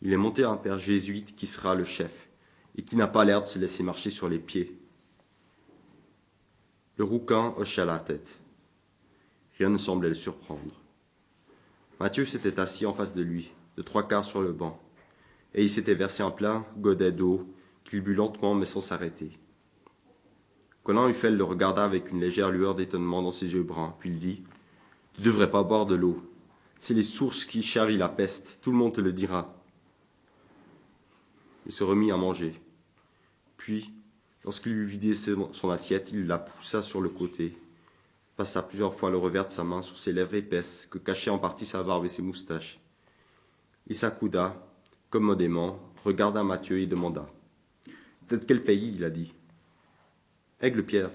Il 0.00 0.12
est 0.12 0.16
monté 0.16 0.44
un 0.44 0.56
père 0.56 0.78
jésuite 0.78 1.36
qui 1.36 1.46
sera 1.46 1.74
le 1.74 1.84
chef, 1.84 2.28
et 2.76 2.82
qui 2.82 2.96
n'a 2.96 3.06
pas 3.06 3.24
l'air 3.24 3.42
de 3.42 3.48
se 3.48 3.58
laisser 3.58 3.82
marcher 3.82 4.10
sur 4.10 4.28
les 4.28 4.38
pieds. 4.38 4.78
Le 6.96 7.04
rouquin 7.04 7.54
hocha 7.56 7.84
la 7.84 7.98
tête. 7.98 8.38
Rien 9.58 9.70
ne 9.70 9.78
semblait 9.78 10.08
le 10.08 10.14
surprendre. 10.14 10.80
Mathieu 12.00 12.24
s'était 12.24 12.58
assis 12.58 12.86
en 12.86 12.92
face 12.92 13.14
de 13.14 13.22
lui, 13.22 13.52
de 13.76 13.82
trois 13.82 14.08
quarts 14.08 14.24
sur 14.24 14.40
le 14.40 14.52
banc, 14.52 14.80
et 15.54 15.62
il 15.62 15.70
s'était 15.70 15.94
versé 15.94 16.22
un 16.22 16.30
plein 16.30 16.66
godet 16.78 17.12
d'eau 17.12 17.46
qu'il 17.84 18.00
but 18.00 18.14
lentement 18.14 18.54
mais 18.54 18.64
sans 18.64 18.80
s'arrêter. 18.80 19.30
Colin 20.82 21.08
Huffel 21.08 21.36
le 21.36 21.44
regarda 21.44 21.84
avec 21.84 22.10
une 22.10 22.20
légère 22.20 22.50
lueur 22.50 22.74
d'étonnement 22.74 23.22
dans 23.22 23.30
ses 23.30 23.52
yeux 23.52 23.62
bruns, 23.62 23.94
puis 24.00 24.10
il 24.10 24.18
dit 24.18 24.42
Tu 25.14 25.22
devrais 25.22 25.50
pas 25.50 25.62
boire 25.62 25.86
de 25.86 25.94
l'eau. 25.94 26.16
C'est 26.82 26.94
les 26.94 27.04
sources 27.04 27.44
qui 27.44 27.62
charrient 27.62 27.96
la 27.96 28.08
peste, 28.08 28.58
tout 28.60 28.72
le 28.72 28.76
monde 28.76 28.94
te 28.94 29.00
le 29.00 29.12
dira. 29.12 29.54
Il 31.64 31.70
se 31.70 31.84
remit 31.84 32.10
à 32.10 32.16
manger. 32.16 32.60
Puis, 33.56 33.92
lorsqu'il 34.42 34.72
eut 34.72 34.84
vidé 34.84 35.14
son 35.14 35.70
assiette, 35.70 36.10
il 36.10 36.26
la 36.26 36.38
poussa 36.38 36.82
sur 36.82 37.00
le 37.00 37.08
côté, 37.08 37.56
passa 38.36 38.64
plusieurs 38.64 38.94
fois 38.94 39.10
le 39.10 39.16
revers 39.16 39.46
de 39.46 39.52
sa 39.52 39.62
main 39.62 39.80
sur 39.80 39.96
ses 39.96 40.12
lèvres 40.12 40.34
épaisses 40.34 40.88
que 40.90 40.98
cachaient 40.98 41.30
en 41.30 41.38
partie 41.38 41.66
sa 41.66 41.84
barbe 41.84 42.04
et 42.04 42.08
ses 42.08 42.20
moustaches. 42.20 42.80
Il 43.86 43.94
s'accouda, 43.94 44.56
commodément, 45.08 45.78
regarda 46.04 46.42
Mathieu 46.42 46.80
et 46.80 46.88
demanda 46.88 47.28
de 48.28 48.44
quel 48.44 48.64
pays 48.64 48.94
il 48.96 49.04
a 49.04 49.10
dit 49.10 49.32
Aigle-Pierre. 50.60 51.12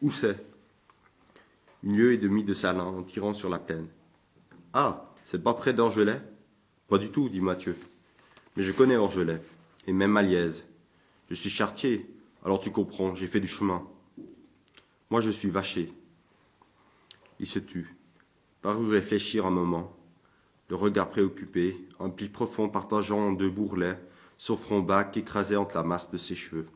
Où 0.00 0.10
c'est? 0.10 0.42
Une 1.82 1.98
lieue 1.98 2.14
et 2.14 2.18
demie 2.18 2.44
de 2.44 2.54
Salin 2.54 2.84
en 2.84 3.02
tirant 3.02 3.34
sur 3.34 3.50
la 3.50 3.58
plaine. 3.58 3.88
Ah, 4.72 5.12
c'est 5.24 5.42
pas 5.42 5.54
près 5.54 5.72
d'Orgelet? 5.72 6.20
Pas 6.88 6.98
du 6.98 7.10
tout, 7.10 7.28
dit 7.28 7.40
Mathieu. 7.40 7.76
Mais 8.56 8.62
je 8.62 8.72
connais 8.72 8.96
Orgelet, 8.96 9.42
et 9.86 9.92
même 9.92 10.12
Malièze. 10.12 10.64
Je 11.28 11.34
suis 11.34 11.50
chartier, 11.50 12.12
alors 12.44 12.60
tu 12.60 12.70
comprends, 12.70 13.14
j'ai 13.14 13.26
fait 13.26 13.40
du 13.40 13.48
chemin. 13.48 13.86
Moi 15.10 15.20
je 15.20 15.30
suis 15.30 15.50
vaché. 15.50 15.92
Il 17.38 17.46
se 17.46 17.58
tut. 17.58 17.96
parut 18.62 18.88
réfléchir 18.88 19.46
un 19.46 19.50
moment, 19.50 19.96
le 20.68 20.76
regard 20.76 21.10
préoccupé, 21.10 21.76
un 21.98 22.10
pli 22.10 22.28
profond 22.28 22.68
partageant 22.68 23.18
en 23.18 23.32
deux 23.32 23.50
bourrelets 23.50 23.98
son 24.40 24.56
front 24.56 24.80
bas 24.80 25.04
qu'écrasait 25.04 25.56
entre 25.56 25.76
la 25.76 25.82
masse 25.82 26.10
de 26.10 26.16
ses 26.16 26.34
cheveux. 26.34 26.66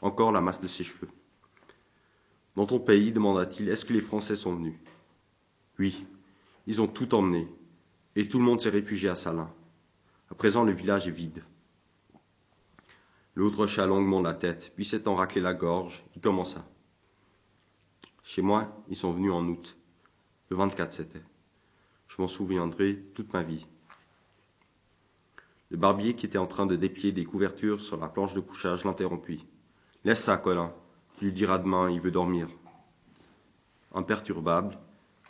Encore 0.00 0.30
la 0.30 0.40
masse 0.40 0.60
de 0.60 0.68
ses 0.68 0.84
cheveux. 0.84 1.08
Dans 2.54 2.66
ton 2.66 2.78
pays, 2.78 3.10
demanda-t-il, 3.10 3.68
est-ce 3.68 3.84
que 3.84 3.92
les 3.92 4.00
Français 4.00 4.36
sont 4.36 4.54
venus? 4.54 4.76
Oui, 5.80 6.06
ils 6.68 6.82
ont 6.82 6.86
tout 6.86 7.14
emmené, 7.14 7.48
et 8.14 8.28
tout 8.28 8.38
le 8.38 8.44
monde 8.44 8.60
s'est 8.60 8.68
réfugié 8.68 9.08
à 9.08 9.14
Salins. 9.14 9.50
À 10.30 10.34
présent, 10.34 10.64
le 10.64 10.72
village 10.72 11.08
est 11.08 11.12
vide. 11.12 11.42
L'autre 13.34 13.60
hocha 13.60 13.86
longuement 13.86 14.20
la 14.20 14.34
tête, 14.34 14.74
puis 14.76 14.84
s'étant 14.84 15.14
raclé 15.14 15.40
la 15.40 15.54
gorge, 15.54 16.04
il 16.14 16.20
commença. 16.20 16.68
Chez 18.22 18.42
moi, 18.42 18.84
ils 18.90 18.96
sont 18.96 19.12
venus 19.12 19.32
en 19.32 19.46
août. 19.48 19.78
Le 20.50 20.58
24 20.58 20.92
c'était. 20.92 21.22
Je 22.06 22.20
m'en 22.20 22.28
souviendrai 22.28 23.02
toute 23.14 23.32
ma 23.32 23.42
vie. 23.42 23.66
Le 25.70 25.78
barbier 25.78 26.14
qui 26.16 26.26
était 26.26 26.36
en 26.36 26.46
train 26.46 26.66
de 26.66 26.76
déplier 26.76 27.12
des 27.12 27.24
couvertures 27.24 27.80
sur 27.80 27.96
la 27.96 28.08
planche 28.08 28.34
de 28.34 28.40
couchage 28.40 28.84
l'interrompit. 28.84 29.46
Laisse 30.04 30.22
ça, 30.22 30.36
Colin. 30.36 30.74
Tu 31.16 31.24
lui 31.24 31.32
diras 31.32 31.58
demain, 31.58 31.90
il 31.90 32.00
veut 32.00 32.10
dormir. 32.10 32.46
Imperturbable, 33.94 34.78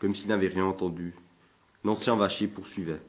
comme 0.01 0.16
s'il 0.16 0.30
n'avait 0.30 0.49
rien 0.49 0.64
entendu, 0.64 1.14
l'ancien 1.84 2.16
vachier 2.16 2.48
poursuivait. 2.48 3.00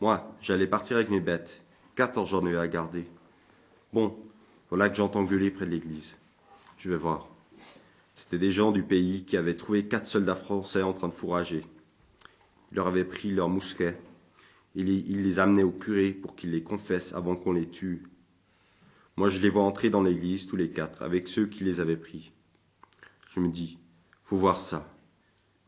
Moi, 0.00 0.30
j'allais 0.40 0.66
partir 0.66 0.96
avec 0.96 1.10
mes 1.10 1.20
bêtes. 1.20 1.62
Quatorze 1.94 2.30
j'en 2.30 2.46
ai 2.46 2.56
à 2.56 2.68
garder. 2.68 3.06
Bon, 3.92 4.16
voilà 4.68 4.88
que 4.88 4.96
j'entends 4.96 5.24
gueuler 5.24 5.50
près 5.50 5.66
de 5.66 5.70
l'église. 5.70 6.16
Je 6.76 6.90
vais 6.90 6.96
voir. 6.96 7.28
C'était 8.14 8.38
des 8.38 8.50
gens 8.50 8.72
du 8.72 8.82
pays 8.82 9.24
qui 9.24 9.36
avaient 9.36 9.56
trouvé 9.56 9.86
quatre 9.86 10.06
soldats 10.06 10.36
français 10.36 10.82
en 10.82 10.92
train 10.92 11.08
de 11.08 11.12
fourrager. 11.12 11.64
Ils 12.72 12.76
leur 12.76 12.86
avaient 12.86 13.04
pris 13.04 13.30
leurs 13.30 13.48
mousquets 13.48 13.98
il 14.76 15.22
les 15.22 15.38
amenait 15.38 15.62
au 15.62 15.72
curé 15.72 16.12
pour 16.12 16.36
qu'il 16.36 16.50
les 16.50 16.62
confesse 16.62 17.14
avant 17.14 17.34
qu'on 17.34 17.52
les 17.52 17.68
tue. 17.68 18.02
Moi, 19.16 19.30
je 19.30 19.40
les 19.40 19.48
vois 19.48 19.62
entrer 19.62 19.88
dans 19.88 20.02
l'église, 20.02 20.46
tous 20.46 20.56
les 20.56 20.70
quatre, 20.70 21.02
avec 21.02 21.28
ceux 21.28 21.46
qui 21.46 21.64
les 21.64 21.80
avaient 21.80 21.96
pris. 21.96 22.32
Je 23.30 23.40
me 23.40 23.48
dis, 23.48 23.78
faut 24.22 24.36
voir 24.36 24.60
ça. 24.60 24.94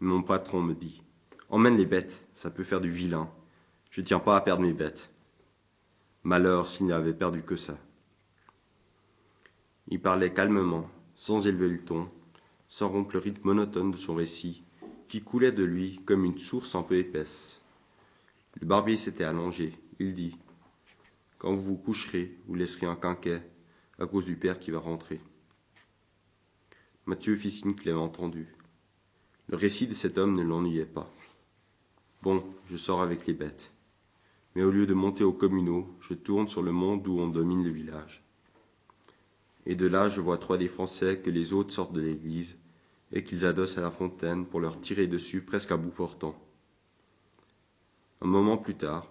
Mon 0.01 0.23
patron 0.23 0.61
me 0.61 0.75
dit, 0.75 1.03
emmène 1.49 1.77
les 1.77 1.87
bêtes, 1.87 2.27
ça 2.35 2.51
peut 2.51 2.65
faire 2.65 2.81
du 2.81 2.91
vilain. 2.91 3.31
Je 3.91 4.01
tiens 4.01 4.19
pas 4.19 4.37
à 4.37 4.41
perdre 4.41 4.63
mes 4.63 4.73
bêtes. 4.73 5.11
Malheur 6.23 6.67
s'il 6.67 6.87
n'avait 6.87 7.15
perdu 7.15 7.43
que 7.43 7.57
ça. 7.57 7.79
Il 9.89 10.01
parlait 10.01 10.33
calmement, 10.33 10.91
sans 11.15 11.47
élever 11.47 11.69
le 11.69 11.85
ton, 11.85 12.11
sans 12.69 12.89
rompre 12.89 13.15
le 13.15 13.21
rythme 13.21 13.47
monotone 13.47 13.91
de 13.91 13.97
son 13.97 14.15
récit, 14.15 14.63
qui 15.09 15.23
coulait 15.23 15.53
de 15.53 15.65
lui 15.65 16.01
comme 16.05 16.25
une 16.25 16.39
source 16.39 16.75
un 16.75 16.83
peu 16.83 16.97
épaisse. 16.97 17.61
Le 18.61 18.67
barbier 18.67 18.97
s'était 18.97 19.25
allongé. 19.25 19.73
Il 19.99 20.13
dit 20.13 20.37
Quand 21.39 21.55
vous 21.55 21.63
vous 21.63 21.77
coucherez, 21.77 22.37
vous 22.47 22.55
laisserez 22.55 22.87
un 22.87 22.97
quinquet 22.97 23.43
à 23.99 24.07
cause 24.07 24.27
du 24.27 24.37
père 24.37 24.61
qui 24.61 24.71
va 24.71 24.79
rentrer. 24.79 25.21
Mathieu 27.07 27.37
fit 27.37 27.51
signe 27.51 27.75
qu'il 27.75 27.89
avait 27.89 27.99
entendu. 27.99 28.55
Le 29.47 29.57
récit 29.57 29.87
de 29.87 29.95
cet 29.95 30.19
homme 30.19 30.37
ne 30.37 30.43
l'ennuyait 30.43 30.85
pas. 30.85 31.11
Bon, 32.21 32.45
je 32.67 32.77
sors 32.77 33.01
avec 33.01 33.27
les 33.27 33.33
bêtes. 33.33 33.73
Mais 34.57 34.65
au 34.65 34.73
lieu 34.73 34.87
de 34.87 34.95
monter 34.95 35.23
au 35.23 35.33
communaux, 35.33 35.89
je 36.01 36.15
tourne 36.15 36.49
sur 36.49 36.63
le 36.63 36.73
monde 36.73 37.07
où 37.07 37.21
on 37.21 37.29
domine 37.29 37.63
le 37.63 37.71
village. 37.71 38.25
Et 39.67 39.77
de 39.77 39.87
là, 39.87 40.09
je 40.09 40.21
vois 40.21 40.39
trois 40.39 40.59
des 40.59 40.67
Français 40.67 41.21
que 41.21 41.31
les 41.31 41.53
autres 41.53 41.73
sortent 41.73 41.93
de 41.93 42.01
l'église 42.01 42.59
et 43.13 43.23
qu'ils 43.23 43.47
adossent 43.47 43.79
à 43.79 43.83
la 43.83 43.93
fontaine 43.93 44.47
pour 44.47 44.59
leur 44.59 44.81
tirer 44.81 45.07
dessus 45.07 45.43
presque 45.43 45.71
à 45.71 45.77
bout 45.77 45.91
portant. 45.91 46.35
Un 48.21 48.27
moment 48.27 48.59
plus 48.59 48.75
tard, 48.75 49.09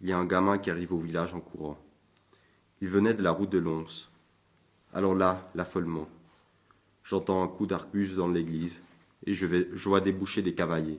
il 0.00 0.08
y 0.08 0.12
a 0.12 0.18
un 0.18 0.24
gamin 0.24 0.56
qui 0.56 0.70
arrive 0.70 0.94
au 0.94 1.00
village 1.00 1.34
en 1.34 1.40
courant. 1.40 1.78
Il 2.80 2.88
venait 2.88 3.12
de 3.12 3.22
la 3.22 3.32
route 3.32 3.50
de 3.50 3.58
Lons. 3.58 4.08
Alors 4.94 5.14
là, 5.14 5.50
l'affolement. 5.54 6.08
J'entends 7.04 7.42
un 7.42 7.48
coup 7.48 7.66
d'arcus 7.66 8.14
dans 8.14 8.28
l'église 8.28 8.80
et 9.26 9.34
je, 9.34 9.46
je 9.46 9.88
vois 9.88 10.00
déboucher 10.00 10.40
des 10.40 10.54
cavaliers. 10.54 10.98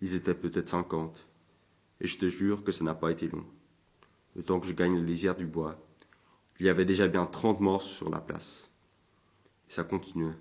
Ils 0.00 0.14
étaient 0.14 0.34
peut-être 0.34 0.68
cinquante, 0.68 1.26
et 2.00 2.06
je 2.06 2.18
te 2.18 2.28
jure 2.28 2.64
que 2.64 2.72
ça 2.72 2.84
n'a 2.84 2.94
pas 2.94 3.10
été 3.10 3.28
long. 3.28 3.46
Le 4.34 4.42
temps 4.42 4.60
que 4.60 4.66
je 4.66 4.74
gagne 4.74 4.96
la 4.96 5.04
lisière 5.04 5.36
du 5.36 5.46
bois, 5.46 5.78
il 6.60 6.66
y 6.66 6.68
avait 6.68 6.84
déjà 6.84 7.08
bien 7.08 7.26
trente 7.26 7.60
morts 7.60 7.82
sur 7.82 8.10
la 8.10 8.20
place. 8.20 8.70
Et 9.68 9.72
ça 9.72 9.84
continuait. 9.84 10.36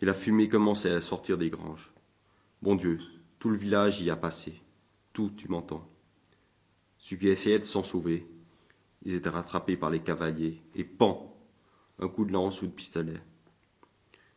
Et 0.00 0.04
la 0.04 0.14
fumée 0.14 0.48
commençait 0.48 0.92
à 0.92 1.00
sortir 1.00 1.38
des 1.38 1.50
granges. 1.50 1.92
Bon 2.62 2.74
Dieu, 2.74 2.98
tout 3.38 3.50
le 3.50 3.56
village 3.56 4.00
y 4.02 4.10
a 4.10 4.16
passé. 4.16 4.54
Tout, 5.12 5.30
tu 5.36 5.48
m'entends. 5.48 5.86
Ceux 6.98 7.16
qui 7.16 7.28
essayaient 7.28 7.58
de 7.58 7.64
s'en 7.64 7.82
sauver, 7.82 8.26
ils 9.02 9.14
étaient 9.14 9.28
rattrapés 9.28 9.76
par 9.76 9.90
les 9.90 10.00
cavaliers, 10.00 10.62
et 10.74 10.84
pan 10.84 11.36
Un 11.98 12.08
coup 12.08 12.24
de 12.24 12.32
lance 12.32 12.62
ou 12.62 12.66
de 12.66 12.72
pistolet. 12.72 13.20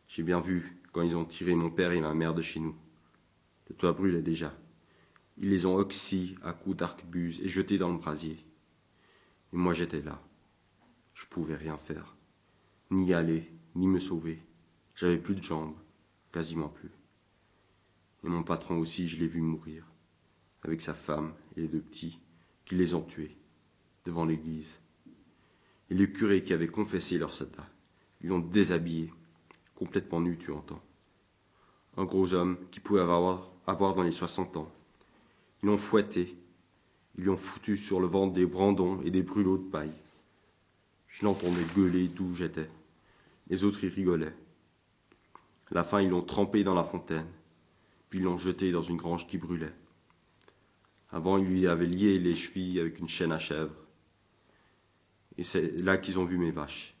J'ai 0.08 0.22
bien 0.22 0.40
vu 0.40 0.82
quand 0.92 1.02
ils 1.02 1.16
ont 1.16 1.24
tiré 1.24 1.54
mon 1.54 1.70
père 1.70 1.92
et 1.92 2.00
ma 2.00 2.14
mère 2.14 2.34
de 2.34 2.42
chez 2.42 2.60
nous. 2.60 2.76
Le 3.68 3.76
toit 3.76 3.92
brûlait 3.92 4.22
déjà. 4.22 4.56
Ils 5.36 5.50
les 5.50 5.66
ont 5.66 5.76
oxy 5.76 6.36
à 6.42 6.52
coups 6.52 6.76
d'arquebuse 6.76 7.40
et 7.42 7.48
jetés 7.48 7.78
dans 7.78 7.90
le 7.90 7.98
brasier. 7.98 8.44
Et 9.52 9.56
moi 9.56 9.72
j'étais 9.72 10.02
là. 10.02 10.20
Je 11.14 11.26
pouvais 11.26 11.56
rien 11.56 11.76
faire. 11.76 12.16
Ni 12.90 13.12
aller, 13.12 13.50
ni 13.74 13.86
me 13.86 13.98
sauver. 13.98 14.42
J'avais 14.94 15.18
plus 15.18 15.34
de 15.34 15.42
jambes. 15.42 15.76
Quasiment 16.32 16.68
plus. 16.68 16.90
Et 18.24 18.28
mon 18.28 18.42
patron 18.42 18.78
aussi, 18.78 19.08
je 19.08 19.18
l'ai 19.18 19.26
vu 19.26 19.40
mourir, 19.40 19.86
avec 20.62 20.80
sa 20.80 20.92
femme 20.92 21.32
et 21.56 21.60
les 21.60 21.68
deux 21.68 21.80
petits, 21.80 22.18
qui 22.64 22.74
les 22.74 22.94
ont 22.94 23.02
tués, 23.02 23.36
devant 24.04 24.24
l'église. 24.24 24.80
Et 25.90 25.94
le 25.94 26.06
curé 26.06 26.42
qui 26.42 26.52
avait 26.52 26.68
confessé 26.68 27.18
leur 27.18 27.32
sata, 27.32 27.66
ils 28.20 28.28
l'ont 28.28 28.40
déshabillé, 28.40 29.12
complètement 29.74 30.20
nu, 30.20 30.36
tu 30.36 30.50
entends. 30.50 30.82
Un 31.96 32.04
gros 32.04 32.34
homme 32.34 32.58
qui 32.70 32.80
pouvait 32.80 33.00
avoir, 33.00 33.52
avoir 33.68 33.94
dans 33.94 34.02
les 34.02 34.10
soixante 34.10 34.56
ans. 34.56 34.70
Ils 35.62 35.66
l'ont 35.66 35.76
fouetté, 35.76 36.36
ils 37.16 37.24
lui 37.24 37.30
ont 37.30 37.36
foutu 37.36 37.76
sur 37.76 38.00
le 38.00 38.06
ventre 38.06 38.32
des 38.32 38.46
brandons 38.46 39.00
et 39.02 39.10
des 39.10 39.22
brûlots 39.22 39.58
de 39.58 39.70
paille. 39.70 39.94
Je 41.08 41.24
l'entendais 41.24 41.64
gueuler 41.76 42.08
d'où 42.08 42.34
j'étais. 42.34 42.70
Les 43.48 43.64
autres 43.64 43.84
y 43.84 43.88
rigolaient. 43.88 44.34
À 45.70 45.74
la 45.74 45.84
fin, 45.84 46.00
ils 46.00 46.10
l'ont 46.10 46.22
trempé 46.22 46.64
dans 46.64 46.74
la 46.74 46.84
fontaine 46.84 47.26
puis 48.08 48.20
l'ont 48.20 48.38
jeté 48.38 48.72
dans 48.72 48.82
une 48.82 48.96
grange 48.96 49.26
qui 49.26 49.38
brûlait. 49.38 49.74
Avant, 51.10 51.38
ils 51.38 51.46
lui 51.46 51.66
avaient 51.66 51.86
lié 51.86 52.18
les 52.18 52.34
chevilles 52.34 52.80
avec 52.80 52.98
une 52.98 53.08
chaîne 53.08 53.32
à 53.32 53.38
chèvre. 53.38 53.74
Et 55.36 55.42
c'est 55.42 55.78
là 55.82 55.98
qu'ils 55.98 56.18
ont 56.18 56.24
vu 56.24 56.38
mes 56.38 56.50
vaches. 56.50 56.94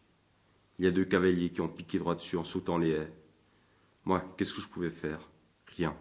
Il 0.78 0.84
y 0.84 0.88
a 0.88 0.92
deux 0.92 1.04
cavaliers 1.04 1.50
qui 1.50 1.60
ont 1.60 1.68
piqué 1.68 1.98
droit 1.98 2.14
dessus 2.14 2.36
en 2.36 2.44
sautant 2.44 2.78
les 2.78 2.90
haies. 2.90 3.12
Moi, 4.04 4.22
qu'est-ce 4.36 4.54
que 4.54 4.60
je 4.60 4.68
pouvais 4.68 4.90
faire? 4.90 5.28
Rien. 5.76 5.96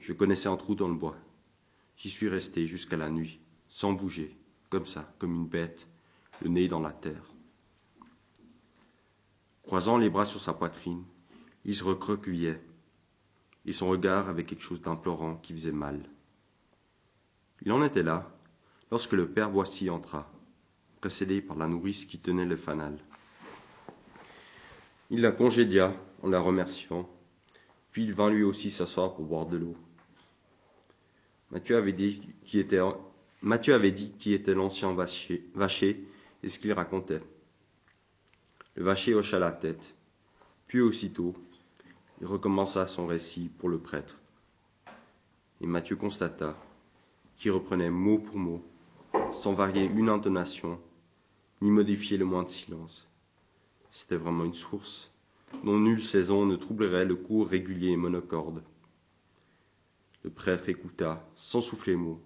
Je 0.00 0.12
connaissais 0.12 0.48
un 0.48 0.56
trou 0.56 0.74
dans 0.74 0.88
le 0.88 0.94
bois. 0.94 1.16
J'y 1.96 2.10
suis 2.10 2.28
resté 2.28 2.66
jusqu'à 2.66 2.96
la 2.96 3.10
nuit, 3.10 3.40
sans 3.68 3.92
bouger, 3.92 4.36
comme 4.68 4.86
ça, 4.86 5.14
comme 5.18 5.34
une 5.34 5.46
bête, 5.46 5.88
le 6.42 6.48
nez 6.48 6.68
dans 6.68 6.80
la 6.80 6.92
terre. 6.92 7.32
Croisant 9.62 9.96
les 9.96 10.10
bras 10.10 10.26
sur 10.26 10.40
sa 10.40 10.52
poitrine, 10.52 11.04
il 11.64 11.74
se 11.74 11.84
recroquevillait 11.84 12.60
et 13.66 13.72
son 13.72 13.88
regard 13.88 14.28
avait 14.28 14.44
quelque 14.44 14.62
chose 14.62 14.82
d'implorant 14.82 15.36
qui 15.36 15.52
faisait 15.54 15.72
mal. 15.72 16.00
Il 17.62 17.72
en 17.72 17.82
était 17.82 18.02
là 18.02 18.30
lorsque 18.90 19.12
le 19.12 19.30
père 19.30 19.50
Boissy 19.50 19.88
entra, 19.88 20.30
précédé 21.00 21.40
par 21.40 21.56
la 21.56 21.66
nourrice 21.66 22.04
qui 22.04 22.18
tenait 22.18 22.44
le 22.44 22.56
fanal. 22.56 22.98
Il 25.10 25.20
la 25.22 25.32
congédia 25.32 25.94
en 26.22 26.28
la 26.28 26.40
remerciant, 26.40 27.08
puis 27.90 28.04
il 28.04 28.14
vint 28.14 28.30
lui 28.30 28.42
aussi 28.42 28.70
s'asseoir 28.70 29.14
pour 29.14 29.24
boire 29.24 29.46
de 29.46 29.56
l'eau. 29.56 29.76
Mathieu 31.54 31.76
avait 31.76 31.92
dit 31.92 32.20
qui 32.44 32.58
était, 34.34 34.54
l'ancien 34.54 34.92
vacher, 34.92 35.48
vacher 35.54 36.04
et 36.42 36.48
ce 36.48 36.58
qu'il 36.58 36.72
racontait. 36.72 37.20
Le 38.74 38.82
vacher 38.82 39.14
hocha 39.14 39.38
la 39.38 39.52
tête, 39.52 39.94
puis 40.66 40.80
aussitôt 40.80 41.32
il 42.20 42.26
recommença 42.26 42.88
son 42.88 43.06
récit 43.06 43.52
pour 43.56 43.68
le 43.68 43.78
prêtre. 43.78 44.18
Et 45.60 45.66
Matthieu 45.68 45.94
constata 45.94 46.56
qu'il 47.36 47.52
reprenait 47.52 47.88
mot 47.88 48.18
pour 48.18 48.36
mot, 48.36 48.60
sans 49.32 49.52
varier 49.52 49.84
une 49.84 50.08
intonation, 50.08 50.80
ni 51.62 51.70
modifier 51.70 52.18
le 52.18 52.24
moindre 52.24 52.50
silence. 52.50 53.08
C'était 53.92 54.16
vraiment 54.16 54.44
une 54.44 54.54
source 54.54 55.12
dont 55.62 55.78
nulle 55.78 56.02
saison 56.02 56.46
ne 56.46 56.56
troublerait 56.56 57.04
le 57.04 57.14
cours 57.14 57.46
régulier 57.46 57.90
et 57.90 57.96
monocorde. 57.96 58.60
Le 60.24 60.30
prêtre 60.30 60.68
écouta, 60.68 61.28
sans 61.36 61.60
souffler 61.60 61.96
mot. 61.96 62.20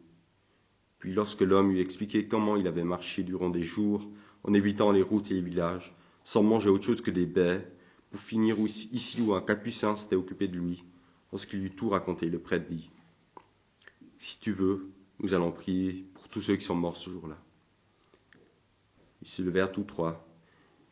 Puis 0.99 1.13
lorsque 1.13 1.43
l'homme 1.43 1.73
eut 1.73 1.81
expliqué 1.81 2.27
comment 2.27 2.57
il 2.57 2.67
avait 2.67 2.85
marché 2.85 3.23
durant 3.23 3.51
des 3.51 3.63
jours, 3.63 4.09
en 4.45 4.55
évitant 4.55 4.93
les 4.93 5.03
routes 5.03 5.31
et 5.31 5.35
les 5.35 5.43
villages, 5.43 5.95
sans 6.25 6.43
manger 6.43 6.71
autre 6.71 6.85
chose 6.85 7.03
que 7.03 7.11
des 7.11 7.27
baies, 7.27 7.71
pour 8.11 8.21
finir 8.21 8.57
ici 8.59 9.21
où 9.21 9.35
un 9.35 9.43
capucin 9.43 9.95
s'était 9.95 10.17
occupé 10.17 10.49
de 10.49 10.57
lui, 10.57 10.85
Lorsqu'il 11.33 11.65
eut 11.65 11.71
tout 11.71 11.91
raconté, 11.91 12.29
le 12.29 12.39
prêtre 12.39 12.69
dit 12.71 12.91
Si 14.19 14.41
tu 14.41 14.53
veux, 14.53 14.91
nous 15.21 15.35
allons 15.35 15.53
prier 15.53 16.07
pour 16.15 16.29
tous 16.29 16.41
ceux 16.41 16.57
qui 16.57 16.65
sont 16.65 16.75
morts 16.75 16.97
ce 16.97 17.11
jour-là. 17.11 17.37
Ils 19.21 19.29
se 19.29 19.43
levèrent 19.43 19.73
tous 19.73 19.85
trois 19.85 20.27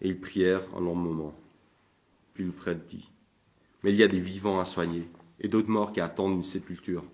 et 0.00 0.08
ils 0.08 0.20
prièrent 0.20 0.62
un 0.76 0.80
long 0.80 0.94
moment. 0.94 1.34
Puis 2.34 2.44
le 2.44 2.52
prêtre 2.52 2.84
dit 2.86 3.10
Mais 3.82 3.92
il 3.92 3.96
y 3.96 4.02
a 4.02 4.08
des 4.08 4.20
vivants 4.20 4.58
à 4.58 4.64
soigner 4.64 5.08
et 5.40 5.48
d'autres 5.48 5.70
morts 5.70 5.92
qui 5.92 6.00
attendent 6.00 6.36
une 6.36 6.42
sépulture. 6.42 7.04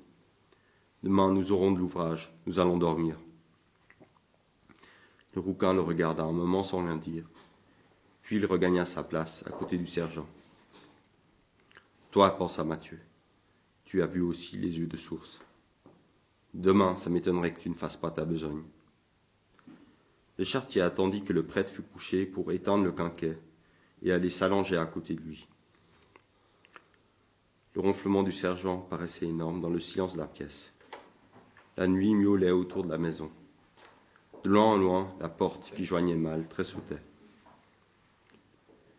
Demain, 1.03 1.33
nous 1.33 1.53
aurons 1.53 1.73
de 1.73 1.79
l'ouvrage, 1.79 2.33
nous 2.47 2.61
allons 2.61 2.77
dormir. 2.77 3.17
Le 5.35 5.41
rouquin 5.41 5.73
le 5.73 5.81
regarda 5.81 6.23
un 6.23 6.33
moment 6.33 6.63
sans 6.63 6.85
rien 6.85 6.97
dire, 6.97 7.29
puis 8.23 8.37
il 8.37 8.47
regagna 8.47 8.85
sa 8.85 9.03
place 9.03 9.45
à 9.47 9.51
côté 9.51 9.79
du 9.79 9.87
sergent. 9.87 10.27
Toi, 12.11 12.37
pensa 12.37 12.63
Mathieu, 12.63 13.01
tu 13.85 14.03
as 14.03 14.07
vu 14.07 14.21
aussi 14.21 14.59
les 14.59 14.79
yeux 14.79 14.87
de 14.87 14.97
source. 14.97 15.41
Demain, 16.55 16.97
ça 16.97 17.09
m'étonnerait 17.09 17.55
que 17.55 17.61
tu 17.61 17.71
ne 17.71 17.75
fasses 17.75 17.97
pas 17.97 18.11
ta 18.11 18.25
besogne. 18.25 18.63
Le 20.39 20.45
chartier 20.45 20.83
attendit 20.83 21.25
que 21.25 21.33
le 21.33 21.47
prêtre 21.47 21.71
fût 21.71 21.83
couché 21.83 22.27
pour 22.27 22.53
éteindre 22.53 22.85
le 22.85 22.93
quinquet 22.93 23.39
et 24.03 24.13
aller 24.13 24.31
s'allonger 24.31 24.77
à 24.77 24.87
côté 24.87 25.15
de 25.15 25.21
lui. 25.21 25.49
Le 27.75 27.81
ronflement 27.81 28.23
du 28.23 28.33
sergent 28.33 28.79
paraissait 28.79 29.27
énorme 29.27 29.61
dans 29.61 29.71
le 29.71 29.79
silence 29.79 30.13
de 30.13 30.19
la 30.19 30.27
pièce. 30.27 30.75
La 31.77 31.89
nuit 31.89 32.15
miaulait 32.15 32.51
autour 32.51 32.85
de 32.85 32.91
la 32.91 32.99
maison. 32.99 33.31
De 34.45 34.51
loin 34.51 34.65
en 34.65 34.77
loin, 34.77 35.09
la 35.21 35.31
porte 35.31 35.73
qui 35.75 35.85
joignait 35.85 36.17
mal 36.17 36.47
tressautait. 36.49 37.03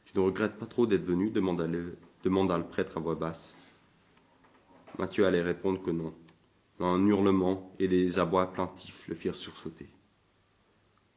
Tu 0.05 0.17
ne 0.17 0.23
regrettes 0.23 0.57
pas 0.57 0.65
trop 0.65 0.87
d'être 0.87 1.03
venu? 1.03 1.29
demanda 1.29 1.67
le, 1.67 2.63
prêtre 2.63 2.97
à 2.97 2.99
voix 2.99 3.15
basse. 3.15 3.55
Mathieu 4.97 5.25
allait 5.25 5.41
répondre 5.41 5.81
que 5.81 5.91
non. 5.91 6.13
Un 6.79 7.05
hurlement 7.05 7.71
et 7.77 7.87
des 7.87 8.17
abois 8.17 8.51
plaintifs 8.51 9.07
le 9.07 9.15
firent 9.15 9.35
sursauter. 9.35 9.89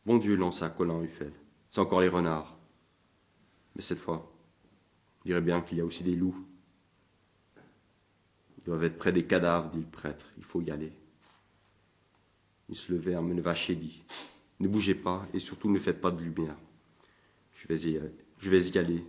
Bon 0.05 0.19
Dieu, 0.19 0.37
lança 0.37 0.69
Colin 0.69 1.03
Huffel. 1.03 1.33
C'est 1.71 1.81
encore 1.81 2.01
les 2.01 2.09
renards. 2.09 2.57
Mais 3.75 3.83
cette 3.83 3.99
fois, 3.99 4.31
on 5.21 5.25
dirait 5.25 5.41
bien 5.41 5.63
qu'il 5.63 5.79
y 5.79 5.81
a 5.81 5.85
aussi 5.85 6.05
des 6.05 6.15
loups. 6.15 6.47
Ils 8.67 8.71
doivent 8.71 8.85
être 8.85 8.99
près 8.99 9.13
des 9.13 9.25
cadavres, 9.25 9.71
dit 9.71 9.79
le 9.79 9.85
prêtre. 9.85 10.27
Il 10.39 10.45
faut 10.45 10.61
y 10.61 10.73
aller. 10.73 10.93
Il 12.69 12.75
se 12.75 12.93
levait, 12.93 13.15
me 13.21 13.41
vache 13.41 13.71
et 13.71 13.77
dit 13.77 14.03
Ne 14.59 14.67
bougez 14.67 14.97
pas 14.97 15.25
et 15.33 15.39
surtout 15.39 15.71
ne 15.71 15.79
faites 15.79 16.01
pas 16.01 16.11
de 16.11 16.21
lumière. 16.21 16.57
Je 17.55 17.69
vais 17.69 17.79
y 17.91 17.97
aller. 17.97 18.11
Je 18.39 18.51
vais 18.51 18.63
y 18.63 18.79
aller. 18.79 19.05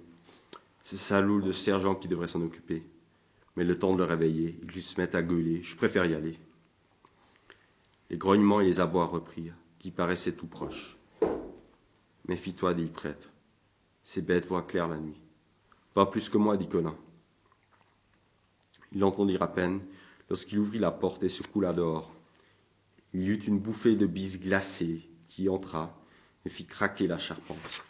C'est 0.84 0.98
salaud 0.98 1.42
de 1.42 1.52
sergent 1.52 1.96
qui 1.96 2.08
devrait 2.08 2.28
s'en 2.28 2.42
occuper. 2.44 2.84
Mais 3.56 3.64
le 3.64 3.80
temps 3.80 3.94
de 3.94 3.98
le 3.98 4.04
réveiller, 4.04 4.60
il 4.62 4.82
se 4.82 5.02
met 5.02 5.16
à 5.16 5.24
gueuler. 5.24 5.64
Je 5.64 5.76
préfère 5.76 6.06
y 6.06 6.14
aller. 6.14 6.38
Les 8.12 8.18
grognements 8.18 8.62
et 8.62 8.66
les 8.66 8.80
abois 8.80 9.06
reprirent, 9.06 9.56
qui 9.80 9.90
paraissaient 9.90 10.34
tout 10.34 10.46
proches. 10.46 10.98
Méfie-toi, 12.28 12.76
dit 12.76 12.84
le 12.84 12.90
prêtre. 12.90 13.30
Ces 14.04 14.22
bêtes 14.22 14.46
voient 14.46 14.62
clair 14.62 14.88
la 14.88 14.98
nuit. 14.98 15.20
Pas 15.96 16.06
plus 16.06 16.30
que 16.30 16.38
moi, 16.38 16.56
dit 16.58 16.68
Colin. 16.70 16.96
Il 18.94 19.00
l'entendit 19.00 19.38
à 19.40 19.48
peine 19.48 19.82
lorsqu'il 20.30 20.60
ouvrit 20.60 20.80
la 20.80 20.92
porte 20.92 21.24
et 21.24 21.30
se 21.30 21.44
coula 21.44 21.74
dehors. 21.74 22.14
Il 23.14 23.24
y 23.24 23.28
eut 23.28 23.44
une 23.44 23.60
bouffée 23.60 23.96
de 23.96 24.06
bise 24.06 24.40
glacée 24.40 25.08
qui 25.30 25.50
entra 25.50 25.98
et 26.46 26.50
fit 26.50 26.66
craquer 26.66 27.08
la 27.08 27.18
charpente. 27.18 27.84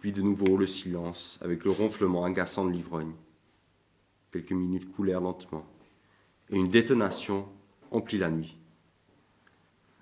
Puis 0.00 0.12
de 0.12 0.22
nouveau 0.22 0.56
le 0.56 0.66
silence, 0.66 1.38
avec 1.42 1.64
le 1.64 1.70
ronflement 1.70 2.24
agaçant 2.24 2.64
de 2.64 2.72
l'ivrogne. 2.72 3.14
Quelques 4.30 4.52
minutes 4.52 4.90
coulèrent 4.92 5.20
lentement, 5.20 5.66
et 6.50 6.56
une 6.56 6.70
détonation 6.70 7.48
emplit 7.90 8.18
la 8.18 8.30
nuit. 8.30 8.56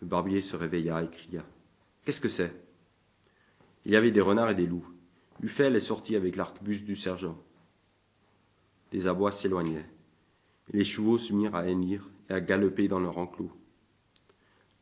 Le 0.01 0.07
barbier 0.07 0.41
se 0.41 0.57
réveilla 0.57 1.03
et 1.03 1.11
cria. 1.11 1.45
Qu'est-ce 2.05 2.21
que 2.21 2.29
c'est? 2.29 2.55
Il 3.85 3.93
y 3.93 3.97
avait 3.97 4.11
des 4.11 4.21
renards 4.21 4.51
et 4.51 4.55
des 4.55 4.67
loups. 4.67 4.89
Uffel 5.43 5.77
est 5.77 5.81
sorti 5.81 6.17
avec 6.17 6.37
l'arquebuse 6.37 6.85
du 6.85 6.97
sergent. 6.97 7.39
Des 8.91 9.07
abois 9.07 9.33
s'éloignaient, 9.33 9.87
les 10.73 10.85
chevaux 10.85 11.19
se 11.19 11.33
mirent 11.33 11.55
à 11.55 11.67
hennir 11.67 12.09
et 12.29 12.35
à 12.35 12.41
galoper 12.41 12.89
dans 12.89 13.01
leur 13.01 13.19
enclos. 13.19 13.53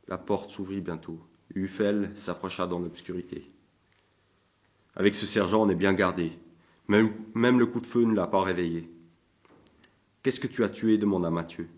La 0.06 0.18
porte 0.18 0.50
s'ouvrit 0.50 0.80
bientôt, 0.80 1.20
et 1.54 1.58
Uffel 1.58 2.10
s'approcha 2.14 2.66
dans 2.66 2.78
l'obscurité. 2.78 3.50
Avec 4.94 5.16
ce 5.16 5.26
sergent, 5.26 5.62
on 5.62 5.68
est 5.68 5.74
bien 5.74 5.94
gardé. 5.94 6.32
Même, 6.88 7.58
le 7.58 7.66
coup 7.66 7.80
de 7.80 7.86
feu 7.86 8.04
ne 8.04 8.14
l'a 8.14 8.26
pas 8.26 8.42
réveillé. 8.42 8.90
Qu'est-ce 10.22 10.40
que 10.40 10.46
tu 10.46 10.64
as 10.64 10.68
tué 10.68 10.98
demanda 10.98 11.30
Mathieu. 11.30 11.68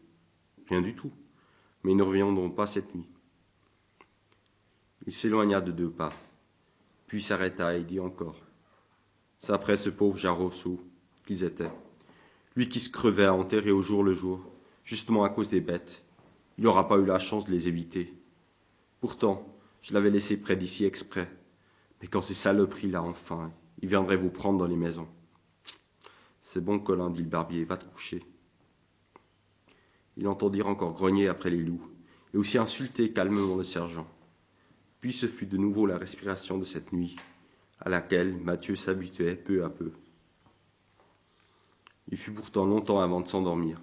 Rien 0.69 0.81
du 0.81 0.95
tout. 0.95 1.11
Mais 1.83 1.95
ne 1.95 2.03
reviendrons 2.03 2.51
pas 2.51 2.67
cette 2.67 2.95
nuit. 2.95 3.09
Il 5.07 5.13
s'éloigna 5.13 5.61
de 5.61 5.73
deux 5.73 5.91
pas, 5.91 6.13
puis 7.07 7.23
s'arrêta 7.23 7.77
et 7.77 7.83
dit 7.83 8.01
encore. 8.01 8.39
C'est 9.39 9.53
après 9.53 9.77
ce 9.77 9.91
pauvre 9.91 10.19
Jarosso 10.19 10.81
qu'ils 11.27 11.43
étaient. 11.43 11.71
Lui 12.57 12.69
qui 12.69 12.81
se 12.81 12.91
crevait 12.91 13.25
à 13.25 13.35
enterrer 13.35 13.71
au 13.71 13.83
jour 13.83 14.03
le 14.03 14.15
jour, 14.15 14.41
justement 14.85 15.25
à 15.25 15.29
cause 15.29 15.49
des 15.49 15.61
bêtes. 15.61 16.05
Il 16.59 16.65
n'aura 16.65 16.89
pas 16.89 16.99
eu 16.99 17.05
la 17.05 17.19
chance 17.19 17.47
de 17.47 17.53
les 17.53 17.69
éviter. 17.69 18.13
Pourtant, 19.01 19.47
je 19.83 19.95
l'avais 19.95 20.11
laissé 20.11 20.37
près 20.37 20.57
d'ici 20.57 20.85
exprès. 20.85 21.31
Mais 22.01 22.09
quand 22.09 22.23
ces 22.23 22.35
saloperies-là, 22.35 23.03
enfin, 23.03 23.53
ils 23.83 23.89
viendraient 23.89 24.17
vous 24.17 24.31
prendre 24.31 24.59
dans 24.59 24.67
les 24.67 24.77
maisons. 24.77 25.09
C'est 26.43 26.65
bon, 26.65 26.79
Colin, 26.79 27.11
dit 27.11 27.23
le 27.23 27.29
barbier, 27.29 27.65
va 27.65 27.77
te 27.77 27.87
coucher. 27.87 28.25
Il 30.17 30.27
entendit 30.27 30.63
encore 30.63 30.93
grogner 30.93 31.29
après 31.29 31.51
les 31.51 31.63
loups, 31.63 31.89
et 32.35 32.37
aussi 32.37 32.59
insulter 32.59 33.13
calmement 33.13 33.57
le 33.57 33.63
sergent. 33.63 34.07
Puis 35.01 35.13
ce 35.13 35.27
fut 35.27 35.47
de 35.47 35.57
nouveau 35.57 35.87
la 35.87 35.97
respiration 35.97 36.59
de 36.59 36.65
cette 36.65 36.93
nuit, 36.93 37.17
à 37.81 37.89
laquelle 37.89 38.37
Mathieu 38.37 38.75
s'habituait 38.75 39.37
peu 39.37 39.65
à 39.65 39.71
peu. 39.71 39.93
Il 42.11 42.19
fut 42.19 42.33
pourtant 42.33 42.65
longtemps 42.65 43.01
avant 43.01 43.21
de 43.21 43.29
s'endormir, 43.29 43.81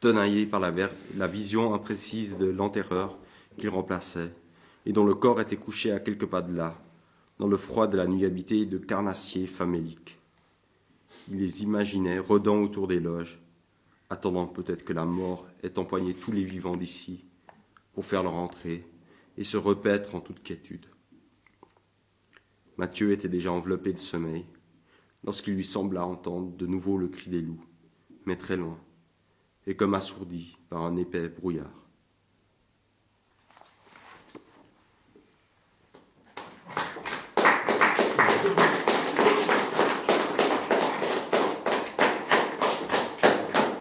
tenaillé 0.00 0.46
par 0.46 0.60
la, 0.60 1.26
vision 1.26 1.74
imprécise 1.74 2.36
de 2.36 2.46
l'enterreur 2.46 3.18
qu'il 3.58 3.68
remplaçait, 3.68 4.32
et 4.86 4.92
dont 4.92 5.04
le 5.04 5.14
corps 5.14 5.40
était 5.40 5.56
couché 5.56 5.90
à 5.90 5.98
quelques 5.98 6.26
pas 6.26 6.42
de 6.42 6.54
là, 6.54 6.80
dans 7.38 7.48
le 7.48 7.56
froid 7.56 7.88
de 7.88 7.96
la 7.96 8.06
nuit 8.06 8.24
habitée 8.24 8.64
de 8.64 8.78
carnassiers 8.78 9.46
faméliques. 9.46 10.18
Il 11.28 11.38
les 11.38 11.62
imaginait 11.62 12.18
rôdant 12.18 12.62
autour 12.62 12.86
des 12.86 13.00
loges, 13.00 13.40
attendant 14.08 14.46
peut-être 14.46 14.84
que 14.84 14.92
la 14.92 15.04
mort 15.04 15.46
ait 15.62 15.78
empoigné 15.78 16.14
tous 16.14 16.30
les 16.30 16.44
vivants 16.44 16.76
d'ici 16.76 17.24
pour 17.94 18.04
faire 18.04 18.22
leur 18.22 18.34
entrée 18.34 18.86
et 19.36 19.44
se 19.44 19.56
repaître 19.56 20.14
en 20.14 20.20
toute 20.20 20.42
quiétude. 20.42 20.86
Mathieu 22.76 23.12
était 23.12 23.28
déjà 23.28 23.50
enveloppé 23.50 23.92
de 23.92 23.98
sommeil 23.98 24.44
lorsqu'il 25.24 25.54
lui 25.54 25.64
sembla 25.64 26.06
entendre 26.06 26.56
de 26.56 26.66
nouveau 26.66 26.98
le 26.98 27.08
cri 27.08 27.30
des 27.30 27.40
loups, 27.40 27.64
mais 28.26 28.36
très 28.36 28.56
loin, 28.56 28.78
et 29.66 29.76
comme 29.76 29.94
assourdi 29.94 30.56
par 30.68 30.82
un 30.82 30.96
épais 30.96 31.28
brouillard. 31.28 31.83